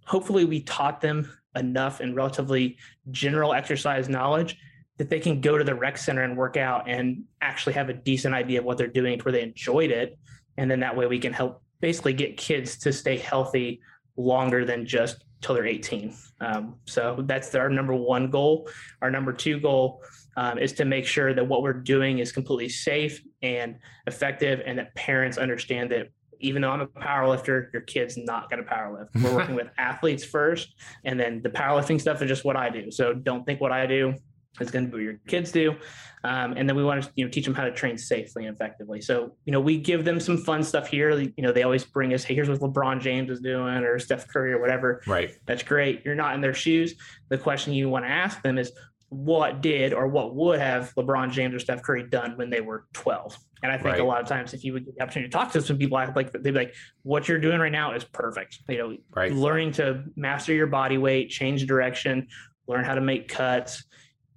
Hopefully, 0.06 0.44
we 0.44 0.62
taught 0.62 1.00
them 1.00 1.30
enough 1.56 2.00
and 2.00 2.14
relatively 2.14 2.78
general 3.10 3.52
exercise 3.52 4.08
knowledge 4.08 4.56
that 4.98 5.10
they 5.10 5.20
can 5.20 5.40
go 5.40 5.58
to 5.58 5.64
the 5.64 5.74
rec 5.74 5.98
center 5.98 6.22
and 6.22 6.36
work 6.36 6.56
out 6.56 6.88
and 6.88 7.24
actually 7.40 7.74
have 7.74 7.88
a 7.88 7.92
decent 7.92 8.34
idea 8.34 8.60
of 8.60 8.64
what 8.64 8.78
they're 8.78 8.86
doing 8.86 9.18
to 9.18 9.24
where 9.24 9.32
they 9.32 9.42
enjoyed 9.42 9.90
it. 9.90 10.18
And 10.56 10.70
then 10.70 10.80
that 10.80 10.96
way 10.96 11.06
we 11.06 11.18
can 11.18 11.32
help 11.32 11.62
basically 11.80 12.14
get 12.14 12.36
kids 12.36 12.78
to 12.78 12.92
stay 12.92 13.18
healthy 13.18 13.80
longer 14.16 14.64
than 14.64 14.86
just 14.86 15.24
till 15.42 15.54
they're 15.54 15.66
18. 15.66 16.14
Um, 16.40 16.76
so 16.86 17.22
that's 17.26 17.54
our 17.54 17.68
number 17.68 17.94
one 17.94 18.30
goal. 18.30 18.68
Our 19.02 19.10
number 19.10 19.32
two 19.32 19.60
goal 19.60 20.02
um, 20.38 20.58
is 20.58 20.72
to 20.74 20.86
make 20.86 21.06
sure 21.06 21.34
that 21.34 21.46
what 21.46 21.62
we're 21.62 21.74
doing 21.74 22.18
is 22.18 22.32
completely 22.32 22.70
safe 22.70 23.22
and 23.42 23.76
effective 24.06 24.62
and 24.64 24.78
that 24.78 24.94
parents 24.94 25.36
understand 25.36 25.90
that 25.90 26.08
even 26.40 26.60
though 26.60 26.70
I'm 26.70 26.82
a 26.82 26.86
power 26.86 27.26
lifter, 27.28 27.70
your 27.72 27.82
kid's 27.82 28.18
not 28.18 28.50
going 28.50 28.62
to 28.62 28.68
power 28.68 28.98
lift. 28.98 29.24
We're 29.24 29.34
working 29.34 29.54
with 29.60 29.68
athletes 29.78 30.22
first, 30.22 30.74
and 31.04 31.18
then 31.18 31.40
the 31.42 31.48
powerlifting 31.48 31.98
stuff 31.98 32.20
is 32.20 32.28
just 32.28 32.44
what 32.44 32.56
I 32.56 32.68
do. 32.68 32.90
So 32.90 33.14
don't 33.14 33.46
think 33.46 33.58
what 33.58 33.72
I 33.72 33.86
do 33.86 34.14
is 34.60 34.70
going 34.70 34.86
to 34.86 34.90
be 34.90 34.96
what 34.96 35.02
your 35.02 35.20
kids 35.26 35.52
do. 35.52 35.76
Um, 36.24 36.54
and 36.56 36.68
then 36.68 36.76
we 36.76 36.84
want 36.84 37.04
to 37.04 37.10
you 37.14 37.24
know 37.24 37.30
teach 37.30 37.44
them 37.44 37.54
how 37.54 37.64
to 37.64 37.70
train 37.70 37.96
safely 37.96 38.46
and 38.46 38.54
effectively. 38.54 39.00
So 39.00 39.32
you 39.44 39.52
know 39.52 39.60
we 39.60 39.78
give 39.78 40.04
them 40.04 40.18
some 40.18 40.36
fun 40.36 40.62
stuff 40.62 40.88
here. 40.88 41.18
You 41.18 41.32
know 41.38 41.52
they 41.52 41.62
always 41.62 41.84
bring 41.84 42.12
us, 42.14 42.24
hey, 42.24 42.34
here's 42.34 42.48
what 42.48 42.60
LeBron 42.60 43.00
James 43.00 43.30
is 43.30 43.40
doing 43.40 43.84
or 43.84 43.98
Steph 43.98 44.26
Curry 44.28 44.52
or 44.52 44.60
whatever. 44.60 45.02
Right. 45.06 45.30
That's 45.46 45.62
great. 45.62 46.04
You're 46.04 46.14
not 46.14 46.34
in 46.34 46.40
their 46.40 46.54
shoes. 46.54 46.94
The 47.28 47.38
question 47.38 47.72
you 47.72 47.88
want 47.88 48.04
to 48.04 48.10
ask 48.10 48.42
them 48.42 48.58
is, 48.58 48.72
what 49.08 49.60
did 49.60 49.92
or 49.92 50.08
what 50.08 50.34
would 50.34 50.58
have 50.58 50.92
LeBron 50.96 51.30
James 51.30 51.54
or 51.54 51.60
Steph 51.60 51.82
Curry 51.82 52.08
done 52.08 52.36
when 52.36 52.50
they 52.50 52.60
were 52.60 52.86
12? 52.92 53.38
And 53.62 53.72
I 53.72 53.76
think 53.76 53.86
right. 53.86 54.00
a 54.00 54.04
lot 54.04 54.20
of 54.20 54.28
times, 54.28 54.52
if 54.52 54.64
you 54.64 54.72
would 54.72 54.84
get 54.84 54.96
the 54.96 55.02
opportunity 55.02 55.30
to 55.30 55.32
talk 55.36 55.52
to 55.52 55.60
some 55.62 55.78
people, 55.78 55.96
like 55.96 56.32
they'd 56.32 56.42
be 56.42 56.50
like, 56.52 56.74
"What 57.02 57.26
you're 57.26 57.38
doing 57.38 57.58
right 57.58 57.72
now 57.72 57.94
is 57.94 58.04
perfect." 58.04 58.58
You 58.68 58.78
know, 58.78 58.96
right. 59.14 59.32
learning 59.32 59.72
to 59.72 60.04
master 60.14 60.52
your 60.52 60.66
body 60.66 60.98
weight, 60.98 61.30
change 61.30 61.64
direction, 61.66 62.28
learn 62.68 62.84
how 62.84 62.94
to 62.94 63.00
make 63.00 63.28
cuts, 63.28 63.84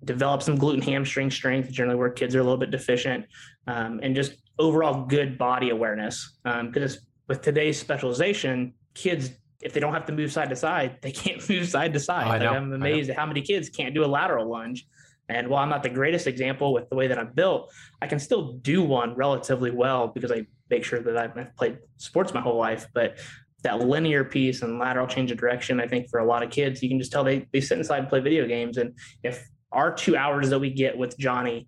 develop 0.03 0.41
some 0.41 0.57
glute 0.57 0.75
and 0.75 0.83
hamstring 0.83 1.31
strength, 1.31 1.71
generally 1.71 1.97
where 1.97 2.09
kids 2.09 2.35
are 2.35 2.39
a 2.39 2.43
little 2.43 2.57
bit 2.57 2.71
deficient, 2.71 3.25
um, 3.67 3.99
and 4.01 4.15
just 4.15 4.33
overall 4.57 5.05
good 5.05 5.37
body 5.37 5.69
awareness. 5.69 6.37
Because 6.43 6.97
um, 6.97 7.03
with 7.27 7.41
today's 7.41 7.79
specialization, 7.79 8.73
kids 8.93 9.31
if 9.61 9.73
they 9.73 9.79
don't 9.79 9.93
have 9.93 10.05
to 10.05 10.13
move 10.13 10.31
side 10.31 10.49
to 10.49 10.55
side, 10.55 10.97
they 11.01 11.11
can't 11.11 11.47
move 11.49 11.67
side 11.67 11.93
to 11.93 11.99
side. 11.99 12.27
Like 12.27 12.41
I'm 12.41 12.71
amazed 12.73 13.09
at 13.09 13.17
how 13.17 13.25
many 13.25 13.41
kids 13.41 13.69
can't 13.69 13.93
do 13.93 14.05
a 14.05 14.07
lateral 14.07 14.49
lunge. 14.49 14.87
And 15.27 15.47
while 15.47 15.61
I'm 15.61 15.69
not 15.69 15.83
the 15.83 15.89
greatest 15.89 16.25
example 16.25 16.73
with 16.73 16.89
the 16.89 16.95
way 16.95 17.07
that 17.07 17.19
I'm 17.19 17.31
built, 17.33 17.71
I 18.01 18.07
can 18.07 18.19
still 18.19 18.53
do 18.53 18.81
one 18.81 19.13
relatively 19.15 19.69
well 19.69 20.07
because 20.07 20.31
I 20.31 20.47
make 20.69 20.83
sure 20.83 21.01
that 21.01 21.17
I've 21.17 21.55
played 21.55 21.77
sports 21.97 22.33
my 22.33 22.41
whole 22.41 22.57
life. 22.57 22.87
But 22.93 23.19
that 23.63 23.79
linear 23.79 24.23
piece 24.23 24.61
and 24.63 24.79
lateral 24.79 25.05
change 25.05 25.31
of 25.31 25.37
direction, 25.37 25.79
I 25.79 25.87
think 25.87 26.09
for 26.09 26.19
a 26.19 26.25
lot 26.25 26.41
of 26.41 26.49
kids, 26.49 26.81
you 26.81 26.89
can 26.89 26.97
just 26.97 27.11
tell 27.11 27.23
they, 27.23 27.45
they 27.51 27.61
sit 27.61 27.77
inside 27.77 27.99
and 27.99 28.09
play 28.09 28.21
video 28.21 28.47
games. 28.47 28.77
And 28.77 28.97
if 29.21 29.47
our 29.71 29.93
two 29.93 30.15
hours 30.17 30.49
that 30.49 30.59
we 30.59 30.69
get 30.69 30.97
with 30.97 31.17
Johnny 31.17 31.67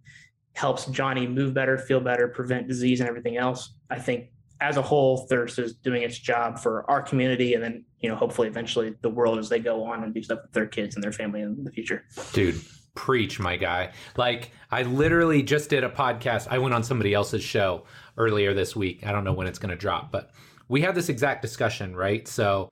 helps 0.53 0.85
Johnny 0.87 1.27
move 1.27 1.53
better, 1.53 1.77
feel 1.77 1.99
better, 1.99 2.27
prevent 2.27 2.67
disease 2.67 2.99
and 2.99 3.07
everything 3.07 3.37
else, 3.37 3.73
I 3.89 3.99
think 3.99 4.29
as 4.61 4.77
a 4.77 4.81
whole, 4.81 5.25
Thirst 5.27 5.57
is 5.57 5.73
doing 5.73 6.03
its 6.03 6.17
job 6.17 6.59
for 6.59 6.89
our 6.89 7.01
community, 7.01 7.55
and 7.55 7.63
then 7.63 7.83
you 7.99 8.09
know, 8.09 8.15
hopefully, 8.15 8.47
eventually, 8.47 8.93
the 9.01 9.09
world 9.09 9.39
as 9.39 9.49
they 9.49 9.59
go 9.59 9.83
on 9.83 10.03
and 10.03 10.13
do 10.13 10.21
stuff 10.21 10.39
with 10.43 10.53
their 10.53 10.67
kids 10.67 10.95
and 10.95 11.03
their 11.03 11.11
family 11.11 11.41
in 11.41 11.63
the 11.63 11.71
future. 11.71 12.03
Dude, 12.33 12.61
preach, 12.95 13.39
my 13.39 13.57
guy. 13.57 13.91
Like, 14.17 14.51
I 14.69 14.83
literally 14.83 15.43
just 15.43 15.69
did 15.69 15.83
a 15.83 15.89
podcast. 15.89 16.47
I 16.49 16.59
went 16.59 16.75
on 16.75 16.83
somebody 16.83 17.13
else's 17.13 17.43
show 17.43 17.85
earlier 18.17 18.53
this 18.53 18.75
week. 18.75 19.05
I 19.05 19.11
don't 19.11 19.23
know 19.23 19.33
when 19.33 19.47
it's 19.47 19.59
going 19.59 19.71
to 19.71 19.75
drop, 19.75 20.11
but 20.11 20.31
we 20.67 20.81
had 20.81 20.95
this 20.95 21.09
exact 21.09 21.41
discussion, 21.41 21.95
right? 21.95 22.27
So, 22.27 22.69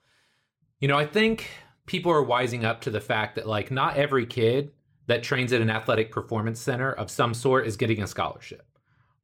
you 0.79 0.87
know, 0.87 0.97
I 0.97 1.05
think 1.05 1.49
people 1.85 2.11
are 2.11 2.25
wising 2.25 2.63
up 2.63 2.81
to 2.81 2.91
the 2.91 3.01
fact 3.01 3.35
that, 3.35 3.47
like, 3.47 3.71
not 3.71 3.97
every 3.97 4.25
kid 4.25 4.71
that 5.09 5.21
trains 5.21 5.53
at 5.53 5.61
an 5.61 5.69
athletic 5.69 6.11
performance 6.11 6.59
center 6.59 6.91
of 6.93 7.11
some 7.11 7.33
sort 7.33 7.67
is 7.67 7.77
getting 7.77 8.01
a 8.01 8.07
scholarship 8.07 8.65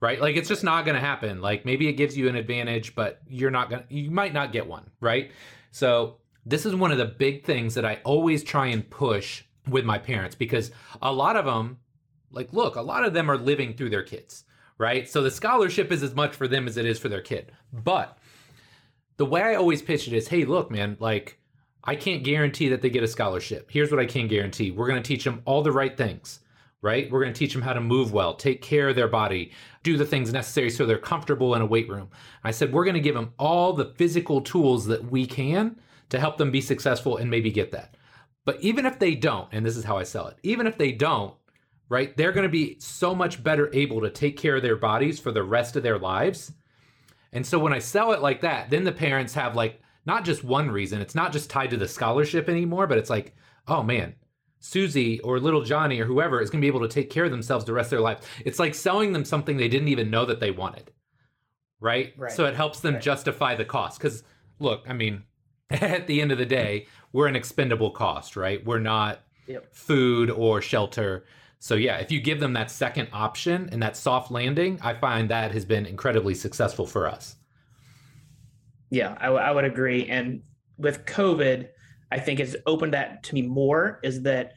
right? 0.01 0.21
Like 0.21 0.35
it's 0.35 0.49
just 0.49 0.63
not 0.63 0.85
going 0.85 0.95
to 0.95 1.01
happen. 1.01 1.41
Like 1.41 1.65
maybe 1.65 1.87
it 1.87 1.93
gives 1.93 2.17
you 2.17 2.27
an 2.27 2.35
advantage, 2.35 2.95
but 2.95 3.21
you're 3.27 3.49
not 3.49 3.69
going 3.69 3.83
to, 3.83 3.93
you 3.93 4.11
might 4.11 4.33
not 4.33 4.51
get 4.51 4.67
one, 4.67 4.89
right? 4.99 5.31
So 5.71 6.17
this 6.45 6.65
is 6.65 6.75
one 6.75 6.91
of 6.91 6.97
the 6.97 7.05
big 7.05 7.43
things 7.43 7.73
that 7.73 7.85
I 7.85 7.99
always 8.03 8.43
try 8.43 8.67
and 8.67 8.87
push 8.87 9.43
with 9.67 9.83
my 9.83 9.97
parents 9.97 10.35
because 10.35 10.71
a 11.01 11.11
lot 11.11 11.35
of 11.35 11.45
them, 11.45 11.79
like, 12.31 12.53
look, 12.53 12.75
a 12.75 12.81
lot 12.81 13.03
of 13.03 13.13
them 13.13 13.31
are 13.31 13.37
living 13.37 13.73
through 13.73 13.89
their 13.89 14.03
kids, 14.03 14.43
right? 14.77 15.09
So 15.09 15.23
the 15.23 15.31
scholarship 15.31 15.91
is 15.91 16.03
as 16.03 16.13
much 16.13 16.35
for 16.35 16.47
them 16.47 16.67
as 16.67 16.77
it 16.77 16.85
is 16.85 16.99
for 16.99 17.09
their 17.09 17.21
kid. 17.21 17.51
But 17.73 18.17
the 19.17 19.25
way 19.25 19.41
I 19.41 19.55
always 19.55 19.81
pitch 19.81 20.07
it 20.07 20.13
is, 20.13 20.27
hey, 20.27 20.45
look, 20.45 20.69
man, 20.69 20.97
like, 20.99 21.39
I 21.85 21.95
can't 21.95 22.23
guarantee 22.23 22.69
that 22.69 22.81
they 22.81 22.89
get 22.89 23.03
a 23.03 23.07
scholarship. 23.07 23.69
Here's 23.69 23.91
what 23.91 23.99
I 23.99 24.05
can 24.05 24.27
guarantee 24.27 24.71
we're 24.71 24.87
going 24.87 25.01
to 25.01 25.07
teach 25.07 25.23
them 25.23 25.41
all 25.45 25.61
the 25.61 25.71
right 25.71 25.95
things, 25.95 26.39
right? 26.81 27.09
We're 27.11 27.21
going 27.21 27.33
to 27.33 27.37
teach 27.37 27.53
them 27.53 27.61
how 27.61 27.73
to 27.73 27.81
move 27.81 28.11
well, 28.11 28.33
take 28.33 28.61
care 28.61 28.89
of 28.89 28.95
their 28.95 29.07
body, 29.07 29.51
do 29.83 29.97
the 29.97 30.05
things 30.05 30.33
necessary 30.33 30.69
so 30.69 30.85
they're 30.85 30.97
comfortable 30.97 31.53
in 31.55 31.61
a 31.61 31.65
weight 31.65 31.89
room. 31.89 32.09
I 32.43 32.51
said, 32.51 32.73
we're 32.73 32.85
going 32.85 32.95
to 32.95 32.99
give 32.99 33.15
them 33.15 33.33
all 33.37 33.73
the 33.73 33.93
physical 33.97 34.41
tools 34.41 34.85
that 34.87 35.11
we 35.11 35.25
can 35.25 35.79
to 36.09 36.19
help 36.19 36.37
them 36.37 36.51
be 36.51 36.61
successful 36.61 37.17
and 37.17 37.29
maybe 37.29 37.51
get 37.51 37.71
that. 37.71 37.95
But 38.45 38.61
even 38.61 38.85
if 38.85 38.99
they 38.99 39.15
don't, 39.15 39.49
and 39.51 39.65
this 39.65 39.77
is 39.77 39.83
how 39.83 39.97
I 39.97 40.03
sell 40.03 40.27
it, 40.27 40.37
even 40.43 40.67
if 40.67 40.77
they 40.77 40.91
don't, 40.91 41.33
right, 41.89 42.15
they're 42.17 42.31
going 42.31 42.47
to 42.47 42.49
be 42.49 42.77
so 42.79 43.13
much 43.13 43.43
better 43.43 43.69
able 43.73 44.01
to 44.01 44.09
take 44.09 44.37
care 44.37 44.55
of 44.55 44.61
their 44.61 44.75
bodies 44.75 45.19
for 45.19 45.31
the 45.31 45.43
rest 45.43 45.75
of 45.75 45.83
their 45.83 45.99
lives. 45.99 46.51
And 47.31 47.45
so 47.45 47.59
when 47.59 47.73
I 47.73 47.79
sell 47.79 48.11
it 48.13 48.21
like 48.21 48.41
that, 48.41 48.69
then 48.69 48.83
the 48.83 48.91
parents 48.91 49.33
have 49.33 49.55
like 49.55 49.81
not 50.05 50.25
just 50.25 50.43
one 50.43 50.69
reason. 50.69 51.01
It's 51.01 51.15
not 51.15 51.31
just 51.31 51.49
tied 51.49 51.71
to 51.71 51.77
the 51.77 51.87
scholarship 51.87 52.47
anymore, 52.49 52.87
but 52.87 52.97
it's 52.97 53.09
like, 53.09 53.35
oh 53.67 53.81
man, 53.83 54.15
Susie 54.59 55.19
or 55.21 55.39
little 55.39 55.63
Johnny 55.63 55.99
or 55.99 56.05
whoever 56.05 56.41
is 56.41 56.49
going 56.49 56.59
to 56.61 56.65
be 56.65 56.67
able 56.75 56.87
to 56.87 56.93
take 56.93 57.09
care 57.09 57.25
of 57.25 57.31
themselves 57.31 57.65
the 57.65 57.73
rest 57.73 57.87
of 57.87 57.91
their 57.91 58.01
life. 58.01 58.19
It's 58.45 58.59
like 58.59 58.73
selling 58.75 59.13
them 59.13 59.25
something 59.25 59.57
they 59.57 59.67
didn't 59.67 59.89
even 59.89 60.09
know 60.09 60.25
that 60.25 60.39
they 60.39 60.51
wanted. 60.51 60.91
Right? 61.79 62.13
Right. 62.17 62.31
So 62.31 62.45
it 62.45 62.55
helps 62.55 62.79
them 62.79 62.95
Right. 62.95 63.03
justify 63.03 63.55
the 63.55 63.65
cost. 63.65 63.99
Because, 63.99 64.23
look, 64.59 64.83
I 64.87 64.93
mean, 64.93 65.23
at 65.69 66.07
the 66.07 66.21
end 66.21 66.31
of 66.31 66.37
the 66.37 66.45
day, 66.45 66.87
we're 67.11 67.27
an 67.27 67.35
expendable 67.35 67.91
cost, 67.91 68.35
right? 68.35 68.63
We're 68.65 68.79
not 68.79 69.21
Yep. 69.47 69.75
food 69.75 70.31
or 70.31 70.61
shelter. 70.61 71.25
So, 71.59 71.75
yeah, 71.75 71.97
if 71.97 72.11
you 72.11 72.19
give 72.19 72.39
them 72.39 72.53
that 72.53 72.71
second 72.71 73.09
option 73.13 73.69
and 73.71 73.81
that 73.83 73.95
soft 73.97 74.31
landing, 74.31 74.79
I 74.81 74.93
find 74.95 75.29
that 75.29 75.51
has 75.51 75.65
been 75.65 75.85
incredibly 75.85 76.33
successful 76.33 76.85
for 76.87 77.07
us. 77.07 77.35
Yeah, 78.89 79.15
I, 79.19 79.51
would 79.51 79.65
agree. 79.65 80.07
And 80.07 80.41
with 80.77 81.05
COVID, 81.05 81.67
I 82.11 82.19
think 82.19 82.39
it's 82.39 82.55
opened 82.65 82.93
that 82.93 83.23
to 83.23 83.33
me 83.33 83.41
more 83.41 83.99
is 84.03 84.21
that 84.23 84.53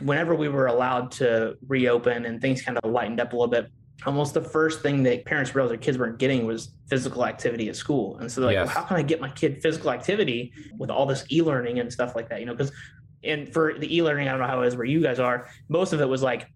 whenever 0.00 0.34
we 0.34 0.48
were 0.48 0.66
allowed 0.66 1.10
to 1.12 1.56
reopen 1.66 2.26
and 2.26 2.40
things 2.40 2.62
kind 2.62 2.78
of 2.78 2.90
lightened 2.90 3.20
up 3.20 3.32
a 3.32 3.36
little 3.36 3.50
bit, 3.50 3.70
almost 4.06 4.34
the 4.34 4.42
first 4.42 4.82
thing 4.82 5.02
that 5.04 5.24
parents 5.24 5.54
realized 5.54 5.72
their 5.72 5.78
kids 5.78 5.98
weren't 5.98 6.18
getting 6.18 6.46
was 6.46 6.74
physical 6.88 7.24
activity 7.24 7.68
at 7.68 7.76
school. 7.76 8.18
And 8.18 8.30
so 8.30 8.40
they're 8.40 8.48
like, 8.48 8.54
Yes. 8.54 8.66
well, 8.66 8.82
how 8.82 8.88
can 8.88 8.96
I 8.96 9.02
get 9.02 9.20
my 9.20 9.30
kid 9.30 9.62
physical 9.62 9.90
activity 9.90 10.52
with 10.78 10.90
all 10.90 11.06
this 11.06 11.24
e-learning 11.30 11.78
and 11.78 11.92
stuff 11.92 12.14
like 12.14 12.28
that? 12.28 12.40
You 12.40 12.46
know, 12.46 12.54
because 12.54 12.72
and 13.22 13.50
for 13.50 13.78
the 13.78 13.96
e-learning, 13.96 14.28
I 14.28 14.32
don't 14.32 14.40
know 14.40 14.46
how 14.46 14.62
it 14.62 14.66
is 14.66 14.76
where 14.76 14.84
you 14.84 15.00
guys 15.00 15.18
are. 15.18 15.48
Most 15.68 15.92
of 15.92 16.00
it 16.00 16.08
was 16.08 16.22
like, 16.22 16.46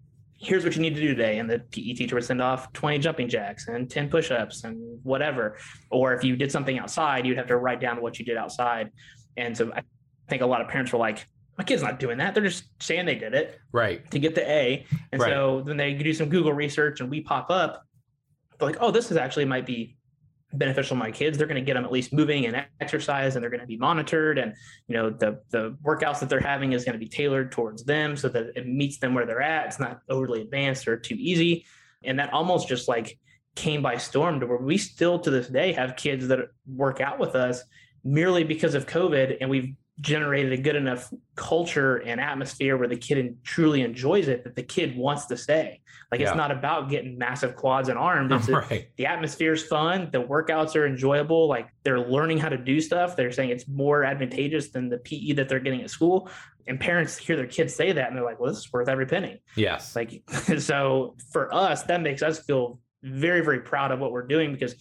here's 0.41 0.63
what 0.63 0.75
you 0.75 0.81
need 0.81 0.95
to 0.95 1.01
do 1.01 1.09
today. 1.09 1.39
And 1.39 1.49
the 1.49 1.59
PE 1.59 1.93
teacher 1.93 2.15
would 2.15 2.23
send 2.23 2.41
off 2.41 2.71
20 2.73 2.97
jumping 2.99 3.27
jacks 3.27 3.67
and 3.67 3.89
10 3.89 4.09
push-ups 4.09 4.63
and 4.63 4.99
whatever. 5.03 5.57
Or 5.91 6.13
if 6.13 6.23
you 6.23 6.35
did 6.35 6.51
something 6.51 6.79
outside, 6.79 7.25
you'd 7.25 7.37
have 7.37 7.47
to 7.47 7.57
write 7.57 7.81
down 7.81 8.01
what 8.01 8.19
you 8.19 8.25
did 8.25 8.37
outside. 8.37 8.91
And 9.37 9.55
so 9.55 9.71
I 9.73 9.83
think 10.29 10.41
a 10.41 10.45
lot 10.45 10.61
of 10.61 10.67
parents 10.69 10.93
were 10.93 10.99
like, 10.99 11.27
my 11.57 11.63
kid's 11.65 11.83
not 11.83 11.99
doing 11.99 12.19
that. 12.19 12.33
They're 12.33 12.43
just 12.43 12.63
saying 12.81 13.05
they 13.05 13.15
did 13.15 13.33
it 13.33 13.59
Right. 13.73 14.09
to 14.11 14.19
get 14.19 14.33
the 14.33 14.49
A. 14.49 14.85
And 15.11 15.21
Right. 15.21 15.29
so 15.29 15.61
then 15.65 15.75
they 15.75 15.93
do 15.93 16.13
some 16.13 16.29
Google 16.29 16.53
research 16.53 17.01
and 17.01 17.09
we 17.09 17.19
pop 17.19 17.49
up. 17.49 17.83
They're 18.57 18.69
like, 18.69 18.77
oh, 18.79 18.91
this 18.91 19.11
is 19.11 19.17
actually 19.17 19.43
might 19.45 19.65
be 19.65 19.97
beneficial 20.53 20.95
to 20.95 20.99
my 20.99 21.11
kids. 21.11 21.37
They're 21.37 21.47
going 21.47 21.61
to 21.61 21.65
get 21.65 21.75
them 21.75 21.85
at 21.85 21.91
least 21.91 22.11
moving 22.11 22.45
and 22.45 22.65
exercise 22.79 23.35
and 23.35 23.43
they're 23.43 23.51
going 23.51 23.61
to 23.61 23.67
be 23.67 23.77
monitored. 23.77 24.37
And, 24.37 24.55
you 24.87 24.95
know, 24.95 25.09
the, 25.09 25.41
the 25.49 25.77
workouts 25.83 26.19
that 26.19 26.29
they're 26.29 26.39
having 26.39 26.73
is 26.73 26.83
going 26.83 26.93
to 26.93 26.99
be 26.99 27.07
tailored 27.07 27.51
towards 27.51 27.83
them 27.83 28.17
so 28.17 28.29
that 28.29 28.51
it 28.55 28.67
meets 28.67 28.97
them 28.97 29.13
where 29.13 29.25
they're 29.25 29.41
at. 29.41 29.67
It's 29.67 29.79
not 29.79 30.01
overly 30.09 30.41
advanced 30.41 30.87
or 30.87 30.97
too 30.97 31.15
easy. 31.17 31.65
And 32.03 32.19
that 32.19 32.33
almost 32.33 32.67
just 32.67 32.87
like 32.87 33.19
came 33.55 33.81
by 33.81 33.97
storm 33.97 34.39
to 34.39 34.47
where 34.47 34.57
we 34.57 34.77
still 34.77 35.19
to 35.19 35.29
this 35.29 35.47
day 35.47 35.73
have 35.73 35.95
kids 35.95 36.27
that 36.29 36.39
work 36.65 37.01
out 37.01 37.19
with 37.19 37.35
us 37.35 37.63
merely 38.03 38.43
because 38.43 38.73
of 38.73 38.87
COVID. 38.87 39.37
And 39.41 39.49
we've 39.49 39.75
generated 40.01 40.53
a 40.53 40.57
good 40.61 40.75
enough 40.75 41.11
culture 41.35 41.97
and 41.97 42.21
atmosphere 42.21 42.77
where 42.77 42.87
the 42.87 42.95
kid 42.95 43.37
truly 43.43 43.81
enjoys 43.81 44.27
it 44.27 44.43
that 44.43 44.55
the 44.55 44.63
kid 44.63 44.95
wants 44.95 45.25
to 45.25 45.35
stay. 45.37 45.81
Like 46.11 46.21
Yeah. 46.21 46.29
it's 46.29 46.37
not 46.37 46.51
about 46.51 46.89
getting 46.89 47.17
massive 47.17 47.55
quads 47.55 47.89
and 47.89 47.97
arms. 47.97 48.31
It's 48.33 48.49
right. 48.71 48.87
the 48.95 49.05
atmosphere's 49.07 49.65
fun. 49.65 50.09
The 50.11 50.23
workouts 50.23 50.75
are 50.75 50.85
enjoyable. 50.87 51.47
Like 51.47 51.69
they're 51.83 51.99
learning 51.99 52.37
how 52.37 52.49
to 52.49 52.57
do 52.57 52.79
stuff. 52.79 53.15
They're 53.15 53.31
saying 53.31 53.49
it's 53.49 53.67
more 53.67 54.03
advantageous 54.03 54.69
than 54.69 54.89
the 54.89 54.97
PE 54.99 55.33
that 55.33 55.49
they're 55.49 55.59
getting 55.59 55.81
at 55.81 55.89
school. 55.89 56.29
And 56.67 56.79
parents 56.79 57.17
hear 57.17 57.35
their 57.35 57.47
kids 57.47 57.75
say 57.75 57.91
that 57.91 58.07
and 58.07 58.15
they're 58.15 58.23
like, 58.23 58.39
well, 58.39 58.51
this 58.51 58.59
is 58.59 58.71
worth 58.71 58.87
every 58.87 59.05
penny. 59.05 59.41
Yes. 59.55 59.95
Like, 59.95 60.23
so 60.59 61.15
for 61.31 61.53
us, 61.53 61.83
that 61.83 62.01
makes 62.01 62.21
us 62.21 62.39
feel 62.39 62.79
very, 63.03 63.41
very 63.41 63.59
proud 63.61 63.91
of 63.91 63.99
what 63.99 64.11
we're 64.11 64.27
doing 64.27 64.51
because 64.53 64.75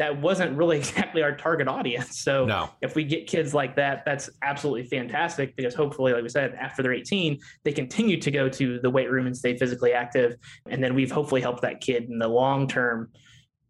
that 0.00 0.18
wasn't 0.18 0.56
really 0.56 0.76
exactly 0.78 1.22
our 1.22 1.36
target 1.36 1.68
audience. 1.68 2.20
So 2.20 2.46
no. 2.46 2.70
if 2.80 2.96
we 2.96 3.04
get 3.04 3.26
kids 3.26 3.52
like 3.54 3.76
that, 3.76 4.02
that's 4.06 4.30
absolutely 4.42 4.84
fantastic 4.84 5.54
because 5.54 5.74
hopefully, 5.74 6.14
like 6.14 6.22
we 6.22 6.30
said, 6.30 6.54
after 6.54 6.82
they're 6.82 6.94
18, 6.94 7.38
they 7.64 7.72
continue 7.72 8.18
to 8.18 8.30
go 8.30 8.48
to 8.48 8.80
the 8.80 8.90
weight 8.90 9.10
room 9.10 9.26
and 9.26 9.36
stay 9.36 9.56
physically 9.56 9.92
active. 9.92 10.36
And 10.68 10.82
then 10.82 10.94
we've 10.94 11.12
hopefully 11.12 11.42
helped 11.42 11.60
that 11.62 11.82
kid 11.82 12.04
in 12.04 12.18
the 12.18 12.28
long 12.28 12.66
term 12.66 13.10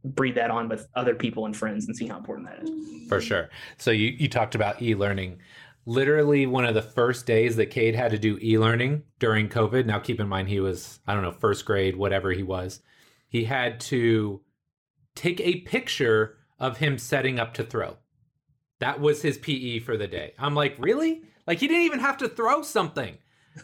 breed 0.05 0.37
that 0.37 0.51
on 0.51 0.69
with 0.69 0.87
other 0.95 1.14
people 1.16 1.47
and 1.47 1.55
friends 1.55 1.87
and 1.87 1.97
see 1.97 2.07
how 2.07 2.16
important 2.16 2.49
that 2.49 2.62
is. 2.62 3.09
For 3.09 3.21
sure. 3.21 3.51
So 3.77 3.90
you, 3.90 4.14
you 4.16 4.29
talked 4.29 4.55
about 4.55 4.81
e-learning. 4.81 5.40
Literally 5.85 6.47
one 6.47 6.64
of 6.64 6.75
the 6.75 6.81
first 6.81 7.27
days 7.27 7.57
that 7.57 7.66
Cade 7.66 7.97
had 7.97 8.12
to 8.12 8.19
do 8.19 8.38
e-learning 8.40 9.03
during 9.19 9.49
COVID. 9.49 9.85
Now 9.85 9.99
keep 9.99 10.21
in 10.21 10.29
mind 10.29 10.49
he 10.49 10.61
was, 10.61 11.01
I 11.09 11.12
don't 11.12 11.23
know, 11.23 11.33
first 11.33 11.64
grade, 11.64 11.97
whatever 11.97 12.31
he 12.31 12.45
was. 12.45 12.81
He 13.29 13.45
had 13.45 13.81
to 13.81 14.40
take 15.20 15.40
a 15.40 15.61
picture 15.61 16.38
of 16.59 16.78
him 16.78 16.96
setting 16.96 17.38
up 17.38 17.52
to 17.54 17.62
throw. 17.62 17.98
That 18.78 19.00
was 19.00 19.20
his 19.20 19.37
PE 19.37 19.80
for 19.80 19.98
the 19.98 20.06
day. 20.06 20.33
I'm 20.38 20.54
like, 20.54 20.76
really? 20.78 21.22
Like 21.46 21.59
he 21.59 21.68
didn't 21.68 21.85
even 21.85 21.98
have 21.98 22.16
to 22.18 22.28
throw 22.28 22.62
something. 22.62 23.18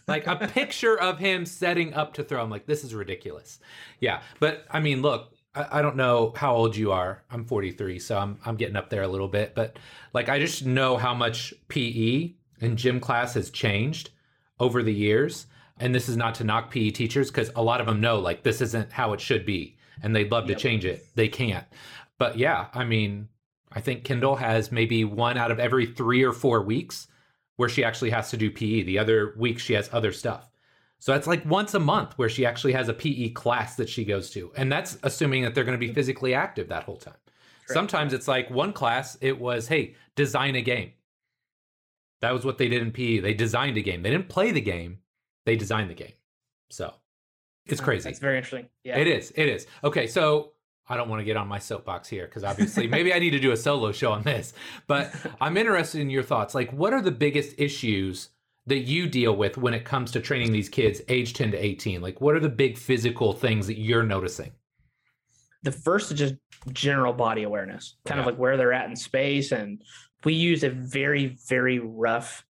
Like 0.06 0.26
a 0.26 0.36
picture 0.52 1.00
of 1.00 1.18
him 1.18 1.46
setting 1.46 1.94
up 1.94 2.12
to 2.14 2.24
throw. 2.24 2.42
I'm 2.42 2.50
like, 2.50 2.66
this 2.66 2.84
is 2.84 2.94
ridiculous. 2.94 3.58
Yeah. 4.00 4.20
But 4.38 4.66
I 4.70 4.80
mean, 4.80 5.00
look, 5.00 5.32
I, 5.54 5.78
I 5.78 5.82
don't 5.82 5.96
know 5.96 6.34
how 6.36 6.54
old 6.54 6.76
you 6.76 6.92
are. 6.92 7.22
I'm 7.30 7.46
43, 7.46 7.98
so 8.00 8.18
I'm 8.18 8.38
I'm 8.44 8.56
getting 8.56 8.76
up 8.76 8.90
there 8.90 9.02
a 9.02 9.08
little 9.08 9.28
bit. 9.28 9.54
But 9.54 9.78
like 10.12 10.28
I 10.28 10.38
just 10.38 10.66
know 10.66 10.98
how 10.98 11.14
much 11.14 11.54
PE 11.68 12.34
and 12.60 12.76
gym 12.76 13.00
class 13.00 13.32
has 13.32 13.50
changed 13.50 14.10
over 14.60 14.82
the 14.82 14.94
years. 14.94 15.46
And 15.78 15.94
this 15.94 16.08
is 16.08 16.16
not 16.16 16.34
to 16.36 16.44
knock 16.44 16.70
PE 16.70 16.90
teachers 16.90 17.30
because 17.30 17.50
a 17.56 17.62
lot 17.62 17.80
of 17.80 17.86
them 17.86 18.00
know 18.00 18.18
like 18.18 18.42
this 18.42 18.60
isn't 18.60 18.92
how 18.92 19.14
it 19.14 19.20
should 19.20 19.46
be, 19.46 19.75
and 20.02 20.14
they'd 20.14 20.30
love 20.30 20.48
Yep. 20.48 20.56
to 20.56 20.62
change 20.62 20.84
it. 20.84 21.06
They 21.14 21.28
can't. 21.28 21.66
But 22.18 22.38
yeah, 22.38 22.66
I 22.72 22.84
mean, 22.84 23.28
I 23.72 23.80
think 23.80 24.04
Kendall 24.04 24.36
has 24.36 24.72
maybe 24.72 25.04
one 25.04 25.36
out 25.36 25.50
of 25.50 25.58
every 25.58 25.86
three 25.86 26.22
or 26.22 26.32
four 26.32 26.62
weeks 26.62 27.08
where 27.56 27.68
she 27.68 27.84
actually 27.84 28.10
has 28.10 28.30
to 28.30 28.36
do 28.36 28.50
PE. 28.50 28.82
The 28.82 28.98
other 28.98 29.34
week 29.36 29.58
she 29.58 29.74
has 29.74 29.88
other 29.92 30.12
stuff. 30.12 30.50
So 30.98 31.12
that's 31.12 31.26
like 31.26 31.44
once 31.44 31.74
a 31.74 31.80
month 31.80 32.16
where 32.16 32.28
she 32.28 32.46
actually 32.46 32.72
has 32.72 32.88
a 32.88 32.94
PE 32.94 33.30
class 33.30 33.76
that 33.76 33.88
she 33.88 34.04
goes 34.04 34.30
to. 34.30 34.50
And 34.56 34.72
that's 34.72 34.98
assuming 35.02 35.42
that 35.42 35.54
they're 35.54 35.64
going 35.64 35.78
to 35.78 35.78
be 35.78 35.86
mm-hmm. 35.86 35.94
physically 35.94 36.34
active 36.34 36.68
that 36.68 36.84
whole 36.84 36.96
time. 36.96 37.14
Correct. 37.66 37.72
Sometimes 37.72 38.12
it's 38.12 38.28
like 38.28 38.48
one 38.50 38.72
class, 38.72 39.18
it 39.20 39.38
was, 39.38 39.68
hey, 39.68 39.94
design 40.14 40.54
a 40.54 40.62
game. 40.62 40.92
That 42.22 42.32
was 42.32 42.44
what 42.44 42.58
they 42.58 42.68
did 42.68 42.82
in 42.82 42.92
PE. 42.92 43.18
They 43.18 43.34
designed 43.34 43.76
a 43.76 43.82
game. 43.82 44.02
They 44.02 44.10
didn't 44.10 44.28
play 44.28 44.52
the 44.52 44.60
game, 44.60 44.98
they 45.44 45.56
designed 45.56 45.90
the 45.90 45.94
game. 45.94 46.14
So 46.70 46.94
it's 47.66 47.80
Uh, 47.80 47.84
crazy. 47.84 48.08
It's 48.10 48.18
very 48.18 48.36
interesting. 48.36 48.68
Yeah. 48.84 48.98
It 48.98 49.06
is. 49.06 49.32
It 49.36 49.48
is. 49.48 49.66
Okay, 49.84 50.06
so 50.06 50.52
I 50.88 50.96
don't 50.96 51.08
want 51.08 51.20
to 51.20 51.24
get 51.24 51.36
on 51.36 51.48
my 51.48 51.58
soapbox 51.58 52.08
here 52.08 52.26
because 52.26 52.44
obviously 52.44 52.86
maybe 52.96 53.12
I 53.12 53.18
need 53.18 53.30
to 53.30 53.40
do 53.40 53.52
a 53.52 53.56
solo 53.56 53.92
show 53.92 54.12
on 54.12 54.22
this, 54.22 54.52
but 54.86 55.12
I'm 55.40 55.56
interested 55.56 56.00
in 56.00 56.10
your 56.10 56.22
thoughts. 56.22 56.54
Like, 56.54 56.72
what 56.72 56.92
are 56.92 57.02
the 57.02 57.10
biggest 57.10 57.54
issues 57.58 58.30
that 58.66 58.80
you 58.80 59.08
deal 59.08 59.36
with 59.36 59.56
when 59.58 59.74
it 59.74 59.84
comes 59.84 60.10
to 60.12 60.20
training 60.20 60.52
these 60.52 60.68
kids 60.68 61.00
age 61.08 61.34
10 61.34 61.52
to 61.52 61.56
18? 61.56 62.00
Like, 62.00 62.20
what 62.20 62.34
are 62.34 62.40
the 62.40 62.48
big 62.48 62.78
physical 62.78 63.32
things 63.32 63.66
that 63.66 63.78
you're 63.78 64.02
noticing? 64.02 64.52
the 65.62 65.72
first 65.72 66.12
is 66.12 66.18
just 66.18 66.34
general 66.72 67.12
body 67.12 67.42
awareness, 67.42 67.96
kind 68.04 68.20
of 68.20 68.26
like 68.26 68.36
where 68.36 68.56
they're 68.56 68.72
at 68.72 68.88
in 68.88 68.94
space. 68.94 69.50
And 69.50 69.82
we 70.22 70.32
use 70.32 70.62
a 70.62 70.70
very, 70.70 71.36
very 71.48 71.80
rough 71.80 72.45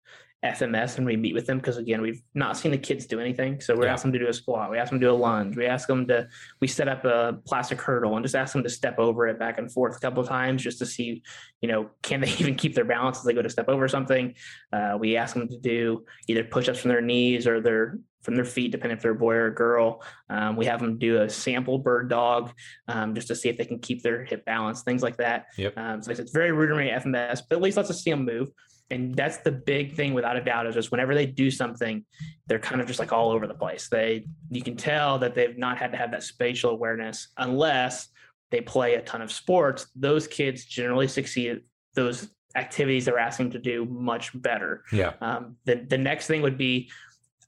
FMS 0.44 0.96
when 0.96 1.06
we 1.06 1.16
meet 1.16 1.34
with 1.34 1.46
them 1.46 1.58
because 1.58 1.78
again, 1.78 2.02
we've 2.02 2.20
not 2.34 2.56
seen 2.56 2.70
the 2.70 2.78
kids 2.78 3.06
do 3.06 3.18
anything. 3.18 3.60
So 3.60 3.74
we 3.74 3.86
Yeah. 3.86 3.94
ask 3.94 4.02
them 4.02 4.12
to 4.12 4.18
do 4.18 4.28
a 4.28 4.32
squat, 4.32 4.70
we 4.70 4.78
ask 4.78 4.90
them 4.90 5.00
to 5.00 5.06
do 5.06 5.10
a 5.10 5.16
lunge, 5.16 5.56
we 5.56 5.66
ask 5.66 5.88
them 5.88 6.06
to 6.08 6.28
we 6.60 6.68
set 6.68 6.86
up 6.88 7.04
a 7.04 7.38
plastic 7.46 7.80
hurdle 7.80 8.14
and 8.16 8.24
just 8.24 8.34
ask 8.34 8.52
them 8.52 8.62
to 8.62 8.68
step 8.68 8.98
over 8.98 9.26
it 9.26 9.38
back 9.38 9.58
and 9.58 9.72
forth 9.72 9.96
a 9.96 10.00
couple 10.00 10.22
of 10.22 10.28
times 10.28 10.62
just 10.62 10.78
to 10.78 10.86
see, 10.86 11.22
you 11.60 11.68
know, 11.68 11.90
can 12.02 12.20
they 12.20 12.28
even 12.38 12.54
keep 12.54 12.74
their 12.74 12.84
balance 12.84 13.18
as 13.18 13.24
they 13.24 13.32
go 13.32 13.42
to 13.42 13.48
step 13.50 13.68
over 13.68 13.88
something. 13.88 14.34
Uh, 14.72 14.96
we 14.98 15.16
ask 15.16 15.34
them 15.34 15.48
to 15.48 15.58
do 15.58 16.04
either 16.28 16.44
push-ups 16.44 16.80
from 16.80 16.90
their 16.90 17.00
knees 17.00 17.46
or 17.46 17.60
their 17.60 17.98
from 18.22 18.36
their 18.36 18.44
feet, 18.44 18.72
depending 18.72 18.96
if 18.96 19.02
they're 19.02 19.12
a 19.12 19.14
boy 19.14 19.34
or 19.34 19.46
a 19.48 19.54
girl. 19.54 20.02
Um, 20.30 20.56
we 20.56 20.64
have 20.64 20.80
them 20.80 20.98
do 20.98 21.20
a 21.20 21.28
sample 21.28 21.78
bird 21.78 22.08
dog 22.08 22.52
um, 22.88 23.14
just 23.14 23.28
to 23.28 23.36
see 23.36 23.50
if 23.50 23.58
they 23.58 23.66
can 23.66 23.78
keep 23.78 24.02
their 24.02 24.24
hip 24.24 24.46
balance, 24.46 24.82
things 24.82 25.02
like 25.02 25.18
that. 25.18 25.46
Yep. 25.58 25.76
Um, 25.76 26.02
so 26.02 26.10
it's 26.10 26.32
very 26.32 26.50
rudimentary 26.50 26.90
FMS, 26.90 27.42
but 27.46 27.56
at 27.56 27.62
least 27.62 27.76
lets 27.76 27.90
us 27.90 28.02
see 28.02 28.10
them 28.10 28.24
move. 28.24 28.48
And 28.90 29.14
that's 29.14 29.38
the 29.38 29.50
big 29.50 29.94
thing, 29.94 30.12
without 30.14 30.36
a 30.36 30.44
doubt, 30.44 30.66
is 30.66 30.74
just 30.74 30.90
whenever 30.90 31.14
they 31.14 31.26
do 31.26 31.50
something, 31.50 32.04
they're 32.46 32.58
kind 32.58 32.80
of 32.80 32.86
just 32.86 32.98
like 32.98 33.12
all 33.12 33.30
over 33.30 33.46
the 33.46 33.54
place. 33.54 33.88
They, 33.88 34.26
you 34.50 34.62
can 34.62 34.76
tell 34.76 35.18
that 35.18 35.34
they've 35.34 35.56
not 35.56 35.78
had 35.78 35.90
to 35.92 35.98
have 35.98 36.10
that 36.10 36.22
spatial 36.22 36.70
awareness 36.70 37.28
unless 37.38 38.08
they 38.50 38.60
play 38.60 38.94
a 38.94 39.02
ton 39.02 39.22
of 39.22 39.32
sports. 39.32 39.86
Those 39.96 40.28
kids 40.28 40.64
generally 40.64 41.08
succeed 41.08 41.50
at 41.50 41.58
those 41.94 42.28
activities 42.56 43.04
they're 43.04 43.18
asking 43.18 43.50
to 43.50 43.58
do 43.58 43.84
much 43.86 44.30
better. 44.40 44.84
Yeah. 44.92 45.14
Um, 45.20 45.56
the 45.64 45.76
the 45.76 45.98
next 45.98 46.26
thing 46.26 46.42
would 46.42 46.58
be, 46.58 46.90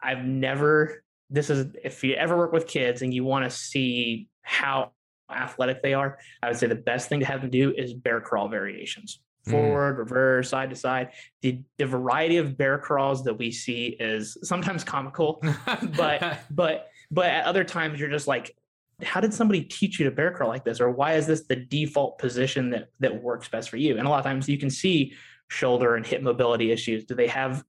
I've 0.03 0.25
never. 0.25 1.03
This 1.29 1.51
is 1.51 1.75
if 1.83 2.03
you 2.05 2.15
ever 2.15 2.37
work 2.37 2.53
with 2.53 2.67
kids 2.67 3.03
and 3.03 3.13
you 3.13 3.25
want 3.25 3.45
to 3.45 3.51
see 3.51 4.29
how 4.43 4.93
athletic 5.31 5.83
they 5.83 5.93
are, 5.95 6.19
I 6.43 6.49
would 6.49 6.57
say 6.57 6.67
the 6.67 6.77
best 6.77 7.09
thing 7.09 7.21
to 7.21 7.27
have 7.27 7.41
them 7.41 7.51
do 7.51 7.73
is 7.77 7.93
bear 7.93 8.21
crawl 8.21 8.49
variations. 8.49 9.21
Mm. 9.47 9.51
Forward, 9.51 9.99
reverse, 9.99 10.51
side 10.51 10.71
to 10.71 10.77
side. 10.77 11.11
The 11.43 11.63
the 11.79 11.87
variety 11.87 12.39
of 12.39 12.57
bear 12.59 12.79
crawls 12.79 13.25
that 13.25 13.35
we 13.35 13.53
see 13.53 13.97
is 14.01 14.37
sometimes 14.43 14.83
comical, 14.83 15.43
but 15.97 16.41
but 16.51 16.89
but 17.11 17.27
at 17.27 17.45
other 17.45 17.65
times 17.65 18.01
you're 18.01 18.11
just 18.11 18.27
like 18.27 18.57
how 19.03 19.21
did 19.21 19.35
somebody 19.35 19.63
teach 19.63 19.99
you 19.99 20.07
to 20.07 20.11
bear 20.11 20.31
crawl 20.31 20.49
like 20.49 20.65
this? 20.65 20.81
Or 20.81 20.91
why 20.91 21.15
is 21.15 21.27
this 21.27 21.43
the 21.43 21.57
default 21.57 22.19
position 22.19 22.71
that 22.71 22.89
that 23.01 23.23
works 23.23 23.49
best 23.49 23.71
for 23.71 23.77
you? 23.77 23.99
And 23.99 24.07
a 24.07 24.11
lot 24.11 24.19
of 24.19 24.25
times 24.25 24.49
you 24.49 24.59
can 24.59 24.71
see 24.71 25.13
shoulder 25.49 25.97
and 25.97 26.07
hip 26.07 26.23
mobility 26.23 26.73
issues. 26.73 27.05
Do 27.05 27.15
they 27.15 27.29
have 27.29 27.63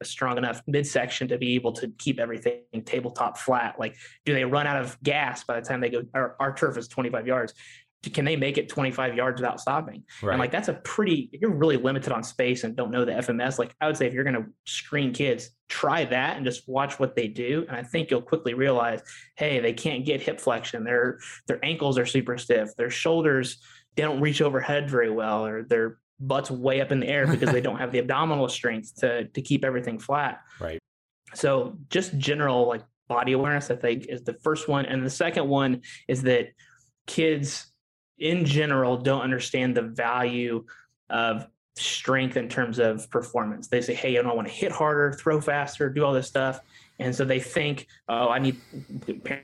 a 0.00 0.04
strong 0.04 0.36
enough 0.38 0.60
midsection 0.66 1.28
to 1.28 1.38
be 1.38 1.54
able 1.54 1.72
to 1.72 1.88
keep 1.98 2.18
everything 2.18 2.62
tabletop 2.84 3.38
flat? 3.38 3.78
Like 3.78 3.96
do 4.24 4.34
they 4.34 4.44
run 4.44 4.66
out 4.66 4.82
of 4.82 5.00
gas 5.02 5.44
by 5.44 5.60
the 5.60 5.66
time 5.66 5.80
they 5.80 5.90
go 5.90 6.02
our, 6.14 6.34
our 6.40 6.52
turf 6.52 6.76
is 6.76 6.88
25 6.88 7.26
yards 7.26 7.54
can 8.10 8.24
they 8.24 8.34
make 8.34 8.58
it 8.58 8.68
25 8.68 9.14
yards 9.14 9.40
without 9.40 9.60
stopping 9.60 10.02
right. 10.22 10.32
and 10.32 10.40
like 10.40 10.50
that's 10.50 10.68
a 10.68 10.74
pretty 10.74 11.30
you're 11.40 11.54
really 11.54 11.76
limited 11.76 12.12
on 12.12 12.22
space 12.22 12.64
and 12.64 12.74
don't 12.76 12.90
know 12.90 13.04
the 13.04 13.12
FMS, 13.12 13.58
like 13.58 13.74
I 13.80 13.86
would 13.86 13.96
say 13.96 14.06
if 14.06 14.14
you're 14.14 14.24
gonna 14.24 14.46
screen 14.66 15.12
kids, 15.12 15.50
try 15.68 16.04
that 16.04 16.36
and 16.36 16.44
just 16.44 16.68
watch 16.68 16.98
what 16.98 17.14
they 17.14 17.28
do. 17.28 17.64
And 17.68 17.76
I 17.76 17.82
think 17.82 18.10
you'll 18.10 18.22
quickly 18.22 18.54
realize, 18.54 19.02
hey, 19.36 19.60
they 19.60 19.72
can't 19.72 20.04
get 20.04 20.20
hip 20.20 20.40
flexion, 20.40 20.84
their 20.84 21.18
their 21.46 21.64
ankles 21.64 21.98
are 21.98 22.06
super 22.06 22.38
stiff, 22.38 22.74
their 22.76 22.90
shoulders, 22.90 23.62
they 23.96 24.02
don't 24.02 24.20
reach 24.20 24.42
overhead 24.42 24.90
very 24.90 25.10
well, 25.10 25.46
or 25.46 25.62
their 25.62 25.98
butts 26.18 26.50
way 26.50 26.80
up 26.80 26.92
in 26.92 27.00
the 27.00 27.08
air 27.08 27.26
because 27.26 27.50
they 27.50 27.60
don't 27.66 27.78
have 27.78 27.92
the 27.92 27.98
abdominal 27.98 28.48
strength 28.48 28.94
to 28.96 29.28
to 29.28 29.42
keep 29.42 29.64
everything 29.64 29.98
flat. 29.98 30.40
Right. 30.60 30.78
So 31.34 31.78
just 31.88 32.16
general 32.18 32.68
like 32.68 32.82
body 33.08 33.32
awareness, 33.32 33.70
I 33.70 33.76
think, 33.76 34.06
is 34.06 34.22
the 34.24 34.34
first 34.34 34.68
one. 34.68 34.86
And 34.86 35.04
the 35.04 35.10
second 35.10 35.48
one 35.48 35.82
is 36.08 36.22
that 36.22 36.48
kids 37.06 37.71
in 38.18 38.44
general 38.44 38.96
don't 38.96 39.22
understand 39.22 39.76
the 39.76 39.82
value 39.82 40.64
of 41.10 41.46
strength 41.76 42.36
in 42.36 42.48
terms 42.48 42.78
of 42.78 43.08
performance. 43.10 43.68
They 43.68 43.80
say, 43.80 43.94
hey, 43.94 44.18
I 44.18 44.22
don't 44.22 44.36
want 44.36 44.48
to 44.48 44.54
hit 44.54 44.72
harder, 44.72 45.12
throw 45.12 45.40
faster, 45.40 45.88
do 45.88 46.04
all 46.04 46.12
this 46.12 46.28
stuff. 46.28 46.60
And 46.98 47.14
so 47.14 47.24
they 47.24 47.40
think, 47.40 47.86
oh, 48.08 48.28
I 48.28 48.38
need 48.38 48.60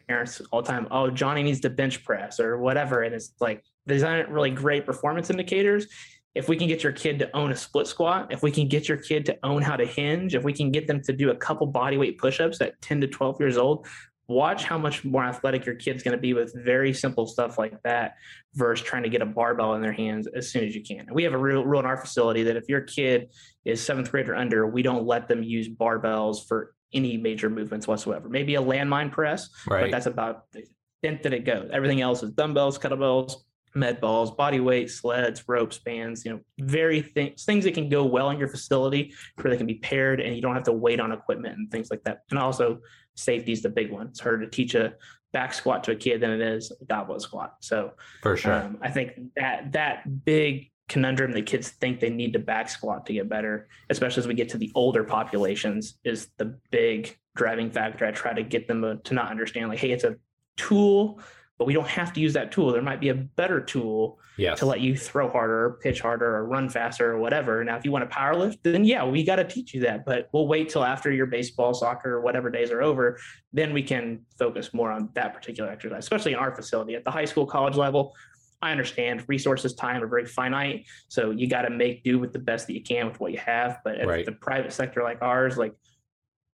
parents 0.07 0.41
all 0.51 0.63
the 0.63 0.69
time, 0.69 0.87
oh, 0.91 1.11
Johnny 1.11 1.43
needs 1.43 1.61
to 1.61 1.71
bench 1.71 2.05
press 2.05 2.39
or 2.39 2.59
whatever. 2.59 3.03
And 3.03 3.15
it's 3.15 3.33
like, 3.41 3.65
these 3.87 4.03
aren't 4.03 4.29
really 4.29 4.51
great 4.51 4.85
performance 4.85 5.31
indicators. 5.31 5.87
If 6.35 6.49
we 6.49 6.57
can 6.57 6.69
get 6.69 6.85
your 6.85 6.93
kid 6.93 7.19
to 7.21 7.35
own 7.35 7.51
a 7.51 7.57
split 7.57 7.87
squat, 7.87 8.31
if 8.31 8.43
we 8.43 8.53
can 8.53 8.69
get 8.69 8.89
your 8.89 8.99
kid 8.99 9.25
to 9.27 9.39
own 9.43 9.63
how 9.63 9.77
to 9.77 9.87
hinge, 9.87 10.35
if 10.35 10.45
we 10.45 10.53
can 10.53 10.71
get 10.71 10.87
them 10.87 11.01
to 11.03 11.13
do 11.13 11.31
a 11.31 11.35
couple 11.35 11.67
body 11.67 11.97
weight 11.97 12.19
push 12.19 12.39
ups 12.39 12.61
at 12.61 12.81
10 12.83 13.01
to 13.01 13.07
12 13.09 13.41
years 13.41 13.57
old, 13.57 13.87
watch 14.29 14.65
how 14.65 14.77
much 14.77 15.05
more 15.05 15.25
athletic 15.25 15.65
your 15.65 15.75
kid's 15.75 16.03
going 16.03 16.17
to 16.17 16.21
be 16.21 16.35
with 16.35 16.55
very 16.55 16.93
simple 16.93 17.27
stuff 17.27 17.59
like 17.59 17.83
that 17.83 18.17
versus 18.55 18.87
trying 18.87 19.03
to 19.03 19.09
get 19.09 19.23
a 19.23 19.27
barbell 19.27 19.75
in 19.75 19.81
their 19.81 19.93
hands 19.93 20.27
as 20.27 20.51
soon 20.51 20.65
as 20.65 20.75
you 20.75 20.83
can. 20.83 21.01
And 21.01 21.13
we 21.13 21.25
have 21.25 21.33
a 21.33 21.39
real 21.39 21.65
rule 21.65 21.81
in 21.81 21.87
our 21.87 21.97
facility 21.97 22.43
that 22.45 22.57
if 22.57 22.69
your 22.69 22.83
kid 22.83 23.31
is 23.65 23.83
seventh 23.83 24.11
grade 24.11 24.29
or 24.29 24.37
under, 24.37 24.67
we 24.67 24.83
don't 24.83 25.07
let 25.07 25.29
them 25.29 25.43
use 25.43 25.69
barbells 25.69 26.47
for 26.47 26.75
any 26.93 27.17
major 27.17 27.49
movements 27.49 27.89
whatsoever. 27.89 28.29
Maybe 28.29 28.55
a 28.55 28.63
landmine 28.63 29.11
press, 29.11 29.49
right. 29.67 29.83
but 29.83 29.91
that's 29.91 30.07
about 30.07 30.45
the 30.53 30.65
extent 31.03 31.23
that 31.23 31.33
it 31.33 31.45
goes. 31.45 31.71
Everything 31.73 32.03
else 32.03 32.23
is 32.23 32.31
dumbbells, 32.31 32.79
kettlebells, 32.79 33.35
med 33.75 34.01
balls, 34.01 34.31
body 34.31 34.61
weight, 34.61 34.91
sleds, 34.91 35.45
ropes, 35.47 35.79
bands, 35.79 36.25
you 36.25 36.33
know, 36.33 36.41
very 36.61 37.01
things 37.01 37.45
things 37.45 37.65
that 37.65 37.75
can 37.75 37.89
go 37.89 38.05
well 38.05 38.31
in 38.31 38.39
your 38.39 38.49
facility 38.49 39.15
where 39.37 39.51
they 39.51 39.57
can 39.57 39.67
be 39.67 39.75
paired 39.75 40.21
and 40.21 40.35
you 40.35 40.43
don't 40.43 40.55
have 40.55 40.65
to 40.65 40.73
wait 40.73 41.01
on 41.01 41.13
equipment 41.13 41.57
and 41.57 41.71
things 41.71 41.91
like 41.91 42.03
that. 42.05 42.23
And 42.31 42.39
also 42.39 42.81
safety 43.19 43.53
is 43.53 43.63
the 43.63 43.69
big 43.69 43.91
one. 43.91 44.09
It's 44.09 44.21
harder 44.21 44.45
to 44.45 44.51
teach 44.51 44.75
a 44.75 44.95
back 45.33 45.53
squat 45.53 45.85
to 45.85 45.93
a 45.93 45.97
kid 45.97 46.21
than 46.21 46.31
it 46.31 46.41
is 46.41 46.73
a 46.81 46.85
goblet 46.85 47.21
squat. 47.23 47.57
So 47.61 47.93
for 48.23 48.37
sure. 48.37 48.55
um, 48.55 48.79
I 48.81 48.91
think 48.91 49.13
that 49.37 49.73
that 49.73 50.25
big 50.25 50.71
conundrum 50.89 51.33
that 51.33 51.45
kids 51.45 51.69
think 51.69 52.01
they 52.01 52.09
need 52.09 52.33
to 52.33 52.39
back 52.39 52.71
squat 52.71 53.05
to 53.07 53.13
get 53.13 53.29
better, 53.29 53.69
especially 53.91 54.23
as 54.23 54.27
we 54.27 54.35
get 54.35 54.49
to 54.51 54.59
the 54.59 54.73
older 54.75 55.05
populations, 55.05 55.99
is 56.05 56.29
the 56.39 56.59
big 56.71 57.19
driving 57.37 57.71
factor. 57.71 58.07
I 58.07 58.11
try 58.11 58.33
to 58.33 58.43
get 58.43 58.69
them 58.69 59.01
to 59.05 59.15
not 59.15 59.31
understand 59.31 59.69
like, 59.69 59.79
hey, 59.79 59.91
it's 59.91 60.05
a 60.05 60.17
tool, 60.57 61.21
but 61.59 61.67
we 61.67 61.75
don't 61.75 61.89
have 61.89 62.13
to 62.13 62.21
use 62.21 62.33
that 62.35 62.53
tool. 62.53 62.73
There 62.73 62.81
might 62.81 63.01
be 63.01 63.09
a 63.09 63.15
better 63.15 63.61
tool 63.61 64.21
yes. 64.37 64.61
to 64.61 64.67
let 64.67 64.81
you 64.81 64.97
throw 64.97 65.29
harder, 65.29 65.79
pitch 65.83 66.01
harder, 66.01 66.37
or 66.37 66.47
run 66.47 66.69
faster, 66.69 67.11
or 67.13 67.19
whatever. 67.19 67.65
Now, 67.65 67.77
if 67.77 67.85
you 67.85 67.91
want 67.91 68.09
to 68.09 68.15
power 68.15 68.37
lift, 68.37 68.63
then 68.63 68.85
yeah, 68.85 69.05
we 69.05 69.25
got 69.25 69.37
to 69.37 69.45
teach 69.45 69.75
you 69.75 69.81
that. 69.81 70.05
But 70.07 70.29
we'll 70.33 70.47
wait 70.47 70.69
till 70.69 70.85
after 70.85 71.11
your 71.11 71.27
baseball, 71.27 71.75
soccer, 71.75 72.15
or 72.15 72.21
whatever 72.21 72.49
days 72.49 72.71
are 72.71 72.81
over. 72.81 73.19
Then 73.53 73.73
we 73.73 73.83
can 73.83 74.21
focus 74.39 74.73
more 74.73 74.93
on 74.93 75.11
that 75.15 75.35
particular 75.35 75.69
exercise, 75.69 76.05
especially 76.05 76.33
in 76.33 76.39
our 76.39 76.55
facility 76.55 76.95
at 76.95 77.05
the 77.05 77.11
high 77.11 77.25
school, 77.25 77.45
college 77.45 77.75
level. 77.75 78.15
I 78.63 78.71
understand 78.71 79.25
resources, 79.29 79.75
time 79.75 80.03
are 80.03 80.09
very 80.09 80.27
finite. 80.27 80.87
So 81.09 81.31
you 81.31 81.49
got 81.49 81.63
to 81.63 81.71
make 81.71 82.05
do 82.05 82.21
with 82.21 82.33
the 82.33 82.41
best 82.41 82.69
that 82.69 82.75
you 82.75 82.83
can 82.83 83.09
with 83.09 83.19
what 83.19 83.33
you 83.33 83.39
have. 83.39 83.81
But 83.85 83.97
at 83.97 84.07
Right. 84.07 84.25
the 84.25 84.33
private 84.33 84.73
sector 84.73 85.03
like 85.03 85.23
ours, 85.23 85.57
like 85.57 85.75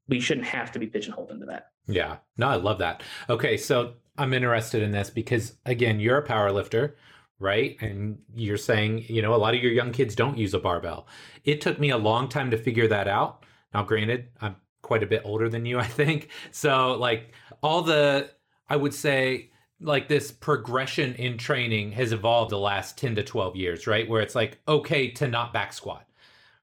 we 0.08 0.22
shouldn't 0.22 0.48
have 0.48 0.72
to 0.74 0.80
be 0.80 0.88
pigeonholed 0.88 1.32
into 1.32 1.46
that. 1.48 1.68
Yeah. 1.88 2.18
No, 2.38 2.48
I 2.48 2.56
love 2.56 2.80
that. 2.80 3.04
Okay, 3.30 3.58
so 3.58 3.94
I'm 4.18 4.34
interested 4.34 4.84
in 4.84 4.92
this 4.92 5.10
because 5.10 5.56
again, 5.66 6.00
you're 6.00 6.18
a 6.18 6.26
power 6.26 6.52
lifter, 6.52 6.98
right? 7.40 7.76
And 7.82 8.20
you're 8.36 8.58
saying, 8.58 9.06
you 9.08 9.22
know, 9.22 9.34
a 9.34 9.38
lot 9.38 9.56
of 9.56 9.62
your 9.62 9.72
young 9.72 9.92
kids 9.92 10.16
don't 10.16 10.38
use 10.38 10.54
a 10.54 10.60
barbell. 10.60 11.08
It 11.44 11.62
took 11.62 11.80
me 11.80 11.90
a 11.90 11.98
long 11.98 12.30
time 12.30 12.52
to 12.52 12.58
figure 12.58 12.88
that 12.88 13.08
out. 13.08 13.46
Now, 13.74 13.84
granted, 13.84 14.30
I'm 14.40 14.56
quite 14.82 15.04
a 15.04 15.08
bit 15.08 15.24
older 15.26 15.50
than 15.50 15.66
you, 15.66 15.80
I 15.88 15.88
think. 15.88 16.30
So, 16.52 16.94
like 16.94 17.34
all 17.62 17.82
the 17.82 18.30
I 18.70 18.76
would 18.76 18.94
say 18.94 19.52
like 19.82 20.08
this 20.08 20.32
progression 20.32 21.14
in 21.16 21.38
training 21.38 21.92
has 21.92 22.14
evolved 22.14 22.52
the 22.52 22.58
last 22.58 22.98
10 22.98 23.16
to 23.16 23.24
12 23.24 23.56
years, 23.56 23.88
right? 23.88 24.08
Where 24.08 24.22
it's 24.22 24.36
like 24.36 24.60
okay 24.68 25.12
to 25.12 25.28
not 25.28 25.54
back 25.54 25.74
squat. 25.74 26.08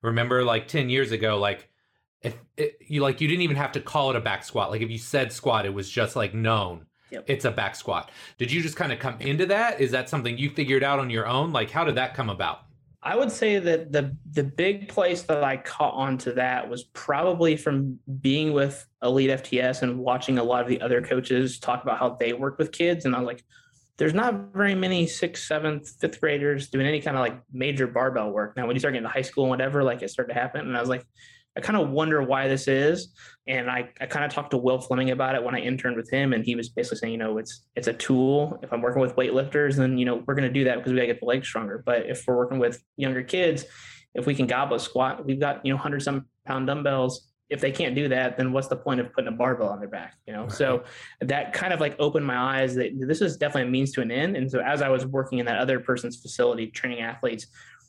Remember 0.03 0.43
like 0.45 0.69
10 0.69 0.89
years 0.89 1.13
ago 1.13 1.39
like 1.39 1.69
if 2.23 2.37
it, 2.57 2.79
you 2.87 3.03
like 3.03 3.21
you 3.21 3.29
didn't 3.29 3.43
even 3.43 3.57
have 3.57 3.73
to 3.73 3.81
call 3.81 4.11
it 4.11 4.17
a 4.17 4.21
back 4.21 4.45
squat 4.45 4.71
like 4.71 4.83
if 4.83 4.91
you 4.91 4.99
said 4.99 5.33
squat 5.33 5.67
it 5.67 5.75
was 5.75 5.91
just 5.91 6.17
like 6.17 6.35
known 6.35 6.87
Yep. 7.11 7.25
it's 7.27 7.45
a 7.45 7.51
back 7.51 7.75
squat 7.75 8.11
did 8.39 8.53
you 8.53 8.63
just 8.63 8.77
kind 8.77 8.93
of 8.93 8.99
come 8.99 9.17
into 9.21 9.47
that 9.47 9.81
is 9.81 9.91
that 9.91 10.09
something 10.09 10.39
you 10.39 10.51
figured 10.51 10.85
out 10.85 10.99
on 10.99 11.11
your 11.11 11.27
own 11.27 11.53
like 11.53 11.71
how 11.71 11.85
did 11.85 11.97
that 11.97 12.15
come 12.15 12.31
about 12.31 12.63
I 13.03 13.17
would 13.17 13.33
say 13.33 13.59
that 13.59 13.93
the 13.93 14.15
the 14.33 14.45
big 14.45 14.89
place 14.89 15.23
that 15.23 15.43
I 15.43 15.57
caught 15.57 15.95
on 15.95 16.19
to 16.19 16.33
that 16.33 16.69
was 16.69 16.85
probably 16.85 17.57
from 17.57 17.99
being 18.21 18.53
with 18.53 18.87
Elite 19.03 19.31
FTS 19.31 19.81
and 19.83 19.99
watching 19.99 20.39
a 20.39 20.45
lot 20.45 20.63
of 20.63 20.69
the 20.69 20.83
other 20.83 21.01
coaches 21.01 21.59
talk 21.59 21.83
about 21.83 21.99
how 21.99 22.11
they 22.21 22.35
work 22.35 22.59
with 22.59 22.73
kids. 22.73 23.07
And 23.07 23.17
I 23.17 23.19
was 23.19 23.27
like, 23.27 23.43
there's 23.97 24.13
not 24.13 24.53
very 24.53 24.75
many 24.75 25.07
sixth, 25.07 25.45
seventh, 25.45 25.97
fifth 25.99 26.21
graders 26.21 26.69
doing 26.69 26.87
any 26.87 27.01
kind 27.01 27.17
of 27.17 27.23
like 27.23 27.41
major 27.53 27.87
barbell 27.87 28.31
work. 28.33 28.55
Now, 28.57 28.67
when 28.67 28.77
you 28.77 28.81
start 28.81 28.93
getting 28.93 29.09
to 29.09 29.13
high 29.13 29.23
school 29.23 29.45
and 29.45 29.51
whatever, 29.51 29.83
like 29.83 30.03
it 30.03 30.11
started 30.11 30.35
to 30.35 30.41
happen. 30.41 30.67
And 30.67 30.77
I 30.77 30.81
was 30.81 30.89
like, 30.91 31.07
I 31.57 31.61
kind 31.61 31.79
of 31.79 31.91
wonder 31.91 32.23
why 32.23 32.49
this 32.49 32.69
is. 32.69 33.13
And 33.47 33.69
I, 33.69 33.91
I 34.01 34.07
kind 34.07 34.25
of 34.25 34.33
talked 34.33 34.53
to 34.53 34.57
Will 34.57 34.81
Fleming 34.81 35.11
about 35.11 35.35
it 35.35 35.43
when 35.43 35.55
I 35.55 35.61
interned 35.61 35.97
with 35.97 36.11
him. 36.11 36.33
And 36.33 36.45
he 36.45 36.55
was 36.55 36.69
basically 36.69 36.99
saying, 36.99 37.13
you 37.13 37.19
know, 37.19 37.39
it's 37.39 37.65
it's 37.75 37.89
a 37.89 37.93
tool. 37.93 38.59
If 38.63 38.73
I'm 38.73 38.83
working 38.83 39.03
with 39.03 39.17
weightlifters, 39.17 39.77
then 39.77 39.99
you 39.99 40.05
know, 40.05 40.23
we're 40.27 40.35
gonna 40.35 40.53
do 40.53 40.65
that 40.65 40.77
because 40.77 40.93
we 40.93 40.97
gotta 40.97 41.09
get 41.09 41.21
the 41.21 41.27
legs 41.27 41.49
stronger. 41.49 41.83
But 41.85 42.07
if 42.07 42.25
we're 42.27 42.37
working 42.37 42.59
with 42.59 42.83
younger 42.97 43.23
kids, 43.23 43.65
if 44.15 44.27
we 44.27 44.35
can 44.35 44.47
goblet 44.47 44.81
squat, 44.81 45.25
we've 45.25 45.41
got, 45.41 45.65
you 45.65 45.73
know, 45.73 45.79
hundred 45.79 46.03
some 46.03 46.27
pound 46.47 46.67
dumbbells 46.67 47.31
if 47.51 47.61
they 47.61 47.73
can't 47.73 47.97
do 47.97 48.09
that, 48.09 48.37
then 48.37 48.53
what's 48.53 48.69
the 48.69 48.77
point 48.77 49.01
of 49.01 49.13
putting 49.13 49.29
a 49.29 49.37
barbell 49.37 49.69
on 49.69 49.81
their 49.81 49.89
back? 49.89 50.15
You 50.27 50.33
know, 50.33 50.49
so 50.49 50.85
that 51.21 51.53
kind 51.53 51.73
of 51.73 51.81
like 51.81 51.97
opened 51.99 52.25
my 52.25 52.61
eyes 52.61 52.77
that 52.77 52.93
this 52.97 53.21
is 53.21 53.37
definitely 53.37 53.69
a 53.69 53.73
means 53.73 53.93
to 53.93 54.01
an 54.01 54.13
end. 54.13 54.37
And 54.37 54.49
so 54.49 54.61
as 54.61 54.81
I 54.83 54.89
was 54.89 55.05
working 55.05 55.41
in 55.41 55.47
that 55.47 55.59
other 55.59 55.81
person's 55.81 56.17
facility 56.17 56.69
training 56.69 57.01
athletes, 57.01 57.49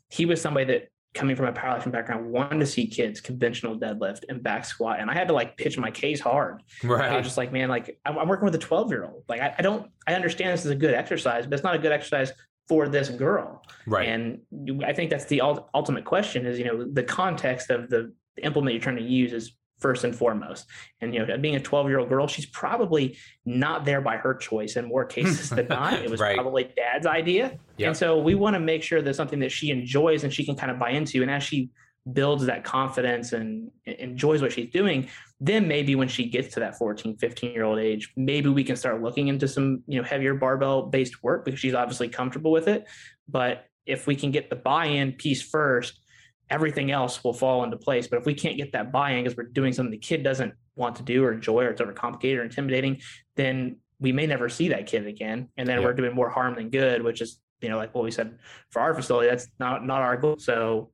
he 0.10 0.26
was 0.26 0.42
somebody 0.42 0.66
that 0.66 0.88
coming 1.14 1.36
from 1.36 1.48
a 1.48 1.52
powerlifting 1.54 1.92
background 1.92 2.32
wanted 2.32 2.60
to 2.60 2.66
see 2.66 2.88
kids 2.88 3.20
conventional 3.20 3.78
deadlift 3.78 4.24
and 4.30 4.42
back 4.42 4.66
squat. 4.66 5.00
And 5.00 5.10
i 5.10 5.14
had 5.14 5.28
to 5.28 5.34
like 5.34 5.58
pitch 5.58 5.78
my 5.78 5.92
case 5.92 6.20
hard. 6.20 6.62
Right 6.84 7.12
i 7.12 7.18
was 7.18 7.26
just 7.26 7.38
like 7.38 7.52
man 7.52 7.70
like 7.70 8.00
i'm, 8.06 8.18
I'm 8.18 8.28
working 8.28 8.46
with 8.46 8.56
a 8.56 8.60
12 8.60 8.92
year 8.92 9.06
old 9.06 9.24
like 9.28 9.42
I, 9.42 9.56
I, 9.58 9.62
don't 9.62 9.90
i 10.08 10.14
understand 10.14 10.54
this 10.54 10.66
is 10.66 10.72
a 10.72 10.76
good 10.76 10.94
exercise 10.94 11.46
but 11.46 11.54
it's 11.54 11.64
not 11.64 11.76
a 11.76 11.80
good 11.80 11.92
exercise 11.92 12.32
for 12.68 12.88
this 12.88 13.10
girl. 13.10 13.62
Right. 13.86 14.08
And 14.08 14.40
i 14.86 14.94
think 14.94 15.10
that's 15.10 15.26
the 15.26 15.42
ultimate 15.42 16.06
question 16.06 16.46
is 16.46 16.58
you 16.58 16.66
know 16.66 16.86
the 16.86 17.04
context 17.04 17.70
of 17.70 17.90
the 17.90 18.14
implement 18.44 18.74
you're 18.74 18.82
trying 18.82 18.96
to 18.96 19.04
use 19.04 19.34
is 19.34 19.54
first 19.82 20.04
and 20.04 20.16
foremost. 20.16 20.68
And 21.02 21.14
you 21.14 21.26
know, 21.26 21.38
being 21.38 21.56
a 21.56 21.60
12 21.60 21.90
year 21.90 22.00
old 22.00 22.10
girl, 22.10 22.28
she's 22.28 22.46
probably 22.46 23.18
not 23.46 23.84
there 23.84 24.00
by 24.00 24.18
her 24.18 24.36
choice 24.36 24.78
in 24.78 24.86
more 24.86 25.06
cases 25.06 25.50
than 25.50 25.68
not. 25.70 25.94
It 25.94 26.10
was 26.10 26.22
right. 26.22 26.36
probably 26.36 26.72
dad's 26.76 27.08
idea. 27.08 27.60
Yep. 27.78 27.88
And 27.88 27.98
so 27.98 28.20
we 28.20 28.36
want 28.36 28.54
to 28.54 28.60
make 28.60 28.84
sure 28.84 29.02
there's 29.02 29.18
something 29.18 29.40
that 29.40 29.52
she 29.52 29.72
enjoys 29.72 30.24
and 30.24 30.34
she 30.34 30.46
can 30.46 30.56
kind 30.56 30.72
of 30.72 30.80
buy 30.80 30.92
into. 30.92 31.22
And 31.22 31.32
as 31.32 31.44
she 31.44 31.72
builds 32.14 32.46
that 32.46 32.64
confidence 32.64 33.32
and 33.34 33.70
enjoys 33.86 34.42
what 34.42 34.52
she's 34.52 34.72
doing, 34.72 35.08
then 35.40 35.68
maybe 35.68 35.96
when 35.96 36.08
she 36.08 36.30
gets 36.30 36.54
to 36.54 36.60
that 36.60 36.78
14, 36.78 37.18
15 37.18 37.52
year 37.52 37.64
old 37.64 37.80
age, 37.80 38.12
maybe 38.16 38.50
we 38.50 38.64
can 38.64 38.76
start 38.76 39.02
looking 39.02 39.28
into 39.28 39.48
some, 39.48 39.84
you 39.88 40.00
know, 40.00 40.08
heavier 40.08 40.34
barbell 40.34 40.84
based 40.84 41.24
work 41.24 41.46
because 41.46 41.60
she's 41.60 41.74
obviously 41.74 42.08
comfortable 42.08 42.52
with 42.52 42.68
it. 42.68 42.88
But 43.28 43.66
if 43.86 44.08
we 44.08 44.16
can 44.16 44.32
get 44.32 44.50
the 44.50 44.56
buy-in 44.56 45.14
piece 45.14 45.42
first, 45.42 46.00
everything 46.52 46.92
else 46.92 47.24
will 47.24 47.34
fall 47.34 47.64
into 47.64 47.78
place. 47.78 48.08
But 48.08 48.20
if 48.20 48.26
we 48.26 48.34
can't 48.34 48.58
get 48.58 48.74
that 48.74 48.92
buy-in 48.92 49.24
because 49.24 49.38
we're 49.38 49.46
doing 49.46 49.74
something 49.74 49.92
the 49.92 49.98
kid 49.98 50.22
doesn't 50.22 50.54
want 50.76 50.98
to 50.98 51.04
do 51.04 51.24
or 51.24 51.32
enjoy 51.32 51.64
or 51.64 51.70
it's 51.70 51.82
overcomplicated 51.82 52.38
or 52.38 52.44
intimidating, 52.44 53.02
then 53.36 53.78
we 54.00 54.12
may 54.12 54.28
never 54.28 54.50
see 54.50 54.68
that 54.70 54.86
kid 54.86 55.08
again. 55.08 55.48
And 55.58 55.68
then 55.68 55.80
yeah. 55.80 55.86
we're 55.86 55.94
doing 55.94 56.14
more 56.14 56.30
harm 56.30 56.56
than 56.56 56.70
good, 56.70 57.02
which 57.02 57.22
is, 57.22 57.40
you 57.62 57.70
know, 57.70 57.78
like 57.78 57.96
what 57.96 58.04
we 58.04 58.12
said 58.12 58.38
for 58.70 58.82
our 58.82 58.94
facility, 58.94 59.30
that's 59.30 59.48
not 59.60 59.86
not 59.86 60.02
our 60.02 60.18
goal. 60.18 60.38
So 60.40 60.92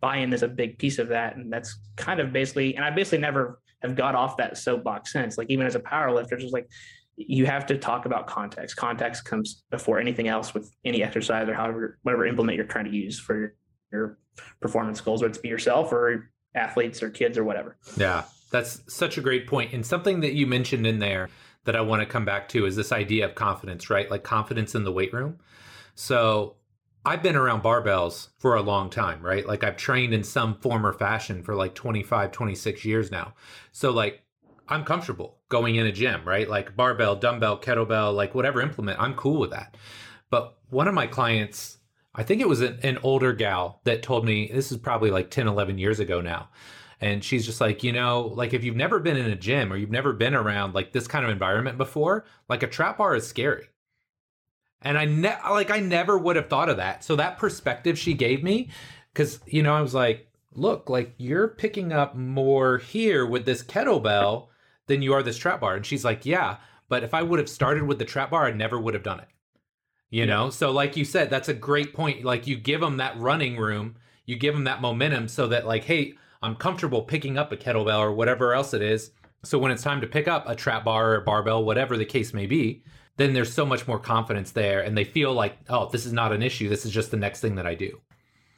buy-in 0.00 0.32
is 0.32 0.42
a 0.42 0.48
big 0.48 0.78
piece 0.78 0.98
of 0.98 1.08
that. 1.08 1.36
And 1.36 1.52
that's 1.52 1.80
kind 1.96 2.20
of 2.20 2.32
basically, 2.32 2.76
and 2.76 2.84
I 2.84 2.90
basically 2.90 3.18
never 3.18 3.60
have 3.82 3.96
got 3.96 4.14
off 4.14 4.36
that 4.36 4.58
soapbox 4.58 5.12
since. 5.12 5.38
Like 5.38 5.50
even 5.50 5.66
as 5.66 5.74
a 5.74 5.80
power 5.80 6.12
lifter, 6.12 6.36
just 6.36 6.52
like 6.52 6.68
you 7.16 7.46
have 7.46 7.66
to 7.66 7.78
talk 7.78 8.06
about 8.06 8.26
context. 8.26 8.76
Context 8.76 9.24
comes 9.24 9.64
before 9.70 9.98
anything 9.98 10.28
else 10.28 10.54
with 10.54 10.70
any 10.84 11.02
exercise 11.02 11.48
or 11.48 11.54
however 11.54 11.98
whatever 12.02 12.26
implement 12.26 12.56
you're 12.56 12.66
trying 12.66 12.84
to 12.84 12.94
use 12.94 13.18
for 13.18 13.38
your, 13.38 13.54
your 13.92 14.18
performance 14.60 15.00
goals, 15.00 15.22
whether 15.22 15.30
it's 15.30 15.38
be 15.38 15.48
yourself 15.48 15.92
or 15.92 16.30
athletes 16.54 17.02
or 17.02 17.10
kids 17.10 17.38
or 17.38 17.44
whatever. 17.44 17.76
Yeah, 17.96 18.24
that's 18.50 18.80
such 18.92 19.18
a 19.18 19.20
great 19.20 19.46
point. 19.46 19.72
And 19.72 19.84
something 19.84 20.20
that 20.20 20.34
you 20.34 20.46
mentioned 20.46 20.86
in 20.86 20.98
there 20.98 21.28
that 21.64 21.76
I 21.76 21.80
want 21.80 22.00
to 22.00 22.06
come 22.06 22.24
back 22.24 22.48
to 22.50 22.66
is 22.66 22.76
this 22.76 22.92
idea 22.92 23.26
of 23.26 23.34
confidence, 23.34 23.90
right? 23.90 24.10
Like 24.10 24.22
confidence 24.22 24.74
in 24.74 24.84
the 24.84 24.92
weight 24.92 25.12
room. 25.12 25.38
So 25.94 26.56
I've 27.04 27.22
been 27.22 27.36
around 27.36 27.62
barbells 27.62 28.28
for 28.38 28.54
a 28.54 28.62
long 28.62 28.90
time, 28.90 29.22
right? 29.22 29.46
Like 29.46 29.64
I've 29.64 29.76
trained 29.76 30.14
in 30.14 30.24
some 30.24 30.54
form 30.60 30.86
or 30.86 30.92
fashion 30.92 31.42
for 31.42 31.54
like 31.54 31.74
25, 31.74 32.32
26 32.32 32.84
years 32.84 33.10
now. 33.10 33.34
So 33.72 33.90
like 33.90 34.22
I'm 34.68 34.84
comfortable 34.84 35.38
going 35.48 35.76
in 35.76 35.86
a 35.86 35.92
gym, 35.92 36.22
right? 36.26 36.48
Like 36.48 36.76
barbell, 36.76 37.16
dumbbell, 37.16 37.58
kettlebell, 37.60 38.14
like 38.14 38.34
whatever 38.34 38.60
implement, 38.60 39.00
I'm 39.00 39.14
cool 39.14 39.40
with 39.40 39.50
that. 39.50 39.76
But 40.30 40.56
one 40.68 40.88
of 40.88 40.94
my 40.94 41.06
clients 41.06 41.77
I 42.18 42.24
think 42.24 42.40
it 42.40 42.48
was 42.48 42.60
an, 42.60 42.80
an 42.82 42.98
older 43.04 43.32
gal 43.32 43.80
that 43.84 44.02
told 44.02 44.24
me 44.24 44.50
this 44.52 44.72
is 44.72 44.78
probably 44.78 45.12
like 45.12 45.30
10, 45.30 45.46
11 45.46 45.78
years 45.78 46.00
ago 46.00 46.20
now. 46.20 46.48
And 47.00 47.22
she's 47.22 47.46
just 47.46 47.60
like, 47.60 47.84
you 47.84 47.92
know, 47.92 48.32
like 48.34 48.52
if 48.52 48.64
you've 48.64 48.74
never 48.74 48.98
been 48.98 49.16
in 49.16 49.30
a 49.30 49.36
gym 49.36 49.72
or 49.72 49.76
you've 49.76 49.92
never 49.92 50.12
been 50.12 50.34
around 50.34 50.74
like 50.74 50.92
this 50.92 51.06
kind 51.06 51.24
of 51.24 51.30
environment 51.30 51.78
before, 51.78 52.24
like 52.48 52.64
a 52.64 52.66
trap 52.66 52.98
bar 52.98 53.14
is 53.14 53.24
scary. 53.24 53.68
And 54.82 54.98
I 54.98 55.04
ne- 55.04 55.38
like 55.48 55.70
I 55.70 55.78
never 55.78 56.18
would 56.18 56.34
have 56.34 56.48
thought 56.48 56.68
of 56.68 56.78
that. 56.78 57.04
So 57.04 57.14
that 57.14 57.38
perspective 57.38 57.96
she 57.96 58.14
gave 58.14 58.42
me 58.42 58.68
cuz 59.14 59.38
you 59.46 59.62
know, 59.62 59.74
I 59.74 59.80
was 59.80 59.94
like, 59.94 60.28
look, 60.52 60.90
like 60.90 61.14
you're 61.18 61.46
picking 61.46 61.92
up 61.92 62.16
more 62.16 62.78
here 62.78 63.24
with 63.26 63.44
this 63.44 63.62
kettlebell 63.62 64.48
than 64.88 65.02
you 65.02 65.12
are 65.12 65.22
this 65.22 65.38
trap 65.38 65.60
bar. 65.60 65.76
And 65.76 65.86
she's 65.86 66.04
like, 66.04 66.26
yeah, 66.26 66.56
but 66.88 67.04
if 67.04 67.14
I 67.14 67.22
would 67.22 67.38
have 67.38 67.48
started 67.48 67.84
with 67.84 68.00
the 68.00 68.04
trap 68.04 68.32
bar, 68.32 68.46
I 68.46 68.50
never 68.50 68.80
would 68.80 68.94
have 68.94 69.04
done 69.04 69.20
it 69.20 69.28
you 70.10 70.20
yeah. 70.20 70.26
know? 70.26 70.50
So 70.50 70.70
like 70.70 70.96
you 70.96 71.04
said 71.04 71.30
that's 71.30 71.48
a 71.48 71.54
great 71.54 71.94
point 71.94 72.24
like 72.24 72.46
you 72.46 72.56
give 72.56 72.80
them 72.80 72.96
that 72.98 73.18
running 73.18 73.56
room 73.56 73.96
you 74.26 74.36
give 74.36 74.54
them 74.54 74.64
that 74.64 74.80
momentum 74.80 75.28
so 75.28 75.46
that 75.48 75.66
like 75.66 75.84
hey 75.84 76.14
i'm 76.42 76.54
comfortable 76.54 77.02
picking 77.02 77.38
up 77.38 77.50
a 77.52 77.56
kettlebell 77.56 77.98
or 77.98 78.12
whatever 78.12 78.54
else 78.54 78.74
it 78.74 78.82
is. 78.82 79.10
So 79.44 79.58
when 79.58 79.70
it's 79.70 79.82
time 79.82 80.00
to 80.00 80.06
pick 80.06 80.26
up 80.26 80.48
a 80.48 80.56
trap 80.56 80.84
bar 80.84 81.12
or 81.12 81.16
a 81.16 81.22
barbell 81.22 81.64
whatever 81.64 81.96
the 81.96 82.04
case 82.04 82.34
may 82.34 82.46
be 82.46 82.82
then 83.16 83.32
there's 83.32 83.52
so 83.52 83.66
much 83.66 83.88
more 83.88 83.98
confidence 83.98 84.52
there 84.52 84.80
and 84.80 84.96
they 84.96 85.04
feel 85.04 85.32
like 85.32 85.58
oh 85.68 85.88
this 85.90 86.06
is 86.06 86.12
not 86.12 86.32
an 86.32 86.42
issue 86.42 86.68
this 86.68 86.84
is 86.84 86.92
just 86.92 87.10
the 87.10 87.16
next 87.16 87.40
thing 87.40 87.54
that 87.54 87.66
i 87.66 87.74
do. 87.74 88.00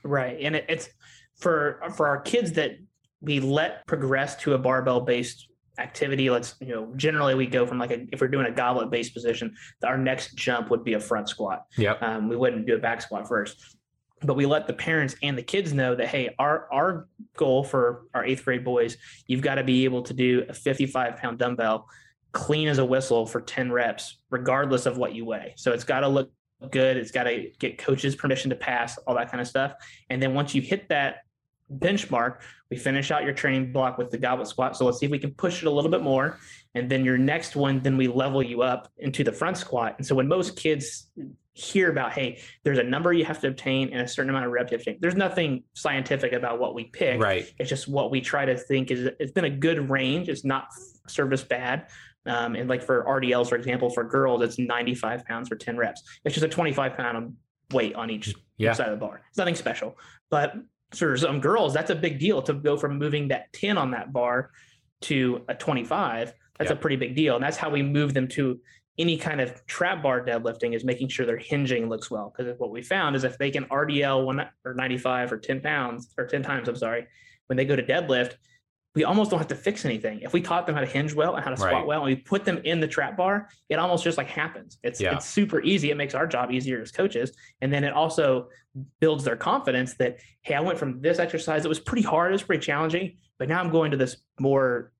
Right 0.02 0.38
and 0.40 0.56
it, 0.56 0.64
it's 0.68 0.88
for 1.36 1.80
for 1.96 2.06
our 2.06 2.20
kids 2.20 2.52
that 2.52 2.78
we 3.20 3.40
let 3.40 3.86
progress 3.86 4.36
to 4.36 4.54
a 4.54 4.58
barbell 4.58 5.00
based 5.00 5.49
activity. 5.80 6.30
Let's, 6.30 6.54
you 6.60 6.74
know, 6.74 6.92
generally 6.96 7.34
we 7.34 7.46
go 7.46 7.66
from 7.66 7.78
like 7.78 7.90
a, 7.90 8.06
if 8.12 8.20
we're 8.20 8.28
doing 8.28 8.46
a 8.46 8.50
goblet 8.50 8.90
based 8.90 9.14
position, 9.14 9.54
our 9.84 9.98
next 9.98 10.36
jump 10.36 10.70
would 10.70 10.84
be 10.84 10.94
a 10.94 11.00
front 11.00 11.28
squat. 11.28 11.64
Yeah. 11.76 11.92
Um, 12.00 12.28
we 12.28 12.36
wouldn't 12.36 12.66
do 12.66 12.74
a 12.74 12.78
back 12.78 13.02
squat 13.02 13.26
first. 13.26 13.76
But 14.22 14.34
we 14.34 14.44
let 14.44 14.66
the 14.66 14.74
parents 14.74 15.16
and 15.22 15.36
the 15.36 15.42
kids 15.42 15.72
know 15.72 15.94
that 15.94 16.08
hey, 16.08 16.34
our 16.38 16.70
our 16.70 17.08
goal 17.36 17.64
for 17.64 18.02
our 18.12 18.22
eighth 18.24 18.44
grade 18.44 18.64
boys, 18.64 18.98
you've 19.26 19.40
got 19.40 19.54
to 19.54 19.64
be 19.64 19.84
able 19.84 20.02
to 20.02 20.12
do 20.12 20.44
a 20.46 20.52
55 20.52 21.16
pound 21.16 21.38
dumbbell 21.38 21.88
clean 22.32 22.68
as 22.68 22.78
a 22.78 22.84
whistle 22.84 23.26
for 23.26 23.40
10 23.40 23.72
reps, 23.72 24.18
regardless 24.30 24.86
of 24.86 24.98
what 24.98 25.14
you 25.14 25.24
weigh. 25.24 25.54
So 25.56 25.72
it's 25.72 25.84
got 25.84 26.00
to 26.00 26.08
look 26.08 26.30
good. 26.70 26.96
It's 26.96 27.10
got 27.10 27.24
to 27.24 27.50
get 27.58 27.78
coaches 27.78 28.14
permission 28.14 28.50
to 28.50 28.56
pass, 28.56 28.98
all 28.98 29.14
that 29.14 29.30
kind 29.30 29.40
of 29.40 29.48
stuff. 29.48 29.72
And 30.10 30.22
then 30.22 30.34
once 30.34 30.54
you 30.54 30.62
hit 30.62 30.88
that 30.90 31.22
benchmark, 31.72 32.40
we 32.70 32.76
finish 32.76 33.10
out 33.10 33.24
your 33.24 33.32
training 33.32 33.72
block 33.72 33.98
with 33.98 34.10
the 34.10 34.18
goblet 34.18 34.48
squat. 34.48 34.76
So 34.76 34.84
let's 34.86 34.98
see 34.98 35.06
if 35.06 35.12
we 35.12 35.18
can 35.18 35.32
push 35.32 35.62
it 35.62 35.66
a 35.66 35.70
little 35.70 35.90
bit 35.90 36.02
more. 36.02 36.38
And 36.74 36.88
then 36.88 37.04
your 37.04 37.18
next 37.18 37.56
one, 37.56 37.80
then 37.80 37.96
we 37.96 38.06
level 38.06 38.42
you 38.42 38.62
up 38.62 38.88
into 38.98 39.24
the 39.24 39.32
front 39.32 39.56
squat. 39.56 39.96
And 39.98 40.06
so 40.06 40.14
when 40.14 40.28
most 40.28 40.56
kids 40.56 41.08
hear 41.52 41.90
about, 41.90 42.12
hey, 42.12 42.40
there's 42.62 42.78
a 42.78 42.82
number 42.82 43.12
you 43.12 43.24
have 43.24 43.40
to 43.40 43.48
obtain 43.48 43.92
and 43.92 44.00
a 44.00 44.08
certain 44.08 44.30
amount 44.30 44.46
of 44.46 44.52
reps 44.52 44.70
you 44.70 44.76
have 44.76 44.84
to 44.84 44.92
take, 44.92 45.00
there's 45.00 45.16
nothing 45.16 45.64
scientific 45.74 46.32
about 46.32 46.60
what 46.60 46.74
we 46.74 46.84
pick. 46.84 47.20
Right. 47.20 47.52
It's 47.58 47.68
just 47.68 47.88
what 47.88 48.12
we 48.12 48.20
try 48.20 48.44
to 48.44 48.56
think 48.56 48.92
is 48.92 49.10
it's 49.18 49.32
been 49.32 49.46
a 49.46 49.50
good 49.50 49.90
range. 49.90 50.28
It's 50.28 50.44
not 50.44 50.68
served 51.08 51.32
us 51.32 51.42
bad. 51.42 51.88
Um, 52.26 52.54
and 52.54 52.68
like 52.68 52.82
for 52.82 53.04
RDLs, 53.04 53.48
for 53.48 53.56
example, 53.56 53.90
for 53.90 54.04
girls, 54.04 54.42
it's 54.42 54.58
95 54.58 55.24
pounds 55.24 55.48
for 55.48 55.56
10 55.56 55.76
reps. 55.76 56.02
It's 56.24 56.34
just 56.34 56.44
a 56.44 56.48
25 56.48 56.96
pound 56.96 57.36
weight 57.72 57.94
on 57.94 58.10
each 58.10 58.34
yeah. 58.58 58.74
side 58.74 58.88
of 58.88 58.98
the 58.98 59.04
bar. 59.04 59.22
It's 59.28 59.38
nothing 59.38 59.56
special. 59.56 59.96
But 60.30 60.54
for 60.94 61.16
some 61.16 61.40
girls, 61.40 61.72
that's 61.72 61.90
a 61.90 61.94
big 61.94 62.18
deal 62.18 62.42
to 62.42 62.52
go 62.52 62.76
from 62.76 62.98
moving 62.98 63.28
that 63.28 63.52
10 63.52 63.78
on 63.78 63.90
that 63.92 64.12
bar 64.12 64.50
to 65.02 65.42
a 65.48 65.54
25. 65.54 66.34
That's 66.58 66.70
a 66.70 66.76
pretty 66.76 66.96
big 66.96 67.16
deal. 67.16 67.36
And 67.36 67.42
that's 67.42 67.56
how 67.56 67.70
we 67.70 67.82
move 67.82 68.12
them 68.12 68.28
to 68.28 68.60
any 68.98 69.16
kind 69.16 69.40
of 69.40 69.64
trap 69.66 70.02
bar 70.02 70.22
deadlifting 70.22 70.74
is 70.74 70.84
making 70.84 71.08
sure 71.08 71.24
their 71.24 71.38
hinging 71.38 71.88
looks 71.88 72.10
well. 72.10 72.34
Because 72.36 72.58
what 72.58 72.70
we 72.70 72.82
found 72.82 73.16
is 73.16 73.24
if 73.24 73.38
they 73.38 73.50
can 73.50 73.64
RDL 73.64 74.26
one 74.26 74.46
or 74.64 74.74
95 74.74 75.32
or 75.32 75.38
10 75.38 75.60
pounds 75.60 76.12
or 76.18 76.26
10 76.26 76.42
times, 76.42 76.68
I'm 76.68 76.76
sorry, 76.76 77.06
when 77.46 77.56
they 77.56 77.64
go 77.64 77.74
to 77.74 77.82
deadlift, 77.82 78.34
we 78.94 79.04
almost 79.04 79.30
don't 79.30 79.38
have 79.38 79.48
to 79.48 79.54
fix 79.54 79.84
anything. 79.84 80.20
If 80.20 80.32
we 80.32 80.40
taught 80.40 80.66
them 80.66 80.74
how 80.74 80.80
to 80.80 80.86
hinge 80.86 81.14
well 81.14 81.36
and 81.36 81.44
how 81.44 81.50
to 81.50 81.56
squat 81.56 81.72
right. 81.72 81.86
well, 81.86 82.04
and 82.04 82.06
we 82.06 82.16
put 82.16 82.44
them 82.44 82.58
in 82.64 82.80
the 82.80 82.88
trap 82.88 83.16
bar, 83.16 83.48
it 83.68 83.78
almost 83.78 84.02
just 84.02 84.18
like 84.18 84.26
happens. 84.26 84.78
It's 84.82 85.00
yeah. 85.00 85.14
it's 85.14 85.26
super 85.26 85.62
easy. 85.62 85.90
It 85.90 85.96
makes 85.96 86.14
our 86.14 86.26
job 86.26 86.50
easier 86.50 86.80
as 86.80 86.90
coaches, 86.90 87.32
and 87.60 87.72
then 87.72 87.84
it 87.84 87.92
also 87.92 88.48
builds 89.00 89.24
their 89.24 89.36
confidence 89.36 89.94
that 89.94 90.18
hey, 90.42 90.54
I 90.54 90.60
went 90.60 90.78
from 90.78 91.00
this 91.00 91.18
exercise 91.18 91.62
that 91.62 91.68
was 91.68 91.80
pretty 91.80 92.02
hard, 92.02 92.30
it 92.30 92.34
was 92.34 92.42
pretty 92.42 92.64
challenging, 92.64 93.16
but 93.38 93.48
now 93.48 93.60
I'm 93.60 93.70
going 93.70 93.92
to 93.92 93.96
this 93.96 94.16
more 94.40 94.92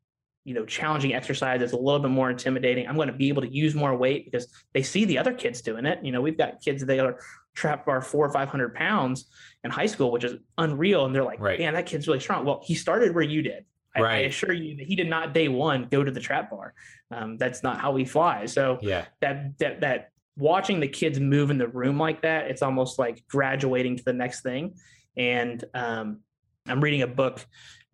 you 0.45 0.55
know 0.55 0.65
challenging 0.65 1.13
exercise 1.13 1.61
that's 1.61 1.73
a 1.73 1.77
little 1.77 2.01
bit 2.01 2.11
more 2.11 2.31
intimidating. 2.31 2.87
I'm 2.87 2.97
going 2.97 3.09
to 3.09 3.15
be 3.15 3.29
able 3.29 3.43
to 3.43 3.53
use 3.53 3.75
more 3.75 3.97
weight 3.97 4.25
because 4.25 4.47
they 4.73 4.83
see 4.83 5.05
the 5.05 5.19
other 5.19 5.35
kids 5.35 5.61
doing 5.63 5.85
it. 5.85 5.99
You 6.05 6.13
know, 6.13 6.21
we've 6.21 6.39
got 6.39 6.61
kids 6.61 6.85
that 6.85 7.01
are 7.01 7.19
trap 7.55 7.87
bar 7.87 8.01
four 8.01 8.27
or 8.27 8.33
five 8.33 8.49
hundred 8.49 8.75
pounds 8.75 9.27
in 9.65 9.71
high 9.71 9.87
school, 9.87 10.13
which 10.13 10.25
is 10.25 10.35
unreal. 10.59 11.07
And 11.07 11.15
they're 11.15 11.25
like, 11.25 11.41
right. 11.41 11.59
man, 11.59 11.75
that 11.75 11.87
kid's 11.87 12.07
really 12.07 12.21
strong. 12.21 12.45
Well, 12.45 12.63
he 12.65 12.75
started 12.75 13.15
where 13.15 13.25
you 13.25 13.43
did. 13.43 13.65
I, 13.95 14.01
right. 14.01 14.15
I, 14.17 14.19
assure 14.29 14.53
you 14.53 14.77
that 14.77 14.87
he 14.87 14.95
did 14.95 15.09
not 15.09 15.35
day 15.35 15.49
one 15.49 15.89
go 15.91 16.05
to 16.05 16.11
the 16.11 16.21
trap 16.21 16.51
bar. 16.51 16.75
Um, 17.11 17.37
that's 17.37 17.63
not 17.63 17.81
how 17.81 17.97
he 17.97 18.05
flies. 18.05 18.53
So 18.53 18.79
yeah, 18.83 19.07
that 19.21 19.59
that 19.59 19.81
that 19.81 20.11
watching 20.37 20.81
the 20.81 20.89
kids 20.89 21.19
move 21.19 21.51
in 21.51 21.59
the 21.59 21.69
room 21.69 21.99
like 21.99 22.23
that, 22.23 22.51
it's 22.51 22.63
almost 22.63 22.99
like 22.99 23.25
graduating 23.29 23.97
to 23.97 24.05
the 24.05 24.13
next 24.13 24.43
thing. 24.43 24.75
And 25.17 25.63
um, 25.75 26.21
I'm 26.67 26.81
reading 26.81 27.03
a 27.03 27.07
book 27.07 27.45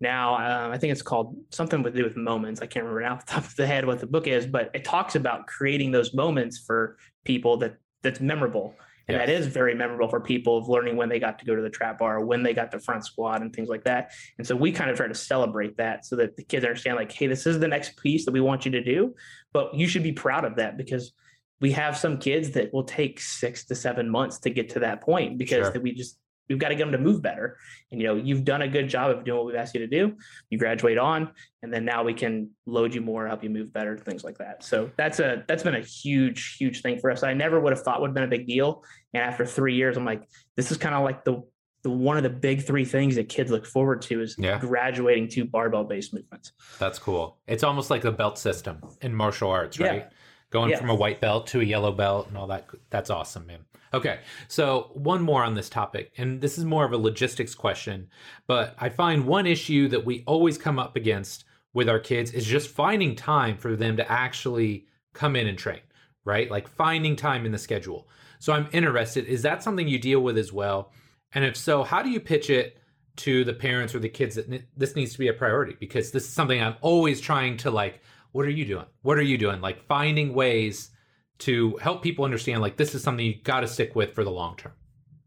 now. 0.00 0.34
Uh, 0.34 0.70
I 0.72 0.78
think 0.78 0.92
it's 0.92 1.02
called 1.02 1.36
something 1.50 1.82
to 1.82 1.90
do 1.90 2.04
with 2.04 2.16
moments. 2.16 2.60
I 2.60 2.66
can't 2.66 2.84
remember 2.84 3.06
off 3.06 3.26
the 3.26 3.32
top 3.32 3.44
of 3.44 3.56
the 3.56 3.66
head 3.66 3.86
what 3.86 3.98
the 3.98 4.06
book 4.06 4.26
is, 4.26 4.46
but 4.46 4.70
it 4.74 4.84
talks 4.84 5.14
about 5.14 5.46
creating 5.46 5.92
those 5.92 6.14
moments 6.14 6.58
for 6.58 6.98
people 7.24 7.56
that 7.58 7.76
that's 8.02 8.20
memorable. 8.20 8.74
And 9.08 9.16
yes. 9.16 9.26
that 9.26 9.32
is 9.32 9.46
very 9.46 9.74
memorable 9.74 10.08
for 10.08 10.20
people 10.20 10.58
of 10.58 10.68
learning 10.68 10.96
when 10.96 11.08
they 11.08 11.20
got 11.20 11.38
to 11.38 11.44
go 11.44 11.54
to 11.54 11.62
the 11.62 11.70
trap 11.70 11.98
bar, 11.98 12.24
when 12.24 12.42
they 12.42 12.52
got 12.52 12.72
the 12.72 12.80
front 12.80 13.04
squat 13.04 13.40
and 13.40 13.54
things 13.54 13.68
like 13.68 13.84
that. 13.84 14.12
And 14.38 14.46
so 14.46 14.56
we 14.56 14.72
kind 14.72 14.90
of 14.90 14.96
try 14.96 15.06
to 15.06 15.14
celebrate 15.14 15.76
that 15.76 16.04
so 16.04 16.16
that 16.16 16.36
the 16.36 16.42
kids 16.42 16.64
understand 16.64 16.96
like, 16.96 17.12
hey, 17.12 17.28
this 17.28 17.46
is 17.46 17.60
the 17.60 17.68
next 17.68 17.96
piece 17.98 18.24
that 18.24 18.32
we 18.32 18.40
want 18.40 18.64
you 18.64 18.72
to 18.72 18.82
do, 18.82 19.14
but 19.52 19.74
you 19.74 19.86
should 19.86 20.02
be 20.02 20.12
proud 20.12 20.44
of 20.44 20.56
that 20.56 20.76
because 20.76 21.12
we 21.60 21.72
have 21.72 21.96
some 21.96 22.18
kids 22.18 22.50
that 22.52 22.72
will 22.74 22.84
take 22.84 23.20
six 23.20 23.64
to 23.66 23.74
seven 23.74 24.10
months 24.10 24.38
to 24.40 24.50
get 24.50 24.68
to 24.70 24.80
that 24.80 25.00
point 25.00 25.38
because 25.38 25.72
sure. 25.72 25.80
we 25.80 25.92
just 25.92 26.18
we've 26.48 26.58
got 26.58 26.68
to 26.68 26.74
get 26.74 26.84
them 26.84 26.92
to 26.92 26.98
move 26.98 27.22
better. 27.22 27.56
And 27.90 28.00
you 28.00 28.06
know, 28.06 28.14
you've 28.16 28.44
done 28.44 28.62
a 28.62 28.68
good 28.68 28.88
job 28.88 29.10
of 29.10 29.24
doing 29.24 29.36
what 29.38 29.46
we've 29.46 29.56
asked 29.56 29.74
you 29.74 29.80
to 29.80 29.86
do. 29.86 30.16
You 30.50 30.58
graduate 30.58 30.98
on, 30.98 31.30
and 31.62 31.72
then 31.72 31.84
now 31.84 32.04
we 32.04 32.14
can 32.14 32.50
load 32.66 32.94
you 32.94 33.00
more, 33.00 33.26
help 33.26 33.42
you 33.42 33.50
move 33.50 33.72
better, 33.72 33.96
things 33.96 34.24
like 34.24 34.38
that. 34.38 34.62
So 34.62 34.90
that's 34.96 35.20
a 35.20 35.44
that's 35.48 35.62
been 35.62 35.74
a 35.74 35.80
huge, 35.80 36.56
huge 36.56 36.82
thing 36.82 36.98
for 36.98 37.10
us. 37.10 37.22
I 37.22 37.34
never 37.34 37.60
would 37.60 37.72
have 37.72 37.82
thought 37.82 38.00
would 38.00 38.08
have 38.08 38.14
been 38.14 38.24
a 38.24 38.28
big 38.28 38.46
deal. 38.46 38.84
And 39.14 39.22
after 39.22 39.46
three 39.46 39.74
years, 39.74 39.96
I'm 39.96 40.04
like, 40.04 40.22
this 40.56 40.70
is 40.70 40.76
kind 40.76 40.94
of 40.94 41.02
like 41.04 41.24
the 41.24 41.42
the 41.86 41.90
one 41.90 42.16
of 42.16 42.24
the 42.24 42.30
big 42.30 42.64
three 42.64 42.84
things 42.84 43.14
that 43.14 43.28
kids 43.28 43.48
look 43.48 43.64
forward 43.64 44.02
to 44.02 44.20
is 44.20 44.34
yeah. 44.38 44.58
graduating 44.58 45.28
to 45.28 45.44
barbell 45.44 45.84
based 45.84 46.12
movements. 46.12 46.50
That's 46.80 46.98
cool. 46.98 47.38
It's 47.46 47.62
almost 47.62 47.90
like 47.90 48.02
the 48.02 48.10
belt 48.10 48.38
system 48.38 48.80
in 49.02 49.14
martial 49.14 49.50
arts, 49.50 49.78
right? 49.78 50.08
Going 50.50 50.70
yeah. 50.70 50.78
from 50.78 50.90
a 50.90 50.94
white 50.94 51.20
belt 51.20 51.48
to 51.48 51.60
a 51.60 51.64
yellow 51.64 51.92
belt 51.92 52.28
and 52.28 52.38
all 52.38 52.46
that. 52.46 52.66
That's 52.90 53.10
awesome, 53.10 53.46
man. 53.46 53.64
Okay, 53.92 54.20
so 54.48 54.90
one 54.94 55.22
more 55.22 55.42
on 55.42 55.54
this 55.54 55.68
topic, 55.68 56.12
and 56.18 56.40
this 56.40 56.58
is 56.58 56.64
more 56.64 56.84
of 56.84 56.92
a 56.92 56.96
logistics 56.96 57.54
question, 57.54 58.08
but 58.46 58.74
I 58.78 58.88
find 58.88 59.26
one 59.26 59.46
issue 59.46 59.88
that 59.88 60.04
we 60.04 60.22
always 60.26 60.58
come 60.58 60.78
up 60.78 60.96
against 60.96 61.44
with 61.72 61.88
our 61.88 61.98
kids 61.98 62.32
is 62.32 62.46
just 62.46 62.68
finding 62.68 63.14
time 63.14 63.56
for 63.56 63.76
them 63.76 63.96
to 63.96 64.10
actually 64.10 64.86
come 65.14 65.36
in 65.36 65.46
and 65.46 65.58
train, 65.58 65.80
right? 66.24 66.50
Like 66.50 66.68
finding 66.68 67.16
time 67.16 67.46
in 67.46 67.52
the 67.52 67.58
schedule. 67.58 68.08
So 68.38 68.52
I'm 68.52 68.68
interested, 68.72 69.24
is 69.26 69.42
that 69.42 69.62
something 69.62 69.88
you 69.88 69.98
deal 69.98 70.20
with 70.20 70.36
as 70.36 70.52
well? 70.52 70.92
And 71.32 71.44
if 71.44 71.56
so, 71.56 71.82
how 71.82 72.02
do 72.02 72.10
you 72.10 72.20
pitch 72.20 72.50
it 72.50 72.78
to 73.16 73.44
the 73.44 73.52
parents 73.52 73.94
or 73.94 73.98
the 73.98 74.08
kids 74.08 74.34
that 74.36 74.64
this 74.76 74.96
needs 74.96 75.12
to 75.12 75.18
be 75.18 75.28
a 75.28 75.32
priority? 75.32 75.76
Because 75.78 76.10
this 76.10 76.24
is 76.24 76.32
something 76.32 76.62
I'm 76.62 76.76
always 76.80 77.20
trying 77.20 77.56
to 77.58 77.70
like, 77.70 78.00
what 78.36 78.44
are 78.44 78.50
you 78.50 78.66
doing? 78.66 78.84
What 79.00 79.16
are 79.16 79.22
you 79.22 79.38
doing? 79.38 79.62
Like 79.62 79.86
finding 79.86 80.34
ways 80.34 80.90
to 81.38 81.78
help 81.78 82.02
people 82.02 82.22
understand 82.22 82.60
like 82.60 82.76
this 82.76 82.94
is 82.94 83.02
something 83.02 83.24
you 83.24 83.40
got 83.42 83.60
to 83.60 83.66
stick 83.66 83.96
with 83.96 84.14
for 84.14 84.24
the 84.24 84.30
long 84.30 84.58
term. 84.58 84.72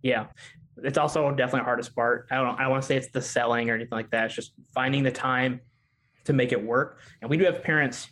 Yeah. 0.04 0.28
It's 0.84 1.00
also 1.00 1.32
definitely 1.32 1.62
the 1.62 1.66
hardest 1.66 1.96
part. 1.96 2.28
I 2.30 2.36
don't 2.36 2.60
I 2.60 2.62
don't 2.62 2.70
want 2.70 2.84
to 2.84 2.88
say 2.88 2.98
it's 2.98 3.10
the 3.10 3.22
selling 3.22 3.68
or 3.72 3.74
anything 3.74 3.96
like 3.96 4.12
that. 4.12 4.26
It's 4.26 4.36
just 4.36 4.54
finding 4.76 5.02
the 5.02 5.12
time 5.12 5.60
to 6.26 6.34
make 6.34 6.52
it 6.52 6.64
work. 6.64 7.00
And 7.24 7.32
we 7.32 7.38
do 7.38 7.46
have 7.46 7.64
parents 7.64 8.08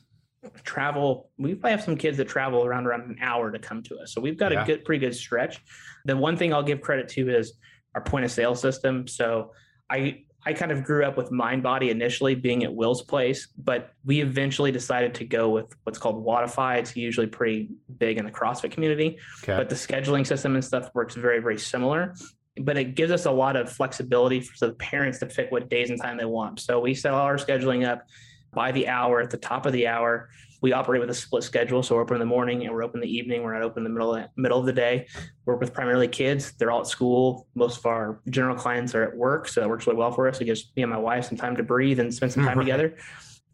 travel. 0.64 1.30
We 1.38 1.54
probably 1.54 1.72
have 1.72 1.84
some 1.84 1.96
kids 1.96 2.18
that 2.18 2.28
travel 2.28 2.66
around 2.66 2.88
around 2.88 3.02
an 3.02 3.18
hour 3.22 3.52
to 3.52 3.60
come 3.60 3.84
to 3.84 4.00
us. 4.00 4.16
So 4.16 4.20
we've 4.20 4.38
got 4.38 4.52
yeah. 4.52 4.64
a 4.64 4.66
good 4.66 4.84
pretty 4.84 5.06
good 5.06 5.16
stretch. 5.16 5.62
The 6.06 6.18
one 6.18 6.36
thing 6.38 6.56
I'll 6.56 6.64
give 6.64 6.82
credit 6.82 7.08
to 7.10 7.30
is 7.30 7.54
our 7.94 8.02
point 8.02 8.26
of 8.26 8.32
sale 8.32 8.56
system. 8.56 9.08
So 9.08 9.52
I 9.92 10.24
I 10.48 10.54
kind 10.54 10.72
of 10.72 10.86
grew 10.86 11.04
up 11.04 11.18
with 11.18 11.30
MindBody 11.30 11.90
initially 11.90 12.34
being 12.34 12.64
at 12.64 12.74
Will's 12.74 13.02
place, 13.02 13.50
but 13.58 13.92
we 14.06 14.22
eventually 14.22 14.72
decided 14.72 15.14
to 15.16 15.26
go 15.26 15.50
with 15.50 15.76
what's 15.84 16.00
called 16.00 16.26
Wodify. 16.26 16.78
It's 16.78 16.96
usually 16.96 17.28
pretty 17.28 17.68
big 17.98 18.18
in 18.18 18.24
the 18.24 18.32
CrossFit 18.32 18.72
community, 18.72 19.18
okay. 19.44 19.58
but 19.58 19.68
the 19.68 19.76
scheduling 19.76 20.26
system 20.26 20.56
and 20.56 20.64
stuff 20.64 20.90
works 20.94 21.16
very, 21.16 21.40
very 21.40 21.58
similar. 21.60 22.16
But 22.62 22.78
it 22.78 22.96
gives 22.96 23.12
us 23.12 23.26
a 23.26 23.32
lot 23.32 23.58
of 23.58 23.70
flexibility 23.70 24.40
for 24.40 24.68
the 24.68 24.74
parents 24.76 25.20
to 25.20 25.26
pick 25.26 25.52
what 25.52 25.70
days 25.70 25.90
and 25.90 26.02
time 26.02 26.16
they 26.16 26.24
want. 26.24 26.62
So 26.62 26.80
we 26.80 26.94
set 26.94 27.14
all 27.14 27.26
our 27.26 27.36
scheduling 27.36 27.86
up 27.86 28.08
by 28.54 28.72
the 28.72 28.88
hour 28.88 29.20
at 29.20 29.30
the 29.30 29.38
top 29.38 29.66
of 29.66 29.74
the 29.74 29.88
hour 29.88 30.30
we 30.62 30.74
operate 30.74 31.02
with 31.02 31.10
a 31.10 31.14
split 31.14 31.44
schedule. 31.44 31.84
So 31.84 31.96
we're 31.96 32.02
open 32.02 32.16
in 32.16 32.20
the 32.20 32.26
morning 32.26 32.64
and 32.64 32.74
we're 32.74 32.84
open 32.84 33.02
in 33.02 33.08
the 33.08 33.16
evening. 33.16 33.44
We're 33.44 33.54
not 33.54 33.62
open 33.62 33.80
in 33.80 33.84
the 33.84 33.90
middle 33.90 34.16
of, 34.16 34.26
middle 34.36 34.60
of 34.60 34.66
the 34.66 34.74
day. 34.74 35.08
We 35.16 35.54
work 35.54 35.62
with 35.62 35.74
primarily 35.74 36.08
kids. 36.08 36.54
They're 36.54 36.72
all 36.72 36.82
at 36.82 36.88
school. 36.88 37.48
Most 37.56 37.78
of 37.78 37.86
our 37.86 38.22
general 38.30 38.56
clients 38.56 38.96
are 38.96 39.04
at 39.04 39.16
work. 39.16 39.48
So 39.48 39.62
that 39.62 39.70
works 39.70 39.86
really 39.86 40.00
well 40.00 40.12
for 40.12 40.28
us. 40.28 40.42
It 40.42 40.46
gives 40.46 40.72
me 40.76 40.84
and 40.84 40.92
my 40.92 40.98
wife 40.98 41.26
some 41.26 41.38
time 41.38 41.56
to 41.58 41.64
breathe 41.64 42.00
and 42.00 42.14
spend 42.14 42.34
some 42.34 42.44
time 42.44 42.58
together. 42.60 42.98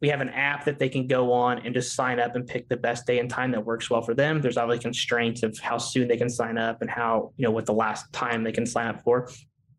We 0.01 0.09
have 0.09 0.21
an 0.21 0.29
app 0.29 0.65
that 0.65 0.79
they 0.79 0.89
can 0.89 1.07
go 1.07 1.31
on 1.31 1.59
and 1.59 1.73
just 1.73 1.95
sign 1.95 2.19
up 2.19 2.35
and 2.35 2.45
pick 2.45 2.67
the 2.67 2.75
best 2.75 3.05
day 3.05 3.19
and 3.19 3.29
time 3.29 3.51
that 3.51 3.65
works 3.65 3.89
well 3.89 4.01
for 4.01 4.13
them. 4.13 4.41
There's 4.41 4.57
obviously 4.57 4.83
constraints 4.83 5.43
of 5.43 5.57
how 5.59 5.77
soon 5.77 6.07
they 6.07 6.17
can 6.17 6.29
sign 6.29 6.57
up 6.57 6.81
and 6.81 6.89
how, 6.89 7.31
you 7.37 7.43
know, 7.45 7.51
what 7.51 7.65
the 7.65 7.73
last 7.73 8.11
time 8.11 8.43
they 8.43 8.51
can 8.51 8.65
sign 8.65 8.87
up 8.87 9.01
for. 9.03 9.29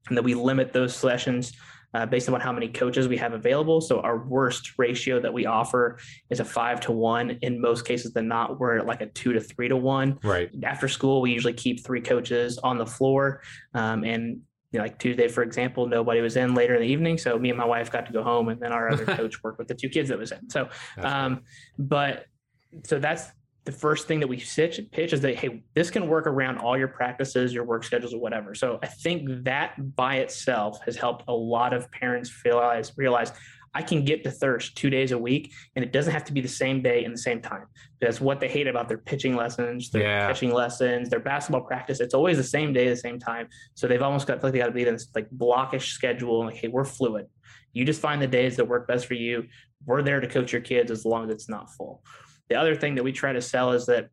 And 0.09 0.17
then 0.17 0.25
we 0.25 0.35
limit 0.35 0.73
those 0.73 0.95
sessions 0.95 1.53
uh, 1.95 2.05
based 2.05 2.29
on 2.29 2.41
how 2.41 2.53
many 2.53 2.69
coaches 2.69 3.09
we 3.09 3.17
have 3.17 3.33
available. 3.33 3.81
So 3.81 4.01
our 4.01 4.19
worst 4.19 4.79
ratio 4.79 5.21
that 5.21 5.33
we 5.33 5.47
offer 5.47 5.99
is 6.29 6.41
a 6.41 6.45
five 6.45 6.81
to 6.83 6.93
one. 6.93 7.39
In 7.43 7.61
most 7.61 7.87
cases 7.87 8.13
than 8.13 8.29
not, 8.29 8.59
we're 8.59 8.81
like 8.83 9.01
a 9.01 9.07
two 9.07 9.33
to 9.33 9.41
three 9.41 9.69
to 9.69 9.77
one. 9.77 10.19
Right. 10.23 10.51
After 10.65 10.89
school, 10.89 11.21
we 11.21 11.31
usually 11.31 11.53
keep 11.53 11.85
three 11.85 12.01
coaches 12.01 12.59
on 12.59 12.79
the 12.79 12.87
floor. 12.87 13.43
Um, 13.75 14.05
and 14.05 14.41
you 14.73 14.79
know, 14.79 14.85
like 14.85 14.99
Tuesday, 14.99 15.29
for 15.29 15.45
example, 15.45 15.87
nobody 15.87 16.21
was 16.21 16.37
in 16.37 16.55
later 16.55 16.75
in 16.75 16.83
the 16.83 16.89
evening. 16.89 17.17
So 17.17 17.39
me 17.39 17.49
and 17.51 17.57
my 17.57 17.65
wife 17.65 17.93
got 17.93 18.07
to 18.07 18.13
go 18.13 18.25
home 18.25 18.49
and 18.49 18.61
then 18.61 18.73
our 18.73 18.91
other 18.91 19.05
coach 19.17 19.41
worked 19.45 19.59
with 19.59 19.69
the 19.69 19.75
two 19.75 19.89
kids 19.89 20.09
that 20.09 20.19
was 20.19 20.33
in. 20.33 20.51
So, 20.51 20.69
um, 20.99 21.43
but 21.79 22.27
so 22.85 22.99
that's 22.99 23.29
the 23.65 23.73
first 23.73 24.07
thing 24.07 24.21
that 24.21 24.29
we 24.29 24.37
pitch, 24.37 25.13
is 25.13 25.21
that 25.21 25.37
hey 25.37 25.63
this 25.75 25.91
can 25.91 26.07
work 26.07 26.27
around 26.27 26.59
all 26.59 26.77
your 26.77 26.89
practices 26.89 27.53
your 27.53 27.65
work 27.65 27.85
schedules 27.85 28.15
or 28.15 28.21
whatever. 28.21 28.55
So 28.55 28.79
i 28.83 28.87
think 28.87 29.45
that 29.45 29.97
by 29.97 30.17
itself 30.17 30.81
has 30.85 30.97
helped 30.97 31.25
a 31.29 31.33
lot 31.33 31.73
of 31.73 31.91
parents 31.91 32.33
realize 32.45 32.93
realize 32.97 33.33
i 33.75 33.83
can 33.83 34.05
get 34.05 34.23
to 34.23 34.31
thirst 34.31 34.77
two 34.77 34.91
days 34.91 35.13
a 35.13 35.19
week 35.19 35.53
and 35.75 35.85
it 35.85 35.93
doesn't 35.93 36.13
have 36.13 36.25
to 36.25 36.33
be 36.33 36.41
the 36.41 36.49
same 36.49 36.83
day 36.83 37.05
and 37.05 37.13
the 37.13 37.19
same 37.19 37.41
time. 37.41 37.67
That's 38.01 38.21
what 38.21 38.39
they 38.39 38.49
hate 38.49 38.69
about 38.69 38.89
their 38.89 38.99
pitching 38.99 39.35
lessons 39.35 39.91
their 39.91 40.03
yeah. 40.03 40.29
pitching 40.29 40.53
lessons 40.53 41.09
their 41.09 41.21
basketball 41.21 41.63
practice. 41.63 42.01
It's 42.01 42.15
always 42.15 42.37
the 42.37 42.45
same 42.45 42.73
day 42.73 42.89
the 42.89 42.97
same 42.97 43.19
time. 43.19 43.49
So 43.75 43.87
they've 43.87 44.03
almost 44.03 44.27
got 44.27 44.43
like 44.43 44.53
they 44.53 44.59
got 44.59 44.67
to 44.67 44.73
be 44.73 44.87
in 44.87 44.95
this 44.95 45.09
like 45.15 45.29
blockish 45.31 45.93
schedule 45.93 46.45
like 46.45 46.57
hey 46.57 46.69
we're 46.69 46.85
fluid. 46.85 47.27
You 47.73 47.85
just 47.85 48.01
find 48.01 48.21
the 48.21 48.27
days 48.27 48.57
that 48.57 48.67
work 48.67 48.87
best 48.87 49.07
for 49.07 49.15
you. 49.15 49.45
We're 49.87 50.03
there 50.03 50.21
to 50.21 50.29
coach 50.29 50.53
your 50.53 50.63
kids 50.63 50.91
as 50.91 51.05
long 51.05 51.25
as 51.25 51.31
it's 51.31 51.49
not 51.49 51.71
full 51.75 52.03
the 52.49 52.57
other 52.57 52.75
thing 52.75 52.95
that 52.97 53.03
we 53.03 53.13
try 53.13 53.33
to 53.33 53.41
sell 53.41 53.73
is 53.73 53.87
that 53.87 54.09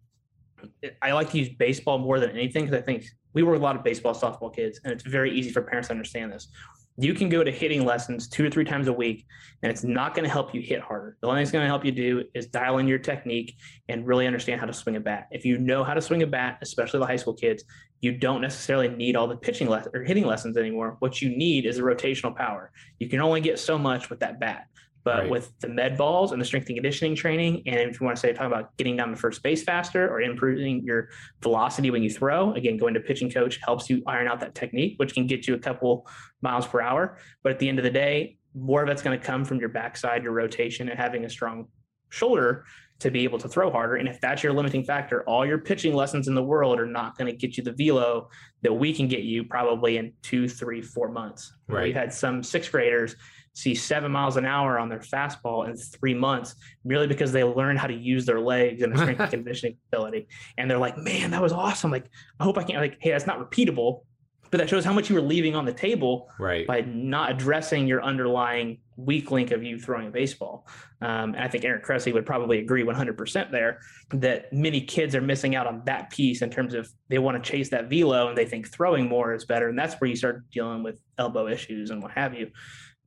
I 1.02 1.12
like 1.12 1.30
to 1.32 1.40
use 1.40 1.50
baseball 1.50 1.98
more 1.98 2.20
than 2.20 2.32
anything 2.32 2.66
because 2.66 2.78
I 2.78 2.82
think 2.82 3.06
we 3.34 3.44
work 3.44 3.60
a 3.60 3.64
lot 3.64 3.76
of 3.76 3.84
baseball, 3.84 4.14
softball 4.14 4.54
kids, 4.54 4.80
and 4.84 4.92
it's 4.92 5.04
very 5.04 5.32
easy 5.32 5.52
for 5.52 5.62
parents 5.62 5.88
to 5.88 5.94
understand 5.94 6.32
this. 6.32 6.50
You 6.98 7.14
can 7.14 7.30
go 7.30 7.44
to 7.44 7.52
hitting 7.52 7.86
lessons 7.86 8.28
two 8.28 8.46
or 8.46 8.50
three 8.50 8.66
times 8.66 8.88
a 8.88 8.94
week, 8.94 9.26
and 9.64 9.72
it's 9.72 9.84
not 9.84 10.14
going 10.14 10.26
to 10.26 10.30
help 10.30 10.54
you 10.54 10.62
hit 10.62 10.82
harder. 10.82 11.18
The 11.22 11.28
only 11.28 11.38
thing 11.38 11.44
it's 11.44 11.52
going 11.52 11.64
to 11.64 11.68
help 11.68 11.86
you 11.86 11.92
do 11.92 12.26
is 12.36 12.48
dial 12.48 12.78
in 12.80 12.88
your 12.88 13.00
technique 13.00 13.56
and 13.88 14.06
really 14.06 14.28
understand 14.28 14.60
how 14.60 14.68
to 14.68 14.74
swing 14.74 14.98
a 14.98 15.00
bat. 15.00 15.28
If 15.32 15.46
you 15.46 15.58
know 15.58 15.84
how 15.84 15.94
to 15.94 16.02
swing 16.02 16.22
a 16.22 16.28
bat, 16.28 16.60
especially 16.62 17.00
the 17.00 17.06
high 17.06 17.16
school 17.16 17.34
kids, 17.34 17.64
you 18.02 18.12
don't 18.12 18.42
necessarily 18.42 18.90
need 18.90 19.16
all 19.16 19.28
the 19.28 19.38
pitching 19.38 19.70
le- 19.70 19.86
or 19.94 20.04
hitting 20.04 20.26
lessons 20.26 20.58
anymore. 20.58 20.98
What 21.00 21.22
you 21.22 21.30
need 21.30 21.66
is 21.66 21.78
a 21.80 21.82
rotational 21.82 22.36
power. 22.36 22.72
You 23.00 23.08
can 23.08 23.22
only 23.22 23.42
get 23.42 23.58
so 23.58 23.78
much 23.78 24.10
with 24.10 24.20
that 24.20 24.40
bat. 24.40 24.66
But 25.04 25.20
right. 25.22 25.30
with 25.30 25.52
the 25.60 25.68
med 25.68 25.98
balls 25.98 26.32
and 26.32 26.40
the 26.40 26.46
strength 26.46 26.68
and 26.68 26.76
conditioning 26.76 27.16
training, 27.16 27.64
and 27.66 27.90
if 27.90 28.00
you 28.00 28.06
want 28.06 28.18
to 28.18 28.20
say 28.20 28.34
talk 28.34 28.48
about 28.48 28.76
getting 28.78 28.98
down 28.98 29.10
to 29.10 29.16
first 29.16 29.42
base 29.42 29.64
faster 29.64 30.08
or 30.08 30.22
improving 30.22 30.84
your 30.84 31.10
velocity 31.42 31.90
when 31.90 32.04
you 32.04 32.10
throw, 32.10 32.54
again, 32.54 32.78
going 32.78 32.94
to 32.94 33.00
pitching 33.00 33.30
coach 33.30 33.60
helps 33.64 33.90
you 33.90 34.04
iron 34.06 34.28
out 34.28 34.40
that 34.40 34.54
technique, 34.54 34.96
which 34.98 35.14
can 35.14 35.26
get 35.26 35.48
you 35.48 35.56
a 35.56 35.60
couple 35.60 36.08
miles 36.42 36.68
per 36.68 36.82
hour. 36.82 37.18
But 37.44 37.54
at 37.54 37.60
the 37.60 37.68
end 37.68 37.80
of 37.80 37.84
the 37.84 37.92
day, 37.92 38.38
more 38.54 38.84
of 38.84 38.90
it's 38.90 39.02
going 39.02 39.20
to 39.20 39.26
come 39.26 39.46
from 39.46 39.60
your 39.60 39.70
backside, 39.70 40.24
your 40.24 40.34
rotation, 40.34 40.90
and 40.90 41.00
having 41.00 41.26
a 41.26 41.30
strong 41.30 41.68
shoulder 42.10 42.66
to 43.00 43.10
be 43.10 43.24
able 43.24 43.40
to 43.40 43.50
throw 43.50 43.72
harder. 43.72 43.96
And 43.96 44.08
if 44.08 44.22
that's 44.22 44.44
your 44.44 44.54
limiting 44.54 44.84
factor, 44.84 45.24
all 45.24 45.44
your 45.44 45.58
pitching 45.58 45.96
lessons 45.96 46.28
in 46.28 46.36
the 46.36 46.44
world 46.44 46.80
are 46.80 46.86
not 46.86 47.18
going 47.18 47.32
to 47.32 47.36
get 47.36 47.58
you 47.58 47.64
the 47.64 47.72
velo 47.72 48.30
that 48.62 48.72
we 48.72 48.94
can 48.94 49.08
get 49.08 49.22
you 49.22 49.44
probably 49.44 49.98
in 49.98 50.14
two, 50.22 50.48
three, 50.48 50.84
four 50.84 51.10
months. 51.10 51.52
Right. 51.68 51.86
We've 51.86 51.96
had 51.96 52.14
some 52.14 52.44
sixth 52.44 52.72
graders 52.72 53.16
see 53.54 53.76
seven 53.76 54.12
miles 54.12 54.38
an 54.38 54.46
hour 54.46 54.80
on 54.80 54.90
their 54.90 55.00
fastball 55.00 55.68
in 55.68 55.76
three 55.76 56.14
months 56.14 56.56
merely 56.86 57.08
because 57.08 57.32
they 57.32 57.44
learned 57.44 57.80
how 57.80 57.88
to 57.88 57.94
use 57.94 58.26
their 58.26 58.40
legs 58.40 58.82
and 58.82 58.94
their 58.94 59.04
strength 59.04 59.20
and 59.22 59.30
conditioning 59.30 59.78
ability. 59.92 60.28
And 60.58 60.70
they're 60.70 60.78
like, 60.78 60.98
man, 60.98 61.32
that 61.32 61.42
was 61.42 61.52
awesome. 61.52 61.92
Like, 61.92 62.10
I 62.40 62.44
hope 62.44 62.58
I 62.58 62.64
can 62.64 62.76
like, 62.78 62.98
hey, 63.00 63.12
that's 63.12 63.28
not 63.28 63.40
repeatable, 63.40 64.02
but 64.52 64.58
that 64.58 64.70
shows 64.70 64.84
how 64.84 64.94
much 64.94 65.10
you 65.10 65.16
were 65.16 65.22
leaving 65.22 65.56
on 65.56 65.66
the 65.66 65.74
table 65.74 66.30
right. 66.38 66.68
by 66.68 66.82
not 66.82 67.32
addressing 67.32 67.88
your 67.88 68.04
underlying 68.04 68.80
weak 68.98 69.32
link 69.32 69.52
of 69.52 69.64
you 69.64 69.80
throwing 69.80 70.08
a 70.08 70.12
baseball. 70.12 70.68
Um, 71.02 71.34
and 71.34 71.40
I 71.40 71.48
think 71.48 71.64
Aaron 71.64 71.82
Cressey 71.82 72.14
would 72.14 72.26
probably 72.26 72.60
agree 72.60 72.84
100% 72.84 73.52
there 73.52 73.80
that 74.12 74.52
many 74.52 74.82
kids 74.82 75.16
are 75.16 75.22
missing 75.22 75.56
out 75.56 75.68
on 75.68 75.82
that 75.86 76.10
piece 76.12 76.42
in 76.42 76.50
terms 76.50 76.74
of 76.74 76.90
they 77.08 77.18
want 77.18 77.42
to 77.42 77.52
chase 77.52 77.70
that 77.70 77.90
velo 77.90 78.28
and 78.28 78.38
they 78.38 78.46
think 78.46 78.70
throwing 78.70 79.08
more 79.08 79.34
is 79.34 79.46
better. 79.46 79.70
And 79.70 79.80
that's 79.80 79.96
where 79.96 80.10
you 80.10 80.16
start 80.16 80.44
dealing 80.52 80.84
with 80.84 81.00
elbow 81.18 81.48
issues 81.48 81.90
and 81.90 82.04
what 82.04 82.12
have 82.12 82.34
you. 82.34 82.52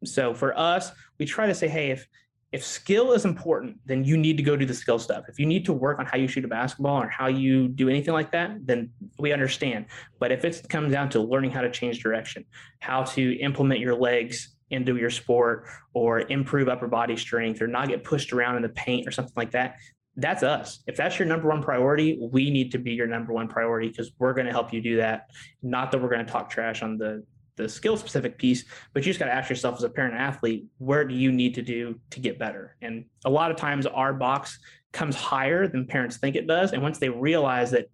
So 0.07 0.34
for 0.34 0.59
us, 0.59 0.90
we 1.18 1.26
try 1.26 1.46
to 1.46 1.55
say, 1.55 1.68
hey, 1.68 1.90
if 1.90 2.07
if 2.55 2.64
skill 2.64 3.14
is 3.14 3.24
important, 3.24 3.78
then 3.84 4.05
you 4.05 4.16
need 4.16 4.36
to 4.36 4.42
go 4.44 4.57
do 4.57 4.64
the 4.64 4.74
skill 4.74 5.00
stuff. 5.00 5.24
If 5.28 5.40
you 5.40 5.46
need 5.46 5.64
to 5.64 5.72
work 5.72 5.98
on 5.98 6.07
how 6.07 6.16
you 6.16 6.28
shoot 6.28 6.44
a 6.44 6.48
basketball 6.48 7.02
or 7.02 7.09
how 7.09 7.26
you 7.26 7.66
do 7.66 7.88
anything 7.88 8.14
like 8.14 8.30
that, 8.30 8.64
then 8.64 8.90
we 9.18 9.32
understand. 9.32 9.86
But 10.20 10.30
if 10.30 10.44
it 10.44 10.64
comes 10.68 10.92
down 10.92 11.09
to 11.11 11.20
learning 11.20 11.50
how 11.50 11.62
to 11.62 11.70
change 11.70 12.00
direction, 12.00 12.44
how 12.78 13.02
to 13.02 13.32
implement 13.40 13.80
your 13.80 13.96
legs 13.96 14.55
into 14.70 14.96
your 14.96 15.11
sport 15.11 15.66
or 15.94 16.20
improve 16.20 16.68
upper 16.68 16.86
body 16.86 17.16
strength 17.16 17.61
or 17.61 17.66
not 17.66 17.88
get 17.88 18.05
pushed 18.05 18.32
around 18.32 18.55
in 18.55 18.62
the 18.62 18.68
paint 18.68 19.09
or 19.09 19.11
something 19.11 19.34
like 19.34 19.50
that, 19.50 19.74
that's 20.14 20.44
us. 20.44 20.84
If 20.86 20.96
that's 20.96 21.18
your 21.18 21.26
number 21.26 21.48
one 21.48 21.61
priority, 21.61 22.20
we 22.20 22.50
need 22.50 22.70
to 22.70 22.78
be 22.78 22.92
your 22.92 23.09
number 23.09 23.32
one 23.32 23.48
priority 23.48 23.88
because 23.88 24.12
we're 24.20 24.32
going 24.32 24.46
to 24.46 24.52
help 24.52 24.72
you 24.72 24.80
do 24.80 24.98
that. 24.98 25.26
Not 25.62 25.90
that 25.90 26.00
we're 26.00 26.09
going 26.09 26.24
to 26.24 26.30
talk 26.30 26.50
trash 26.50 26.82
on 26.82 26.98
the 26.98 27.24
the 27.57 27.68
skill 27.68 27.96
specific 27.96 28.38
piece, 28.38 28.64
but 28.92 29.05
you 29.05 29.11
just 29.11 29.20
got 29.20 29.26
to 29.26 29.32
ask 29.32 29.48
yourself 29.48 29.76
as 29.76 29.84
a 29.84 29.88
parent 29.88 30.14
athlete, 30.14 30.66
where 30.78 31.05
do 31.05 31.14
you 31.14 31.30
need 31.30 31.55
to 31.55 31.62
do 31.62 31.98
to 32.11 32.20
get 32.20 32.38
better? 32.38 32.76
And 32.82 33.05
a 33.24 33.30
lot 33.30 33.50
of 33.50 33.57
times 33.57 33.86
our 33.86 34.12
box 34.12 34.59
comes 34.92 35.14
higher 35.14 35.68
than 35.68 35.86
parents 35.86 36.16
think 36.16 36.36
it 36.36 36.46
does. 36.46 36.72
And 36.72 36.82
once 36.82 36.98
they 36.98 37.09
realize 37.09 37.70
that, 37.72 37.86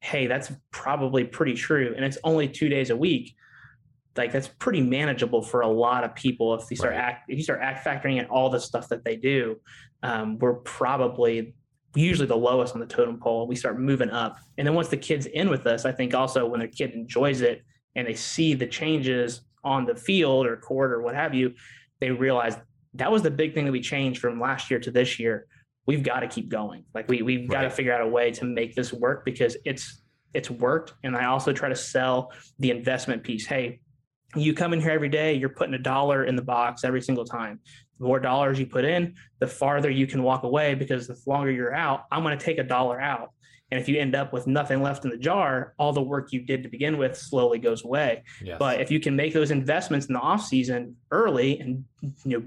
hey, 0.00 0.26
that's 0.26 0.52
probably 0.70 1.24
pretty 1.24 1.54
true, 1.54 1.94
and 1.96 2.04
it's 2.04 2.18
only 2.24 2.48
two 2.48 2.68
days 2.68 2.90
a 2.90 2.96
week, 2.96 3.34
like 4.16 4.30
that's 4.30 4.48
pretty 4.48 4.80
manageable 4.80 5.42
for 5.42 5.62
a 5.62 5.68
lot 5.68 6.04
of 6.04 6.14
people 6.14 6.54
if 6.54 6.70
you 6.70 6.76
start 6.76 6.92
right. 6.92 7.00
act 7.00 7.24
if 7.28 7.36
you 7.36 7.42
start 7.42 7.58
act 7.60 7.84
factoring 7.84 8.20
in 8.20 8.26
all 8.26 8.48
the 8.48 8.60
stuff 8.60 8.88
that 8.88 9.04
they 9.04 9.16
do 9.16 9.56
um, 10.04 10.38
we're 10.38 10.54
probably 10.54 11.52
usually 11.94 12.26
the 12.26 12.36
lowest 12.36 12.74
on 12.74 12.80
the 12.80 12.86
totem 12.86 13.18
pole. 13.18 13.46
We 13.46 13.56
start 13.56 13.78
moving 13.78 14.10
up. 14.10 14.38
And 14.58 14.66
then 14.66 14.74
once 14.74 14.88
the 14.88 14.96
kid's 14.96 15.26
in 15.26 15.48
with 15.48 15.66
us, 15.66 15.84
I 15.84 15.92
think 15.92 16.14
also 16.14 16.46
when 16.46 16.60
their 16.60 16.68
kid 16.68 16.92
enjoys 16.92 17.40
it 17.40 17.64
and 17.96 18.06
they 18.06 18.14
see 18.14 18.54
the 18.54 18.66
changes 18.66 19.42
on 19.62 19.86
the 19.86 19.94
field 19.94 20.46
or 20.46 20.56
court 20.56 20.92
or 20.92 21.00
what 21.00 21.14
have 21.14 21.34
you, 21.34 21.54
they 22.00 22.10
realize 22.10 22.56
that 22.94 23.10
was 23.10 23.22
the 23.22 23.30
big 23.30 23.54
thing 23.54 23.64
that 23.64 23.72
we 23.72 23.80
changed 23.80 24.20
from 24.20 24.40
last 24.40 24.70
year 24.70 24.78
to 24.80 24.90
this 24.90 25.18
year. 25.18 25.46
We've 25.86 26.02
got 26.02 26.20
to 26.20 26.28
keep 26.28 26.48
going. 26.48 26.84
Like 26.94 27.08
we 27.08 27.22
we've 27.22 27.48
right. 27.48 27.50
got 27.50 27.62
to 27.62 27.70
figure 27.70 27.92
out 27.92 28.00
a 28.00 28.08
way 28.08 28.30
to 28.32 28.44
make 28.44 28.74
this 28.74 28.92
work 28.92 29.24
because 29.24 29.56
it's 29.64 30.02
it's 30.32 30.50
worked. 30.50 30.94
And 31.02 31.16
I 31.16 31.26
also 31.26 31.52
try 31.52 31.68
to 31.68 31.76
sell 31.76 32.32
the 32.58 32.70
investment 32.70 33.22
piece. 33.22 33.46
Hey, 33.46 33.80
you 34.34 34.52
come 34.52 34.72
in 34.72 34.80
here 34.80 34.90
every 34.90 35.08
day, 35.08 35.34
you're 35.34 35.48
putting 35.48 35.74
a 35.74 35.78
dollar 35.78 36.24
in 36.24 36.36
the 36.36 36.42
box 36.42 36.84
every 36.84 37.00
single 37.00 37.24
time 37.24 37.60
the 37.98 38.06
more 38.06 38.20
dollars 38.20 38.58
you 38.58 38.66
put 38.66 38.84
in, 38.84 39.14
the 39.38 39.46
farther 39.46 39.90
you 39.90 40.06
can 40.06 40.22
walk 40.22 40.42
away 40.42 40.74
because 40.74 41.06
the 41.06 41.16
longer 41.26 41.50
you're 41.50 41.74
out, 41.74 42.04
I'm 42.10 42.22
going 42.22 42.36
to 42.36 42.44
take 42.44 42.58
a 42.58 42.64
dollar 42.64 43.00
out. 43.00 43.30
And 43.74 43.82
if 43.82 43.88
you 43.88 43.98
end 43.98 44.14
up 44.14 44.32
with 44.32 44.46
nothing 44.46 44.82
left 44.82 45.04
in 45.04 45.10
the 45.10 45.16
jar, 45.16 45.74
all 45.78 45.92
the 45.92 46.00
work 46.00 46.32
you 46.32 46.42
did 46.42 46.62
to 46.62 46.68
begin 46.68 46.96
with 46.96 47.18
slowly 47.18 47.58
goes 47.58 47.84
away. 47.84 48.22
Yes. 48.40 48.56
But 48.56 48.80
if 48.80 48.88
you 48.88 49.00
can 49.00 49.16
make 49.16 49.34
those 49.34 49.50
investments 49.50 50.06
in 50.06 50.12
the 50.12 50.20
off 50.20 50.44
season 50.44 50.94
early 51.10 51.58
and 51.58 51.84
you 52.24 52.38
know 52.38 52.44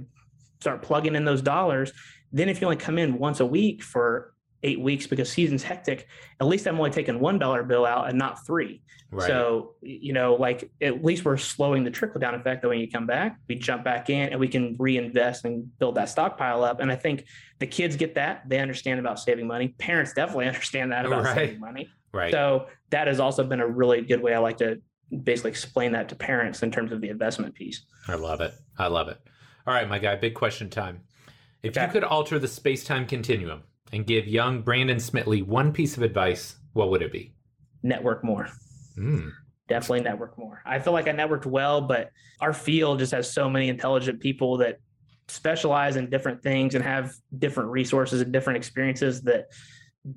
start 0.61 0.82
plugging 0.82 1.15
in 1.15 1.25
those 1.25 1.41
dollars, 1.41 1.91
then 2.32 2.47
if 2.47 2.61
you 2.61 2.67
only 2.67 2.78
come 2.78 2.97
in 2.97 3.19
once 3.19 3.41
a 3.41 3.45
week 3.45 3.84
for 3.84 4.34
eight 4.64 4.80
weeks 4.80 5.08
because 5.08 5.32
season's 5.32 5.64
hectic, 5.64 6.08
at 6.39 6.47
least 6.47 6.68
I'm 6.68 6.78
only 6.78 6.91
taking 6.91 7.20
one 7.20 7.39
dollar 7.39 7.64
bill 7.64 7.86
out 7.86 8.10
and 8.10 8.18
not 8.18 8.45
three. 8.45 8.82
Right. 9.10 9.28
So, 9.28 9.76
you 9.82 10.12
know, 10.12 10.36
like 10.36 10.70
at 10.82 11.03
least 11.03 11.24
we're 11.24 11.38
slowing 11.38 11.84
the 11.84 11.91
trickle 11.91 12.20
down 12.20 12.36
effect 12.36 12.62
that 12.62 12.68
when 12.68 12.80
you 12.80 12.89
come 12.89 13.05
back, 13.05 13.39
we 13.47 13.55
jump 13.55 13.84
back 13.84 14.10
in 14.10 14.30
and 14.30 14.39
we 14.39 14.49
can 14.49 14.76
reinvest 14.78 15.45
and 15.45 15.78
build 15.80 15.95
that 15.95 16.10
stockpile 16.10 16.64
up. 16.64 16.82
And 16.82 16.91
I 16.91 16.95
think 16.95 17.26
the 17.60 17.68
kids 17.68 17.95
get 17.95 18.16
that. 18.16 18.49
They 18.49 18.60
understand 18.60 18.99
about 18.99 19.20
saving 19.20 19.47
money. 19.47 19.70
Parents 19.78 20.14
definitely 20.14 20.47
understand 20.53 20.91
that 20.91 21.05
about 21.05 21.24
right. 21.24 21.36
saving 21.36 21.60
money. 21.60 21.89
Right. 22.12 22.32
So 22.32 22.68
that 22.89 23.08
has 23.08 23.20
also 23.20 23.43
been 23.43 23.62
a 23.62 23.68
really 23.68 24.01
good 24.01 24.22
way 24.22 24.34
I 24.34 24.39
like 24.39 24.58
to 24.58 24.82
basically 25.24 25.51
explain 25.51 25.93
that 25.93 26.10
to 26.10 26.16
parents 26.16 26.64
in 26.64 26.72
terms 26.72 26.91
of 26.91 26.99
the 26.99 27.10
investment 27.10 27.55
piece. 27.55 27.86
I 28.08 28.16
love 28.16 28.41
it. 28.41 28.53
I 28.78 28.88
love 28.88 29.08
it. 29.08 29.20
All 29.66 29.74
right, 29.74 29.88
my 29.88 29.99
guy, 29.99 30.16
big 30.16 30.34
question 30.34 30.70
time. 30.70 31.01
If 31.64 31.78
okay. 31.78 31.86
you 31.86 31.91
could 31.91 32.03
alter 32.03 32.39
the 32.39 32.47
space 32.47 32.84
time 32.84 33.05
continuum 33.05 33.64
and 33.92 34.06
give 34.06 34.28
young 34.28 34.62
Brandon 34.62 34.98
Smitley 34.98 35.46
one 35.46 35.72
piece 35.72 35.98
of 35.98 36.04
advice, 36.04 36.56
what 36.74 36.90
would 36.90 37.02
it 37.02 37.12
be? 37.12 37.34
Network 37.84 38.24
more. 38.24 38.50
Mm. 38.98 39.32
Definitely 39.70 40.02
network 40.02 40.38
more. 40.38 40.62
I 40.66 40.80
feel 40.80 40.94
like 40.94 41.08
I 41.08 41.12
networked 41.12 41.46
well, 41.46 41.82
but 41.82 42.12
our 42.40 42.54
field 42.54 43.00
just 43.00 43.12
has 43.12 43.32
so 43.32 43.50
many 43.50 43.70
intelligent 43.70 44.20
people 44.20 44.58
that 44.58 44.80
specialize 45.28 45.98
in 45.98 46.10
different 46.10 46.42
things 46.42 46.76
and 46.76 46.84
have 46.84 47.14
different 47.38 47.70
resources 47.70 48.22
and 48.22 48.32
different 48.32 48.58
experiences 48.58 49.22
that 49.24 49.48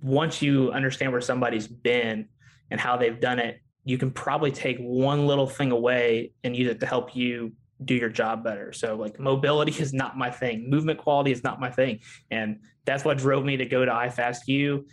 once 0.03 0.41
you 0.41 0.71
understand 0.71 1.11
where 1.13 1.21
somebody's 1.21 1.67
been 1.67 2.29
and 2.71 2.81
how 2.81 2.97
they've 2.97 3.21
done 3.21 3.39
it, 3.39 3.61
you 3.85 3.99
can 3.99 4.11
probably 4.11 4.53
take 4.53 4.79
one 4.79 5.27
little 5.27 5.47
thing 5.47 5.73
away 5.73 6.33
and 6.45 6.55
use 6.55 6.71
it 6.71 6.81
to 6.81 6.87
help 6.87 7.17
you 7.17 7.53
do 7.85 7.95
your 7.95 8.09
job 8.09 8.45
better. 8.45 8.73
So 8.73 8.97
like 8.97 9.19
mobility 9.19 9.73
is 9.73 9.93
not 9.93 10.17
my 10.17 10.31
thing. 10.31 10.69
Movement 10.69 10.99
quality 10.99 11.33
is 11.33 11.43
not 11.43 11.61
my 11.61 11.71
thing. 11.71 12.01
And 12.31 12.61
that's 12.85 13.05
what 13.05 13.19
drove 13.19 13.45
me 13.45 13.57
to 13.57 13.65
go 13.65 13.85
to 13.85 13.91
iFastU 13.91 14.85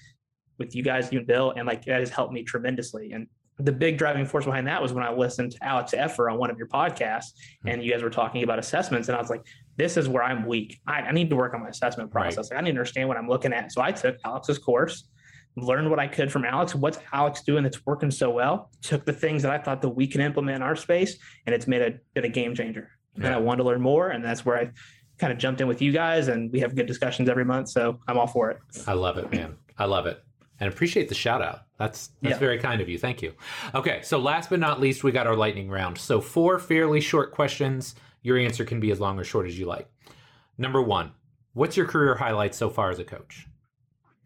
with 0.57 0.75
you 0.75 0.83
guys, 0.83 1.11
you 1.11 1.19
and 1.19 1.27
Bill. 1.27 1.53
And 1.55 1.67
like 1.67 1.85
that 1.85 1.99
has 1.99 2.09
helped 2.09 2.33
me 2.33 2.43
tremendously. 2.43 3.11
And 3.11 3.27
the 3.59 3.71
big 3.71 3.97
driving 3.97 4.25
force 4.25 4.45
behind 4.45 4.67
that 4.67 4.81
was 4.81 4.93
when 4.93 5.03
I 5.03 5.11
listened 5.11 5.53
to 5.53 5.63
Alex 5.63 5.93
Effer 5.93 6.29
on 6.29 6.37
one 6.37 6.51
of 6.51 6.57
your 6.57 6.67
podcasts 6.67 7.33
hmm. 7.63 7.69
and 7.69 7.83
you 7.83 7.91
guys 7.91 8.03
were 8.03 8.09
talking 8.09 8.43
about 8.43 8.59
assessments. 8.59 9.07
And 9.07 9.17
I 9.17 9.21
was 9.21 9.29
like, 9.29 9.45
this 9.77 9.97
is 9.97 10.07
where 10.07 10.23
I'm 10.23 10.45
weak. 10.45 10.79
I, 10.87 11.01
I 11.01 11.11
need 11.11 11.29
to 11.29 11.35
work 11.35 11.53
on 11.53 11.61
my 11.61 11.69
assessment 11.69 12.11
process. 12.11 12.51
Right. 12.51 12.57
Like, 12.57 12.63
I 12.63 12.65
need 12.65 12.71
to 12.71 12.77
understand 12.79 13.07
what 13.07 13.17
I'm 13.17 13.27
looking 13.27 13.53
at. 13.53 13.71
So 13.71 13.81
I 13.81 13.91
took 13.91 14.17
Alex's 14.25 14.59
course, 14.59 15.07
learned 15.57 15.89
what 15.89 15.99
I 15.99 16.07
could 16.07 16.31
from 16.31 16.45
Alex. 16.45 16.73
What's 16.73 16.99
Alex 17.11 17.41
doing 17.41 17.63
that's 17.63 17.85
working 17.85 18.11
so 18.11 18.29
well? 18.29 18.69
Took 18.81 19.05
the 19.05 19.13
things 19.13 19.41
that 19.41 19.51
I 19.51 19.57
thought 19.57 19.81
that 19.81 19.89
we 19.89 20.07
can 20.07 20.21
implement 20.21 20.55
in 20.55 20.61
our 20.61 20.75
space 20.75 21.17
and 21.45 21.53
it's 21.53 21.67
made 21.67 21.81
a, 21.81 21.99
been 22.13 22.25
a 22.25 22.29
game 22.29 22.55
changer. 22.55 22.89
Yeah. 23.17 23.25
And 23.25 23.35
I 23.35 23.39
wanted 23.39 23.63
to 23.63 23.63
learn 23.63 23.81
more. 23.81 24.09
And 24.09 24.23
that's 24.23 24.45
where 24.45 24.57
I 24.57 24.71
kind 25.17 25.33
of 25.33 25.39
jumped 25.39 25.59
in 25.59 25.67
with 25.67 25.81
you 25.81 25.91
guys 25.91 26.27
and 26.27 26.51
we 26.51 26.59
have 26.59 26.75
good 26.75 26.85
discussions 26.85 27.27
every 27.27 27.45
month. 27.45 27.69
So 27.69 27.99
I'm 28.07 28.17
all 28.17 28.27
for 28.27 28.51
it. 28.51 28.59
I 28.85 28.93
love 28.93 29.17
it, 29.17 29.31
man. 29.31 29.57
I 29.77 29.85
love 29.85 30.05
it 30.05 30.23
and 30.59 30.71
appreciate 30.71 31.09
the 31.09 31.15
shout 31.15 31.41
out. 31.41 31.61
That's 31.77 32.09
that's 32.21 32.33
yeah. 32.33 32.39
very 32.39 32.57
kind 32.57 32.81
of 32.81 32.89
you. 32.89 32.97
Thank 32.97 33.21
you. 33.21 33.33
Okay, 33.75 34.01
so 34.03 34.17
last 34.17 34.49
but 34.49 34.59
not 34.59 34.79
least, 34.79 35.03
we 35.03 35.11
got 35.11 35.27
our 35.27 35.35
lightning 35.35 35.69
round. 35.69 35.97
So 35.97 36.19
four 36.21 36.59
fairly 36.59 37.01
short 37.01 37.31
questions. 37.31 37.95
Your 38.23 38.37
answer 38.37 38.65
can 38.65 38.79
be 38.79 38.91
as 38.91 38.99
long 38.99 39.19
or 39.19 39.23
short 39.23 39.47
as 39.47 39.57
you 39.57 39.65
like. 39.65 39.89
Number 40.57 40.81
one, 40.81 41.11
what's 41.53 41.77
your 41.77 41.85
career 41.85 42.15
highlight 42.15 42.55
so 42.55 42.69
far 42.69 42.89
as 42.89 42.99
a 42.99 43.03
coach? 43.03 43.47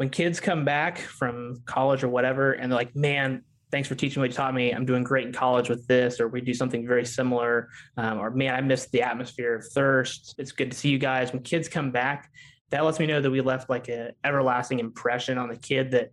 When 0.02 0.10
kids 0.10 0.39
come 0.39 0.66
back 0.66 0.97
from 0.97 1.62
college 1.68 2.04
or 2.04 2.08
whatever, 2.08 2.54
and 2.54 2.72
they're 2.72 2.76
like, 2.76 2.95
"Man, 2.95 3.43
thanks 3.70 3.88
for 3.88 3.93
teaching 3.93 4.20
what 4.20 4.32
you 4.32 4.36
taught 4.36 4.56
me. 4.56 4.72
I'm 4.72 4.84
doing 4.84 5.04
great 5.04 5.28
in 5.28 5.32
college 5.32 5.70
with 5.70 5.86
this, 5.86 6.20
or 6.20 6.28
we 6.28 6.41
do 6.41 6.56
something 6.56 6.88
very 6.88 7.06
similar, 7.06 7.70
um, 7.97 8.18
or 8.18 8.32
man, 8.32 8.56
I 8.56 8.62
missed 8.62 8.91
the 8.91 9.04
atmosphere 9.04 9.54
of 9.54 9.68
thirst. 9.68 10.34
It's 10.39 10.54
good 10.54 10.72
to 10.72 10.76
see 10.76 10.89
you 10.89 10.97
guys. 10.97 11.32
When 11.32 11.43
kids 11.43 11.70
come 11.70 11.91
back, 11.91 12.32
that 12.72 12.84
lets 12.84 12.99
me 12.99 13.06
know 13.06 13.22
that 13.22 13.30
we 13.30 13.41
left 13.41 13.70
like 13.70 13.89
an 13.89 14.14
everlasting 14.24 14.80
impression 14.80 15.38
on 15.38 15.49
the 15.49 15.56
kid 15.56 15.91
that 15.91 16.10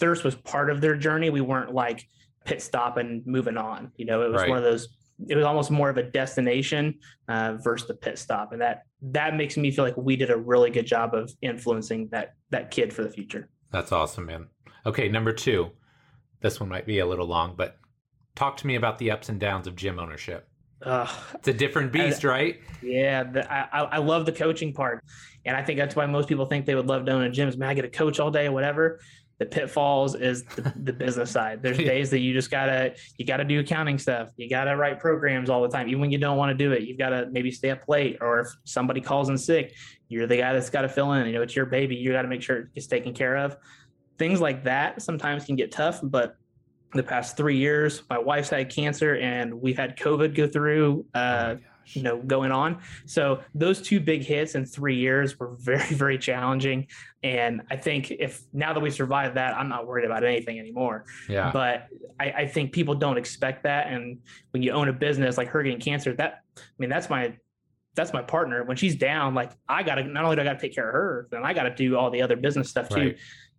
thirst 0.00 0.24
was 0.24 0.34
part 0.34 0.68
of 0.68 0.80
their 0.80 0.96
journey. 0.96 1.30
We 1.30 1.40
weren't 1.40 1.72
like 1.72 2.08
pit 2.44 2.60
stop 2.60 2.96
and 2.96 3.24
moving 3.24 3.56
on. 3.56 3.92
You 3.94 4.06
know, 4.06 4.22
it 4.22 4.32
was 4.32 4.40
right. 4.40 4.48
one 4.48 4.58
of 4.58 4.64
those. 4.64 4.88
It 5.28 5.36
was 5.36 5.44
almost 5.44 5.70
more 5.70 5.90
of 5.90 5.96
a 5.96 6.02
destination 6.02 6.98
uh, 7.28 7.56
versus 7.62 7.86
the 7.86 7.94
pit 7.94 8.18
stop, 8.18 8.50
and 8.50 8.62
that 8.62 8.82
that 9.02 9.36
makes 9.36 9.56
me 9.56 9.70
feel 9.70 9.84
like 9.84 9.96
we 9.96 10.16
did 10.16 10.30
a 10.30 10.36
really 10.36 10.70
good 10.70 10.86
job 10.86 11.14
of 11.14 11.32
influencing 11.42 12.08
that 12.10 12.34
that 12.50 12.70
kid 12.70 12.92
for 12.92 13.02
the 13.02 13.10
future. 13.10 13.48
That's 13.70 13.92
awesome, 13.92 14.26
man. 14.26 14.48
Okay, 14.86 15.08
number 15.08 15.32
two. 15.32 15.70
This 16.40 16.60
one 16.60 16.68
might 16.68 16.86
be 16.86 17.00
a 17.00 17.06
little 17.06 17.26
long, 17.26 17.54
but 17.56 17.78
talk 18.36 18.56
to 18.58 18.66
me 18.66 18.76
about 18.76 18.98
the 18.98 19.10
ups 19.10 19.28
and 19.28 19.40
downs 19.40 19.66
of 19.66 19.74
gym 19.74 19.98
ownership. 19.98 20.48
Uh, 20.80 21.12
it's 21.34 21.48
a 21.48 21.52
different 21.52 21.92
beast, 21.92 22.24
I, 22.24 22.28
right? 22.28 22.60
Yeah, 22.82 23.24
the, 23.24 23.52
I, 23.52 23.82
I 23.82 23.98
love 23.98 24.26
the 24.26 24.32
coaching 24.32 24.72
part, 24.72 25.02
and 25.44 25.56
I 25.56 25.64
think 25.64 25.78
that's 25.78 25.96
why 25.96 26.06
most 26.06 26.28
people 26.28 26.46
think 26.46 26.66
they 26.66 26.76
would 26.76 26.86
love 26.86 27.04
doing 27.04 27.26
a 27.26 27.30
gyms. 27.30 27.56
Man, 27.56 27.68
I 27.68 27.74
get 27.74 27.84
a 27.84 27.90
coach 27.90 28.20
all 28.20 28.30
day, 28.30 28.46
or 28.46 28.52
whatever. 28.52 29.00
The 29.38 29.46
pitfalls 29.46 30.14
is 30.14 30.44
the, 30.44 30.72
the 30.82 30.92
business 30.92 31.30
side. 31.30 31.62
There's 31.62 31.78
days 31.78 32.10
that 32.10 32.18
you 32.20 32.32
just 32.32 32.50
gotta 32.50 32.94
you 33.16 33.24
gotta 33.24 33.44
do 33.44 33.60
accounting 33.60 33.98
stuff. 33.98 34.30
You 34.36 34.48
gotta 34.48 34.76
write 34.76 34.98
programs 34.98 35.48
all 35.48 35.62
the 35.62 35.68
time, 35.68 35.88
even 35.88 36.00
when 36.00 36.10
you 36.10 36.18
don't 36.18 36.36
want 36.36 36.50
to 36.50 36.64
do 36.64 36.72
it. 36.72 36.82
You've 36.82 36.98
got 36.98 37.10
to 37.10 37.28
maybe 37.30 37.50
stay 37.50 37.70
up 37.70 37.82
late, 37.88 38.18
or 38.20 38.40
if 38.40 38.48
somebody 38.64 39.00
calls 39.00 39.28
in 39.28 39.38
sick, 39.38 39.74
you're 40.08 40.26
the 40.26 40.36
guy 40.36 40.52
that's 40.52 40.70
got 40.70 40.82
to 40.82 40.88
fill 40.88 41.12
in. 41.12 41.26
You 41.26 41.34
know, 41.34 41.42
it's 41.42 41.54
your 41.54 41.66
baby. 41.66 41.96
You 41.96 42.12
got 42.12 42.22
to 42.22 42.28
make 42.28 42.42
sure 42.42 42.70
it's 42.74 42.86
taken 42.86 43.14
care 43.14 43.36
of. 43.36 43.56
Things 44.18 44.40
like 44.40 44.64
that 44.64 45.00
sometimes 45.02 45.44
can 45.44 45.54
get 45.54 45.70
tough, 45.70 46.00
but 46.02 46.36
the 46.94 47.02
past 47.02 47.36
three 47.36 47.56
years. 47.56 48.02
My 48.08 48.18
wife's 48.18 48.50
had 48.50 48.70
cancer, 48.70 49.16
and 49.16 49.60
we've 49.60 49.76
had 49.76 49.96
COVID 49.96 50.34
go 50.34 50.46
through. 50.46 51.06
Uh, 51.14 51.56
oh 51.56 51.67
you 51.94 52.02
know, 52.02 52.18
going 52.18 52.52
on. 52.52 52.80
So 53.06 53.40
those 53.54 53.80
two 53.80 54.00
big 54.00 54.22
hits 54.22 54.54
in 54.54 54.64
three 54.64 54.96
years 54.96 55.38
were 55.38 55.56
very, 55.58 55.94
very 55.94 56.18
challenging. 56.18 56.86
And 57.22 57.62
I 57.70 57.76
think 57.76 58.10
if 58.10 58.42
now 58.52 58.72
that 58.72 58.80
we 58.80 58.90
survived 58.90 59.36
that, 59.36 59.56
I'm 59.56 59.68
not 59.68 59.86
worried 59.86 60.04
about 60.04 60.24
anything 60.24 60.58
anymore. 60.58 61.04
Yeah. 61.28 61.50
But 61.52 61.88
I, 62.20 62.30
I 62.30 62.46
think 62.46 62.72
people 62.72 62.94
don't 62.94 63.16
expect 63.16 63.64
that. 63.64 63.88
And 63.88 64.18
when 64.52 64.62
you 64.62 64.72
own 64.72 64.88
a 64.88 64.92
business 64.92 65.36
like 65.36 65.48
her 65.48 65.62
getting 65.62 65.80
cancer, 65.80 66.14
that 66.14 66.42
I 66.56 66.60
mean, 66.78 66.90
that's 66.90 67.10
my 67.10 67.36
that's 67.94 68.12
my 68.12 68.22
partner. 68.22 68.62
When 68.64 68.76
she's 68.76 68.94
down, 68.94 69.34
like 69.34 69.52
I 69.68 69.82
gotta 69.82 70.04
not 70.04 70.24
only 70.24 70.36
do 70.36 70.42
I 70.42 70.44
gotta 70.44 70.60
take 70.60 70.74
care 70.74 70.88
of 70.88 70.94
her, 70.94 71.28
then 71.30 71.44
I 71.44 71.52
gotta 71.52 71.74
do 71.74 71.96
all 71.96 72.10
the 72.10 72.22
other 72.22 72.36
business 72.36 72.70
stuff 72.70 72.88
too. 72.88 72.94
Right. 72.94 73.18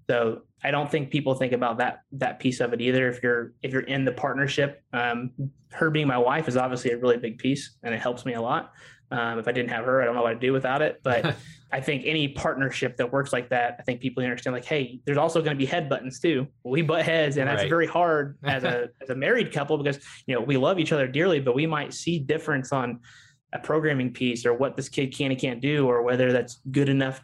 So 0.09 0.43
I 0.63 0.71
don't 0.71 0.91
think 0.91 1.09
people 1.09 1.35
think 1.35 1.53
about 1.53 1.77
that 1.77 2.01
that 2.13 2.39
piece 2.39 2.59
of 2.59 2.73
it 2.73 2.81
either. 2.81 3.09
If 3.09 3.23
you're 3.23 3.53
if 3.61 3.71
you're 3.71 3.83
in 3.83 4.05
the 4.05 4.11
partnership, 4.11 4.83
um, 4.93 5.31
her 5.71 5.89
being 5.89 6.07
my 6.07 6.17
wife 6.17 6.47
is 6.47 6.57
obviously 6.57 6.91
a 6.91 6.97
really 6.97 7.17
big 7.17 7.37
piece, 7.37 7.77
and 7.83 7.93
it 7.93 8.01
helps 8.01 8.25
me 8.25 8.33
a 8.33 8.41
lot. 8.41 8.73
Um, 9.11 9.39
if 9.39 9.47
I 9.47 9.51
didn't 9.51 9.71
have 9.71 9.85
her, 9.85 10.01
I 10.01 10.05
don't 10.05 10.15
know 10.15 10.21
what 10.21 10.31
I'd 10.31 10.39
do 10.39 10.53
without 10.53 10.81
it. 10.81 10.99
But 11.03 11.35
I 11.71 11.81
think 11.81 12.03
any 12.05 12.27
partnership 12.27 12.97
that 12.97 13.11
works 13.11 13.33
like 13.33 13.49
that, 13.49 13.77
I 13.79 13.83
think 13.83 14.01
people 14.01 14.23
understand 14.23 14.53
like, 14.53 14.65
hey, 14.65 15.01
there's 15.05 15.17
also 15.17 15.39
going 15.41 15.55
to 15.55 15.57
be 15.57 15.65
head 15.65 15.89
buttons 15.89 16.19
too. 16.19 16.47
We 16.63 16.81
butt 16.81 17.05
heads, 17.05 17.37
and 17.37 17.47
right. 17.47 17.57
that's 17.57 17.69
very 17.69 17.87
hard 17.87 18.37
as 18.43 18.63
a 18.63 18.89
as 19.01 19.09
a 19.09 19.15
married 19.15 19.51
couple 19.53 19.77
because 19.77 19.99
you 20.25 20.35
know 20.35 20.41
we 20.41 20.57
love 20.57 20.79
each 20.79 20.91
other 20.91 21.07
dearly, 21.07 21.39
but 21.39 21.55
we 21.55 21.65
might 21.65 21.93
see 21.93 22.19
difference 22.19 22.71
on 22.71 22.99
a 23.53 23.59
programming 23.59 24.13
piece 24.13 24.45
or 24.45 24.53
what 24.53 24.75
this 24.75 24.89
kid 24.89 25.15
can 25.15 25.31
and 25.31 25.39
can't 25.39 25.61
do, 25.61 25.87
or 25.87 26.03
whether 26.03 26.31
that's 26.31 26.59
good 26.71 26.89
enough 26.89 27.21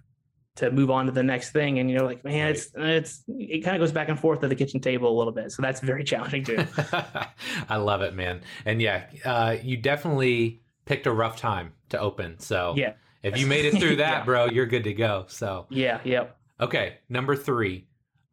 to 0.56 0.72
move 0.72 0.89
on 0.89 1.06
to 1.06 1.12
the 1.12 1.24
next 1.24 1.51
thing. 1.51 1.80
And 1.80 1.89
you're 1.91 2.01
like, 2.03 2.24
man, 2.24 2.45
Right. 2.45 2.56
it's 2.56 2.72
it's 2.76 3.24
it 3.28 3.60
kind 3.64 3.76
of 3.76 3.82
goes 3.82 3.91
back 3.91 4.10
and 4.10 4.20
forth 4.20 4.43
at 4.43 4.49
the 4.49 4.56
kitchen 4.56 4.80
table 4.80 5.10
a 5.14 5.16
little 5.18 5.34
bit. 5.34 5.51
So 5.51 5.62
that's 5.62 5.82
very 5.82 6.03
challenging 6.03 6.43
too. 6.43 6.66
I 7.70 7.78
love 7.78 8.01
it, 8.01 8.14
man. 8.16 8.41
And 8.66 8.82
yeah, 8.82 9.06
uh, 9.24 9.58
you 9.62 9.78
definitely 9.78 10.62
picked 10.86 11.08
a 11.08 11.12
rough 11.12 11.38
time 11.38 11.74
to 11.89 11.99
open. 11.99 12.39
So 12.39 12.74
yeah, 12.78 12.93
if 13.24 13.38
you 13.38 13.47
made 13.47 13.66
it 13.66 13.80
through 13.80 13.95
that, 13.97 14.20
Yeah. 14.20 14.24
bro, 14.26 14.45
you're 14.45 14.66
good 14.66 14.84
to 14.86 14.93
go. 14.93 15.26
So 15.28 15.66
yeah, 15.70 15.99
yep. 16.03 16.38
okay, 16.60 16.97
number 17.10 17.36
three. 17.36 17.88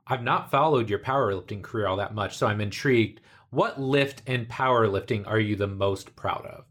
I've 0.07 0.23
not 0.23 0.51
followed 0.51 0.91
your 0.91 0.99
powerlifting 0.99 1.63
career 1.63 1.87
all 1.87 1.97
that 1.99 2.13
much, 2.15 2.37
so 2.37 2.47
I'm 2.49 2.61
intrigued. 2.61 3.21
What 3.51 3.81
lift 3.81 4.23
in 4.27 4.47
powerlifting 4.47 5.27
are 5.27 5.39
you 5.39 5.55
the 5.57 5.69
most 5.69 6.17
proud 6.17 6.45
of? 6.45 6.65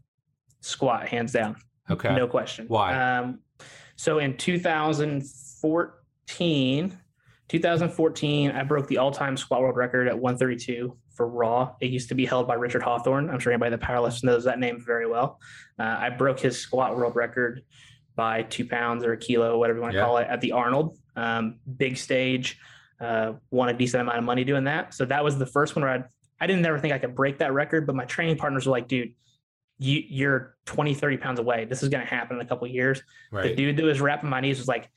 Squat, 0.60 1.08
hands 1.08 1.32
down. 1.32 1.56
Okay. 1.90 2.14
No 2.14 2.26
question. 2.26 2.66
Why? 2.68 2.92
Um, 3.18 3.38
so 4.02 4.18
in 4.18 4.36
2014, 4.36 6.98
2014, 7.48 8.50
I 8.50 8.62
broke 8.64 8.88
the 8.88 8.98
all-time 8.98 9.36
squat 9.36 9.60
world 9.60 9.76
record 9.76 10.08
at 10.08 10.18
132 10.18 10.96
for 11.14 11.28
raw. 11.28 11.76
It 11.80 11.92
used 11.92 12.08
to 12.08 12.16
be 12.16 12.26
held 12.26 12.48
by 12.48 12.54
Richard 12.54 12.82
Hawthorne. 12.82 13.30
I'm 13.30 13.38
sure 13.38 13.52
anybody 13.52 13.70
that 13.76 13.80
powerlifts 13.80 14.24
knows 14.24 14.42
that 14.42 14.58
name 14.58 14.82
very 14.84 15.06
well. 15.06 15.38
Uh, 15.78 15.84
I 15.84 16.10
broke 16.10 16.40
his 16.40 16.58
squat 16.58 16.96
world 16.96 17.14
record 17.14 17.62
by 18.16 18.42
two 18.42 18.66
pounds 18.66 19.04
or 19.04 19.12
a 19.12 19.16
kilo, 19.16 19.56
whatever 19.56 19.78
you 19.78 19.82
want 19.82 19.92
to 19.92 19.98
Yeah. 19.98 20.04
call 20.04 20.16
it, 20.16 20.26
at 20.28 20.40
the 20.40 20.50
Arnold. 20.50 20.98
Um, 21.14 21.60
big 21.76 21.96
stage. 21.96 22.58
Uh, 23.00 23.34
won 23.52 23.68
a 23.68 23.72
decent 23.72 24.00
amount 24.00 24.18
of 24.18 24.24
money 24.24 24.42
doing 24.42 24.64
that. 24.64 24.94
So 24.94 25.04
that 25.04 25.22
was 25.22 25.38
the 25.38 25.46
first 25.46 25.76
one 25.76 25.84
where 25.84 25.92
I'd, 25.92 26.06
I 26.40 26.48
didn't 26.48 26.66
ever 26.66 26.80
think 26.80 26.92
I 26.92 26.98
could 26.98 27.14
break 27.14 27.38
that 27.38 27.52
record, 27.52 27.86
but 27.86 27.94
my 27.94 28.06
training 28.06 28.36
partners 28.36 28.66
were 28.66 28.72
like, 28.72 28.88
dude, 28.88 29.12
you, 29.82 30.02
you're 30.08 30.56
20, 30.66 30.94
30 30.94 31.16
pounds 31.16 31.38
away. 31.40 31.64
This 31.64 31.82
is 31.82 31.88
going 31.88 32.02
to 32.02 32.08
happen 32.08 32.36
in 32.36 32.42
a 32.42 32.46
couple 32.48 32.66
of 32.66 32.72
years. 32.72 33.02
The 33.48 33.54
dude 33.54 33.76
that 33.76 33.84
was 33.84 34.00
wrapping 34.00 34.30
my 34.30 34.40
knees 34.40 34.58
was 34.58 34.68
like, 34.68 34.90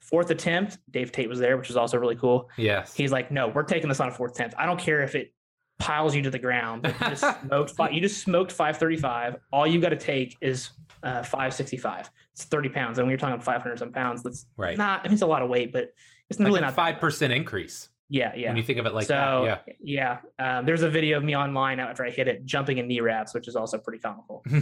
fourth 0.00 0.30
attempt. 0.30 0.78
Dave 0.90 1.12
Tate 1.12 1.28
was 1.28 1.38
there, 1.38 1.56
which 1.56 1.70
is 1.70 1.76
also 1.76 1.96
really 1.98 2.16
cool. 2.16 2.50
Yes. 2.58 2.94
He's 2.94 3.10
like, 3.12 3.30
no, 3.30 3.48
we're 3.48 3.62
taking 3.62 3.88
this 3.88 4.00
on 4.00 4.08
a 4.08 4.12
fourth 4.12 4.32
attempt. 4.32 4.54
I 4.58 4.66
don't 4.66 4.78
care 4.78 5.02
if 5.02 5.14
it 5.14 5.32
piles 5.78 6.14
you 6.14 6.22
to 6.22 6.30
the 6.30 6.38
ground. 6.38 6.82
but 6.82 6.94
You 7.00 7.08
just 7.08 7.40
smoked, 7.40 7.94
you 7.94 8.00
just 8.00 8.22
smoked 8.22 8.52
535. 8.52 9.36
All 9.52 9.66
you 9.66 9.80
got 9.80 9.90
to 9.90 9.96
take 9.96 10.36
is 10.40 10.70
uh, 11.02 11.22
565. 11.22 12.10
It's 12.32 12.44
30 12.44 12.68
pounds. 12.68 12.98
And 12.98 13.06
when 13.06 13.10
you're 13.10 13.18
talking 13.18 13.40
500 13.40 13.78
some 13.78 13.92
pounds, 13.92 14.22
that's 14.22 14.46
right. 14.56 14.76
not, 14.76 15.00
I 15.00 15.04
mean, 15.04 15.14
it's 15.14 15.22
a 15.22 15.26
lot 15.26 15.42
of 15.42 15.48
weight, 15.48 15.72
but 15.72 15.92
it's 16.28 16.38
like 16.38 16.46
really 16.46 16.60
not 16.60 16.74
five 16.74 16.94
much. 16.94 17.00
percent 17.00 17.32
increase 17.32 17.88
Yeah. 18.08 18.32
Yeah. 18.36 18.48
when 18.48 18.56
you 18.56 18.62
think 18.62 18.78
of 18.78 18.86
it 18.86 18.94
like 18.94 19.06
so 19.06 19.44
that. 19.66 19.76
yeah, 19.80 20.18
Um, 20.38 20.66
there's 20.66 20.82
a 20.82 20.90
video 20.90 21.16
of 21.16 21.24
me 21.24 21.34
online 21.36 21.80
after 21.80 22.04
I 22.04 22.10
hit 22.10 22.28
it, 22.28 22.44
jumping 22.44 22.78
in 22.78 22.86
knee 22.86 23.00
wraps, 23.00 23.34
which 23.34 23.48
is 23.48 23.56
also 23.56 23.78
pretty 23.78 23.98
comical. 23.98 24.44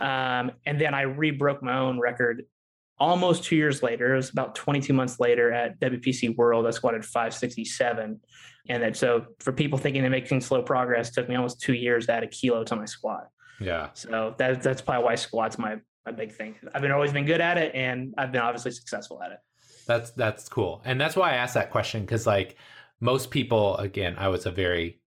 Um, 0.00 0.52
and 0.66 0.80
then 0.80 0.94
I 0.94 1.02
re-broke 1.02 1.62
my 1.62 1.78
own 1.78 1.98
record 2.00 2.44
almost 2.98 3.44
two 3.44 3.56
years 3.56 3.82
later. 3.82 4.12
It 4.14 4.16
was 4.16 4.30
about 4.30 4.54
22 4.54 4.92
months 4.92 5.20
later 5.20 5.52
at 5.52 5.78
WPC 5.80 6.36
World. 6.36 6.66
I 6.66 6.70
squatted 6.70 7.04
567. 7.04 8.20
And 8.68 8.82
that 8.82 8.96
so 8.96 9.26
for 9.40 9.52
people 9.52 9.78
thinking 9.78 10.02
they're 10.02 10.10
making 10.10 10.40
slow 10.40 10.62
progress, 10.62 11.08
it 11.10 11.14
took 11.14 11.28
me 11.28 11.36
almost 11.36 11.60
two 11.60 11.74
years 11.74 12.06
to 12.06 12.12
add 12.12 12.22
a 12.24 12.26
kilo 12.26 12.64
to 12.64 12.76
my 12.76 12.84
squat. 12.84 13.28
yeah. 13.60 13.88
So 13.94 14.34
that, 14.38 14.62
that's 14.62 14.82
probably 14.82 15.04
why 15.04 15.14
squat's 15.14 15.58
my, 15.58 15.76
my 16.04 16.12
big 16.12 16.32
thing. 16.32 16.56
I've 16.74 16.82
been 16.82 16.90
always 16.92 17.12
been 17.12 17.24
good 17.26 17.40
at 17.40 17.56
it 17.58 17.74
and 17.74 18.14
I've 18.18 18.32
been 18.32 18.42
obviously 18.42 18.72
successful 18.72 19.22
at 19.22 19.32
it. 19.32 19.38
That's 19.86 20.10
that's 20.10 20.48
cool. 20.50 20.82
And 20.84 21.00
that's 21.00 21.16
why 21.16 21.30
I 21.32 21.36
asked 21.36 21.54
that 21.54 21.70
question 21.70 22.06
cuz 22.06 22.26
like 22.26 22.56
most 23.00 23.30
people 23.30 23.76
again, 23.76 24.16
I 24.18 24.28
was 24.28 24.46
a 24.46 24.50
very 24.50 25.00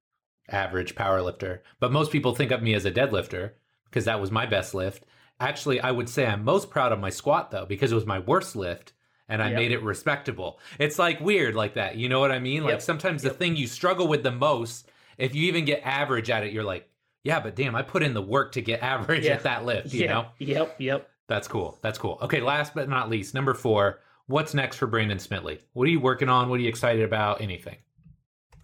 average 0.50 0.96
power 0.96 1.22
lifter, 1.22 1.64
but 1.80 1.92
most 1.92 2.12
people 2.12 2.36
think 2.36 2.52
of 2.52 2.62
me 2.62 2.74
as 2.74 2.86
a 2.86 2.92
deadlifter 2.92 3.52
because 3.86 4.06
that 4.06 4.20
was 4.22 4.32
my 4.32 4.46
best 4.46 4.74
lift. 4.74 5.04
Actually, 5.39 5.80
I 5.82 5.92
would 5.92 6.10
say 6.10 6.26
I'm 6.26 6.44
most 6.44 6.70
proud 6.70 6.92
of 6.92 7.00
my 7.00 7.10
squat 7.10 7.52
though 7.52 7.66
because 7.66 7.92
it 7.92 7.96
was 7.96 8.06
my 8.06 8.20
worst 8.20 8.56
lift 8.56 8.94
and 9.28 9.42
I 9.42 9.50
Yep. 9.50 9.56
made 9.58 9.72
it 9.72 9.82
respectable. 9.84 10.60
It's 10.78 11.00
like 11.00 11.22
weird 11.22 11.56
like 11.56 11.76
that. 11.76 11.96
You 11.96 12.10
know 12.10 12.20
what 12.20 12.32
I 12.32 12.39
mean? 12.39 12.64
Like 12.64 12.72
Yep. 12.74 12.82
sometimes 12.82 13.24
the 13.24 13.30
thing 13.30 13.56
you 13.56 13.68
struggle 13.68 14.08
with 14.08 14.24
the 14.24 14.32
most, 14.32 14.89
if 15.18 15.34
you 15.36 15.44
even 15.48 15.66
get 15.66 15.82
average 15.86 16.30
at 16.30 16.44
it, 16.44 16.52
you're 16.54 16.64
like, 16.64 16.89
yeah, 17.24 17.39
but 17.39 17.56
damn, 17.56 17.76
I 17.76 17.82
put 17.82 18.04
in 18.04 18.14
the 18.14 18.22
work 18.22 18.52
to 18.54 18.62
get 18.62 18.82
average 18.84 19.26
Yeah. 19.26 19.34
at 19.34 19.44
that 19.44 19.66
lift, 19.66 19.94
you 19.94 20.02
yeah. 20.02 20.08
know? 20.14 20.26
Yep. 20.39 20.76
Yep. 20.80 21.10
That's 21.28 21.48
cool. 21.48 21.78
That's 21.82 21.98
cool. 21.98 22.18
Okay, 22.24 22.42
last 22.42 22.74
but 22.76 22.89
not 22.89 23.10
least, 23.10 23.34
number 23.34 23.54
four. 23.54 24.00
What's 24.32 24.53
next 24.53 24.77
for 24.77 24.88
Brandon 24.88 25.17
Smitley? 25.17 25.59
What 25.73 25.88
are 25.88 25.91
you 25.91 25.99
working 25.99 26.29
on? 26.29 26.47
What 26.47 26.55
are 26.59 26.63
you 26.63 26.69
excited 26.69 27.03
about? 27.03 27.41
Anything? 27.41 27.75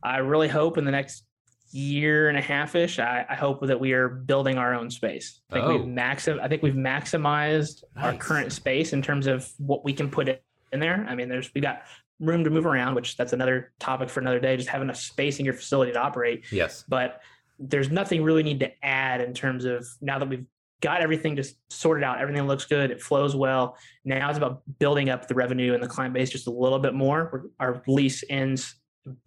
I 0.02 0.18
really 0.20 0.48
hope 0.48 0.78
in 0.78 0.86
the 0.86 0.92
next 0.92 1.26
year 1.72 2.30
and 2.30 2.38
a 2.38 2.42
half 2.42 2.74
ish, 2.76 2.98
I, 3.00 3.26
I 3.30 3.36
hope 3.36 3.68
that 3.68 3.78
we 3.78 3.92
are 3.92 4.08
building 4.08 4.58
our 4.58 4.74
own 4.74 4.90
space. 4.90 5.42
I 5.52 5.56
think 5.56 5.66
Oh. 5.66 5.76
we've 5.78 5.86
maxim, 5.86 6.40
I 6.42 6.48
think 6.48 6.64
we've 6.64 6.74
maximized 6.74 7.84
our 7.98 8.14
current 8.14 8.54
space 8.54 8.94
in 8.94 9.02
terms 9.02 9.28
of 9.28 9.52
what 9.58 9.84
we 9.84 9.92
can 9.92 10.10
put 10.10 10.30
in 10.30 10.80
there. 10.80 11.06
I 11.10 11.16
mean, 11.16 11.28
there's 11.28 11.54
we 11.54 11.60
got 11.60 11.82
room 12.22 12.46
to 12.46 12.50
move 12.50 12.66
around, 12.66 12.96
which 12.96 13.18
that's 13.18 13.34
another 13.34 13.74
topic 13.80 14.10
for 14.10 14.22
another 14.22 14.40
day. 14.40 14.56
Just 14.56 14.70
having 14.70 14.86
enough 14.88 14.96
space 14.98 15.40
in 15.40 15.46
your 15.46 15.54
facility 15.54 15.92
to 15.92 16.00
operate, 16.00 16.46
Yes. 16.50 16.86
but 16.88 17.22
there's 17.60 17.92
nothing 17.92 18.24
really 18.24 18.44
need 18.44 18.62
to 18.62 18.72
add 18.86 19.20
in 19.20 19.34
terms 19.34 19.66
of 19.66 19.86
now 20.00 20.18
that 20.18 20.30
we've 20.30 20.46
got 20.82 21.02
everything 21.02 21.36
just 21.36 21.56
sorted 21.70 22.04
out, 22.04 22.20
everything 22.20 22.46
looks 22.46 22.66
good, 22.66 22.92
it 22.92 23.02
flows 23.02 23.36
well. 23.36 23.78
Now 24.06 24.30
it's 24.30 24.38
about 24.38 24.62
building 24.80 25.10
up 25.10 25.28
the 25.28 25.36
revenue 25.36 25.74
and 25.74 25.82
the 25.82 25.88
client 25.88 26.14
base 26.14 26.30
just 26.30 26.48
a 26.48 26.52
little 26.52 26.80
bit 26.80 26.94
more. 26.94 27.50
Our 27.60 27.82
lease 27.88 28.24
ends 28.30 28.76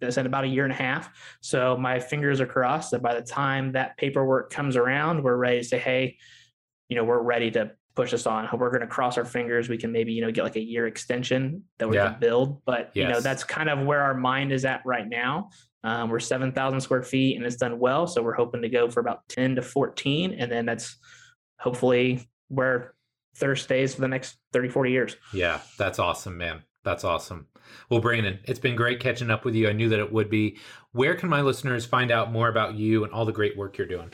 in 0.01 0.25
about 0.25 0.43
a 0.43 0.47
year 0.47 0.63
and 0.63 0.71
a 0.71 0.75
half. 0.75 1.09
So 1.41 1.75
my 1.75 1.99
fingers 1.99 2.39
are 2.39 2.45
crossed 2.45 2.91
that 2.91 3.01
by 3.01 3.15
the 3.15 3.21
time 3.21 3.71
that 3.73 3.97
paperwork 3.97 4.51
comes 4.51 4.75
around, 4.75 5.23
we're 5.23 5.35
ready 5.35 5.59
to 5.59 5.63
say, 5.63 5.79
hey, 5.79 6.17
you 6.87 6.95
know, 6.95 7.03
we're 7.03 7.21
ready 7.21 7.49
to 7.51 7.71
push 7.95 8.11
this 8.11 8.25
on. 8.25 8.47
We're 8.53 8.69
going 8.69 8.81
to 8.81 8.87
cross 8.87 9.17
our 9.17 9.25
fingers. 9.25 9.67
We 9.69 9.77
can 9.77 9.91
maybe, 9.91 10.13
you 10.13 10.21
know, 10.21 10.31
get 10.31 10.43
like 10.43 10.55
a 10.55 10.61
year 10.63 10.87
extension 10.87 11.63
that 11.79 11.89
we 11.89 11.97
Yeah. 11.97 12.11
can 12.11 12.19
build. 12.19 12.63
But, 12.63 12.91
you 12.93 13.07
know, 13.07 13.19
that's 13.19 13.43
kind 13.43 13.69
of 13.69 13.85
where 13.85 14.01
our 14.01 14.13
mind 14.13 14.51
is 14.53 14.65
at 14.65 14.81
right 14.85 15.07
now. 15.07 15.49
Um, 15.83 16.09
we're 16.09 16.19
7,000 16.19 16.79
square 16.79 17.01
feet 17.01 17.35
and 17.37 17.45
it's 17.45 17.55
done 17.55 17.79
well. 17.79 18.05
So 18.07 18.21
we're 18.21 18.35
hoping 18.35 18.61
to 18.61 18.69
go 18.69 18.87
for 18.89 18.99
about 18.99 19.27
10 19.29 19.55
to 19.55 19.61
14. 19.61 20.35
And 20.37 20.51
then 20.51 20.65
that's 20.65 20.97
hopefully 21.61 22.27
where 22.49 22.93
Thirst 23.35 23.63
stays 23.63 23.95
for 23.95 24.01
the 24.01 24.07
next 24.07 24.37
30, 24.51 24.69
40 24.69 24.91
years. 24.91 25.15
Yeah, 25.33 25.61
that's 25.77 25.99
awesome, 25.99 26.37
man. 26.37 26.63
That's 26.83 27.03
awesome. 27.03 27.47
Well, 27.89 28.01
Brandon, 28.01 28.39
it's 28.45 28.59
been 28.59 28.75
great 28.75 28.99
catching 28.99 29.29
up 29.29 29.45
with 29.45 29.55
you. 29.55 29.69
I 29.69 29.71
knew 29.71 29.87
that 29.89 29.99
it 29.99 30.11
would 30.11 30.29
be. 30.29 30.57
Where 30.91 31.15
can 31.15 31.29
my 31.29 31.41
listeners 31.41 31.85
find 31.85 32.11
out 32.11 32.31
more 32.31 32.49
about 32.49 32.75
you 32.75 33.03
and 33.03 33.13
all 33.13 33.25
the 33.25 33.31
great 33.31 33.55
work 33.55 33.77
you're 33.77 33.87
doing? 33.87 34.11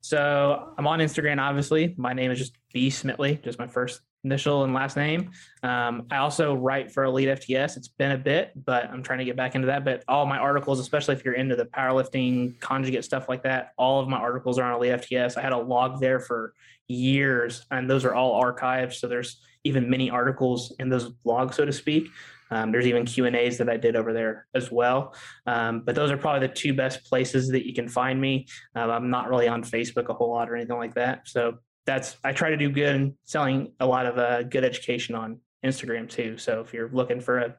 So 0.00 0.74
I'm 0.76 0.86
on 0.86 0.98
Instagram, 0.98 1.40
obviously. 1.40 1.94
My 1.96 2.12
name 2.12 2.30
is 2.30 2.38
just 2.38 2.56
B 2.72 2.88
Smitley, 2.88 3.42
just 3.42 3.58
my 3.58 3.66
first 3.66 4.00
initial 4.24 4.64
and 4.64 4.74
last 4.74 4.96
name. 4.96 5.30
Um, 5.62 6.06
I 6.10 6.18
also 6.18 6.54
write 6.54 6.90
for 6.90 7.04
Elite 7.04 7.28
FTS. 7.28 7.76
It's 7.76 7.88
been 7.88 8.12
a 8.12 8.18
bit, 8.18 8.52
but 8.64 8.86
I'm 8.90 9.02
trying 9.02 9.20
to 9.20 9.24
get 9.24 9.36
back 9.36 9.54
into 9.54 9.66
that. 9.66 9.84
But 9.84 10.04
all 10.08 10.26
my 10.26 10.38
articles, 10.38 10.80
especially 10.80 11.14
if 11.14 11.24
you're 11.24 11.34
into 11.34 11.56
the 11.56 11.66
powerlifting, 11.66 12.58
conjugate 12.60 13.04
stuff 13.04 13.28
like 13.28 13.42
that, 13.44 13.72
all 13.78 14.00
of 14.00 14.08
my 14.08 14.18
articles 14.18 14.58
are 14.58 14.64
on 14.64 14.74
Elite 14.74 15.00
FTS. 15.02 15.36
I 15.36 15.42
had 15.42 15.52
a 15.52 15.58
log 15.58 16.00
there 16.00 16.20
for 16.20 16.54
years, 16.88 17.66
and 17.70 17.88
those 17.88 18.04
are 18.04 18.14
all 18.14 18.42
archived. 18.42 18.94
So 18.94 19.06
there's 19.08 19.40
even 19.64 19.88
many 19.88 20.10
articles 20.10 20.74
in 20.78 20.88
those 20.88 21.10
blogs, 21.10 21.54
so 21.54 21.64
to 21.64 21.72
speak. 21.72 22.08
Um, 22.50 22.72
there's 22.72 22.86
even 22.86 23.04
Q 23.04 23.26
and 23.26 23.36
A's 23.36 23.58
that 23.58 23.68
I 23.68 23.76
did 23.76 23.94
over 23.94 24.12
there 24.12 24.46
as 24.54 24.70
well. 24.70 25.14
Um, 25.46 25.80
but 25.80 25.94
those 25.94 26.10
are 26.10 26.16
probably 26.16 26.46
the 26.46 26.54
two 26.54 26.72
best 26.72 27.04
places 27.04 27.48
that 27.48 27.66
you 27.66 27.74
can 27.74 27.88
find 27.88 28.20
me. 28.20 28.46
Um, 28.74 28.90
I'm 28.90 29.10
not 29.10 29.28
really 29.28 29.48
on 29.48 29.62
Facebook 29.62 30.08
a 30.08 30.14
whole 30.14 30.30
lot 30.30 30.48
or 30.48 30.56
anything 30.56 30.78
like 30.78 30.94
that. 30.94 31.28
So 31.28 31.58
that's 31.88 32.18
I 32.22 32.32
try 32.32 32.50
to 32.50 32.56
do 32.58 32.68
good 32.70 32.94
and 32.94 33.14
selling 33.24 33.72
a 33.80 33.86
lot 33.86 34.04
of 34.04 34.18
uh, 34.18 34.42
good 34.42 34.62
education 34.62 35.14
on 35.14 35.40
Instagram 35.64 36.06
too. 36.08 36.36
So 36.36 36.60
if 36.60 36.74
you're 36.74 36.90
looking 36.90 37.18
for 37.18 37.38
a 37.38 37.56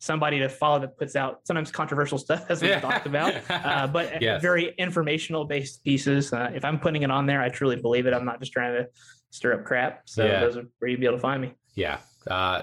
somebody 0.00 0.38
to 0.38 0.48
follow 0.48 0.78
that 0.80 0.96
puts 0.98 1.14
out 1.14 1.40
sometimes 1.46 1.70
controversial 1.70 2.16
stuff 2.18 2.46
as 2.50 2.62
we 2.62 2.68
Yeah. 2.68 2.80
talked 2.80 3.06
about, 3.06 3.34
uh, 3.50 3.86
but 3.86 4.20
Yes. 4.22 4.40
very 4.42 4.74
informational 4.78 5.44
based 5.44 5.84
pieces. 5.84 6.32
Uh, 6.32 6.50
if 6.54 6.64
I'm 6.64 6.78
putting 6.78 7.02
it 7.02 7.10
on 7.10 7.26
there, 7.26 7.40
I 7.42 7.50
truly 7.50 7.76
believe 7.76 8.06
it. 8.06 8.14
I'm 8.14 8.24
not 8.24 8.40
just 8.40 8.52
trying 8.52 8.74
to 8.76 8.88
stir 9.30 9.52
up 9.54 9.64
crap. 9.64 10.02
So 10.08 10.24
Yeah. 10.26 10.40
those 10.40 10.56
are 10.56 10.64
where 10.78 10.90
you'd 10.90 11.00
be 11.00 11.06
able 11.06 11.16
to 11.18 11.22
find 11.22 11.42
me. 11.42 11.52
Yeah. 11.74 11.98
Uh, 12.26 12.62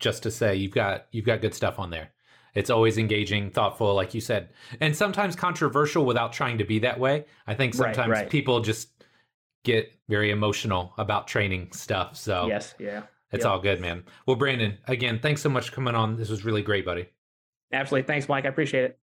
just 0.00 0.24
to 0.24 0.30
say, 0.30 0.56
you've 0.56 0.72
got 0.72 1.06
you've 1.12 1.26
got 1.26 1.40
good 1.40 1.54
stuff 1.54 1.78
on 1.78 1.90
there. 1.90 2.10
It's 2.54 2.70
always 2.70 2.98
engaging, 2.98 3.50
thoughtful, 3.52 3.94
like 3.94 4.12
you 4.12 4.20
said, 4.20 4.48
and 4.80 4.96
sometimes 4.96 5.36
controversial 5.36 6.04
without 6.04 6.32
trying 6.32 6.58
to 6.58 6.64
be 6.64 6.80
that 6.80 6.98
way. 6.98 7.26
I 7.46 7.54
think 7.54 7.74
Right, 7.78 7.94
sometimes 7.94 8.10
right. 8.10 8.28
people 8.30 8.60
just 8.60 8.88
get 9.64 9.92
very 10.08 10.30
emotional 10.30 10.92
about 10.98 11.26
training 11.28 11.68
stuff. 11.72 12.16
So 12.16 12.46
Yes, 12.48 12.74
yeah, 12.78 13.02
it's 13.32 13.44
Yep. 13.44 13.52
all 13.52 13.58
good, 13.60 13.80
man. 13.80 14.04
Well, 14.26 14.36
Brandon, 14.36 14.78
again, 14.88 15.18
thanks 15.20 15.42
so 15.42 15.48
much 15.48 15.68
for 15.68 15.74
coming 15.74 15.94
on. 15.94 16.16
This 16.16 16.30
was 16.30 16.44
really 16.44 16.62
great, 16.62 16.84
buddy. 16.84 17.06
absolutely. 17.72 18.06
Thanks, 18.06 18.28
Mike. 18.28 18.44
I 18.46 18.48
appreciate 18.48 18.84
it. 18.84 18.98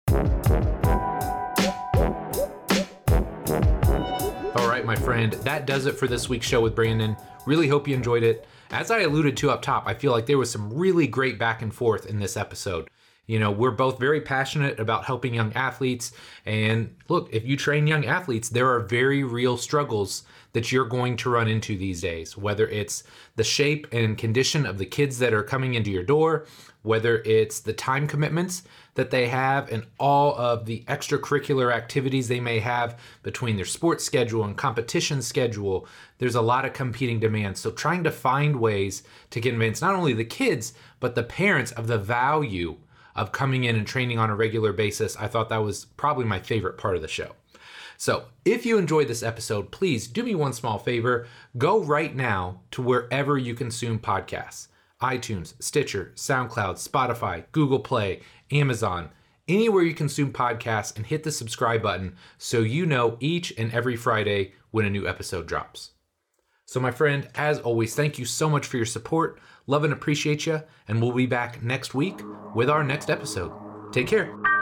All 4.55 4.67
right, 4.69 4.85
my 4.85 4.95
friend, 4.95 5.33
that 5.43 5.67
does 5.67 5.85
it 5.85 5.97
for 5.97 6.07
this 6.07 6.29
week's 6.29 6.47
show 6.47 6.61
with 6.61 6.73
Brandon. 6.75 7.15
Really 7.45 7.67
hope 7.67 7.87
you 7.87 7.93
enjoyed 7.95 8.23
it. 8.23 8.47
As 8.71 8.89
I 8.89 8.99
alluded 9.01 9.37
to 9.37 9.51
up 9.51 9.61
top, 9.61 9.83
I 9.85 9.93
feel 9.93 10.11
like 10.11 10.25
there 10.25 10.37
was 10.37 10.49
some 10.49 10.73
really 10.73 11.05
great 11.07 11.37
back 11.37 11.61
and 11.61 11.73
forth 11.73 12.05
in 12.07 12.19
this 12.19 12.35
episode. 12.37 12.89
You 13.27 13.39
know, 13.39 13.51
we're 13.51 13.71
both 13.71 13.99
very 13.99 14.21
passionate 14.21 14.79
about 14.79 15.05
helping 15.05 15.33
young 15.33 15.51
athletes. 15.53 16.11
And 16.45 16.95
look, 17.09 17.29
if 17.33 17.45
you 17.45 17.57
train 17.57 17.85
young 17.87 18.05
athletes, 18.05 18.49
there 18.49 18.69
are 18.71 18.79
very 18.79 19.23
real 19.23 19.57
struggles 19.57 20.23
that 20.55 20.71
you're 20.71 20.85
going 20.85 21.17
to 21.17 21.29
run 21.29 21.49
into 21.49 21.77
these 21.77 21.99
days, 21.99 22.37
whether 22.37 22.65
it's 22.69 23.03
the 23.35 23.43
shape 23.43 23.85
and 23.91 24.17
condition 24.17 24.65
of 24.65 24.77
the 24.77 24.85
kids 24.85 25.19
that 25.19 25.33
are 25.33 25.43
coming 25.43 25.73
into 25.73 25.91
your 25.91 26.01
door, 26.01 26.45
whether 26.81 27.17
it's 27.23 27.59
the 27.59 27.73
time 27.73 28.07
commitments 28.07 28.63
that 28.93 29.11
they 29.11 29.27
have 29.27 29.69
and 29.69 29.85
all 29.99 30.33
of 30.37 30.65
the 30.65 30.81
extracurricular 30.87 31.73
activities 31.73 32.29
they 32.29 32.39
may 32.39 32.59
have 32.59 32.97
between 33.21 33.57
their 33.57 33.65
sports 33.65 34.05
schedule 34.05 34.45
and 34.45 34.55
competition 34.55 35.21
schedule. 35.21 35.85
There's 36.19 36.35
a 36.35 36.41
lot 36.41 36.63
of 36.63 36.71
competing 36.71 37.19
demands. 37.19 37.59
So, 37.59 37.71
trying 37.71 38.05
to 38.05 38.11
find 38.11 38.55
ways 38.55 39.03
to 39.31 39.41
convince 39.41 39.81
not 39.81 39.93
only 39.93 40.13
the 40.13 40.23
kids, 40.23 40.73
but 41.01 41.15
the 41.15 41.23
parents 41.23 41.73
of 41.73 41.87
the 41.87 41.97
value 41.97 42.77
of 43.13 43.33
coming 43.33 43.65
in 43.65 43.75
and 43.75 43.85
training 43.85 44.19
on 44.19 44.29
a 44.29 44.35
regular 44.35 44.71
basis, 44.71 45.17
I 45.17 45.27
thought 45.27 45.49
that 45.49 45.57
was 45.57 45.83
probably 45.97 46.23
my 46.23 46.39
favorite 46.39 46.77
part 46.77 46.95
of 46.95 47.01
the 47.01 47.09
show. 47.09 47.35
So, 47.97 48.25
if 48.43 48.65
you 48.65 48.77
enjoyed 48.77 49.07
this 49.07 49.23
episode, 49.23 49.71
please 49.71 50.07
do 50.07 50.23
me 50.23 50.35
one 50.35 50.53
small 50.53 50.77
favor. 50.77 51.27
Go 51.57 51.81
right 51.81 52.15
now 52.15 52.61
to 52.71 52.81
wherever 52.81 53.37
you 53.37 53.55
consume 53.55 53.99
podcasts 53.99 54.67
iTunes, 55.01 55.61
Stitcher, 55.61 56.13
SoundCloud, 56.15 56.75
Spotify, 56.75 57.43
Google 57.51 57.79
Play, 57.79 58.21
Amazon, 58.51 59.09
anywhere 59.47 59.83
you 59.83 59.93
consume 59.93 60.31
podcasts, 60.31 60.95
and 60.95 61.05
hit 61.05 61.23
the 61.23 61.31
subscribe 61.31 61.81
button 61.81 62.15
so 62.37 62.59
you 62.61 62.85
know 62.85 63.17
each 63.19 63.53
and 63.57 63.71
every 63.73 63.95
Friday 63.95 64.53
when 64.71 64.85
a 64.85 64.89
new 64.89 65.07
episode 65.07 65.47
drops. 65.47 65.91
So, 66.65 66.79
my 66.79 66.91
friend, 66.91 67.27
as 67.35 67.59
always, 67.59 67.93
thank 67.95 68.17
you 68.17 68.25
so 68.25 68.49
much 68.49 68.65
for 68.65 68.77
your 68.77 68.85
support. 68.85 69.39
Love 69.67 69.83
and 69.83 69.93
appreciate 69.93 70.45
you, 70.45 70.61
and 70.87 71.01
we'll 71.01 71.11
be 71.11 71.27
back 71.27 71.61
next 71.61 71.93
week 71.93 72.19
with 72.55 72.69
our 72.69 72.83
next 72.83 73.09
episode. 73.09 73.51
Take 73.91 74.07
care. 74.07 74.54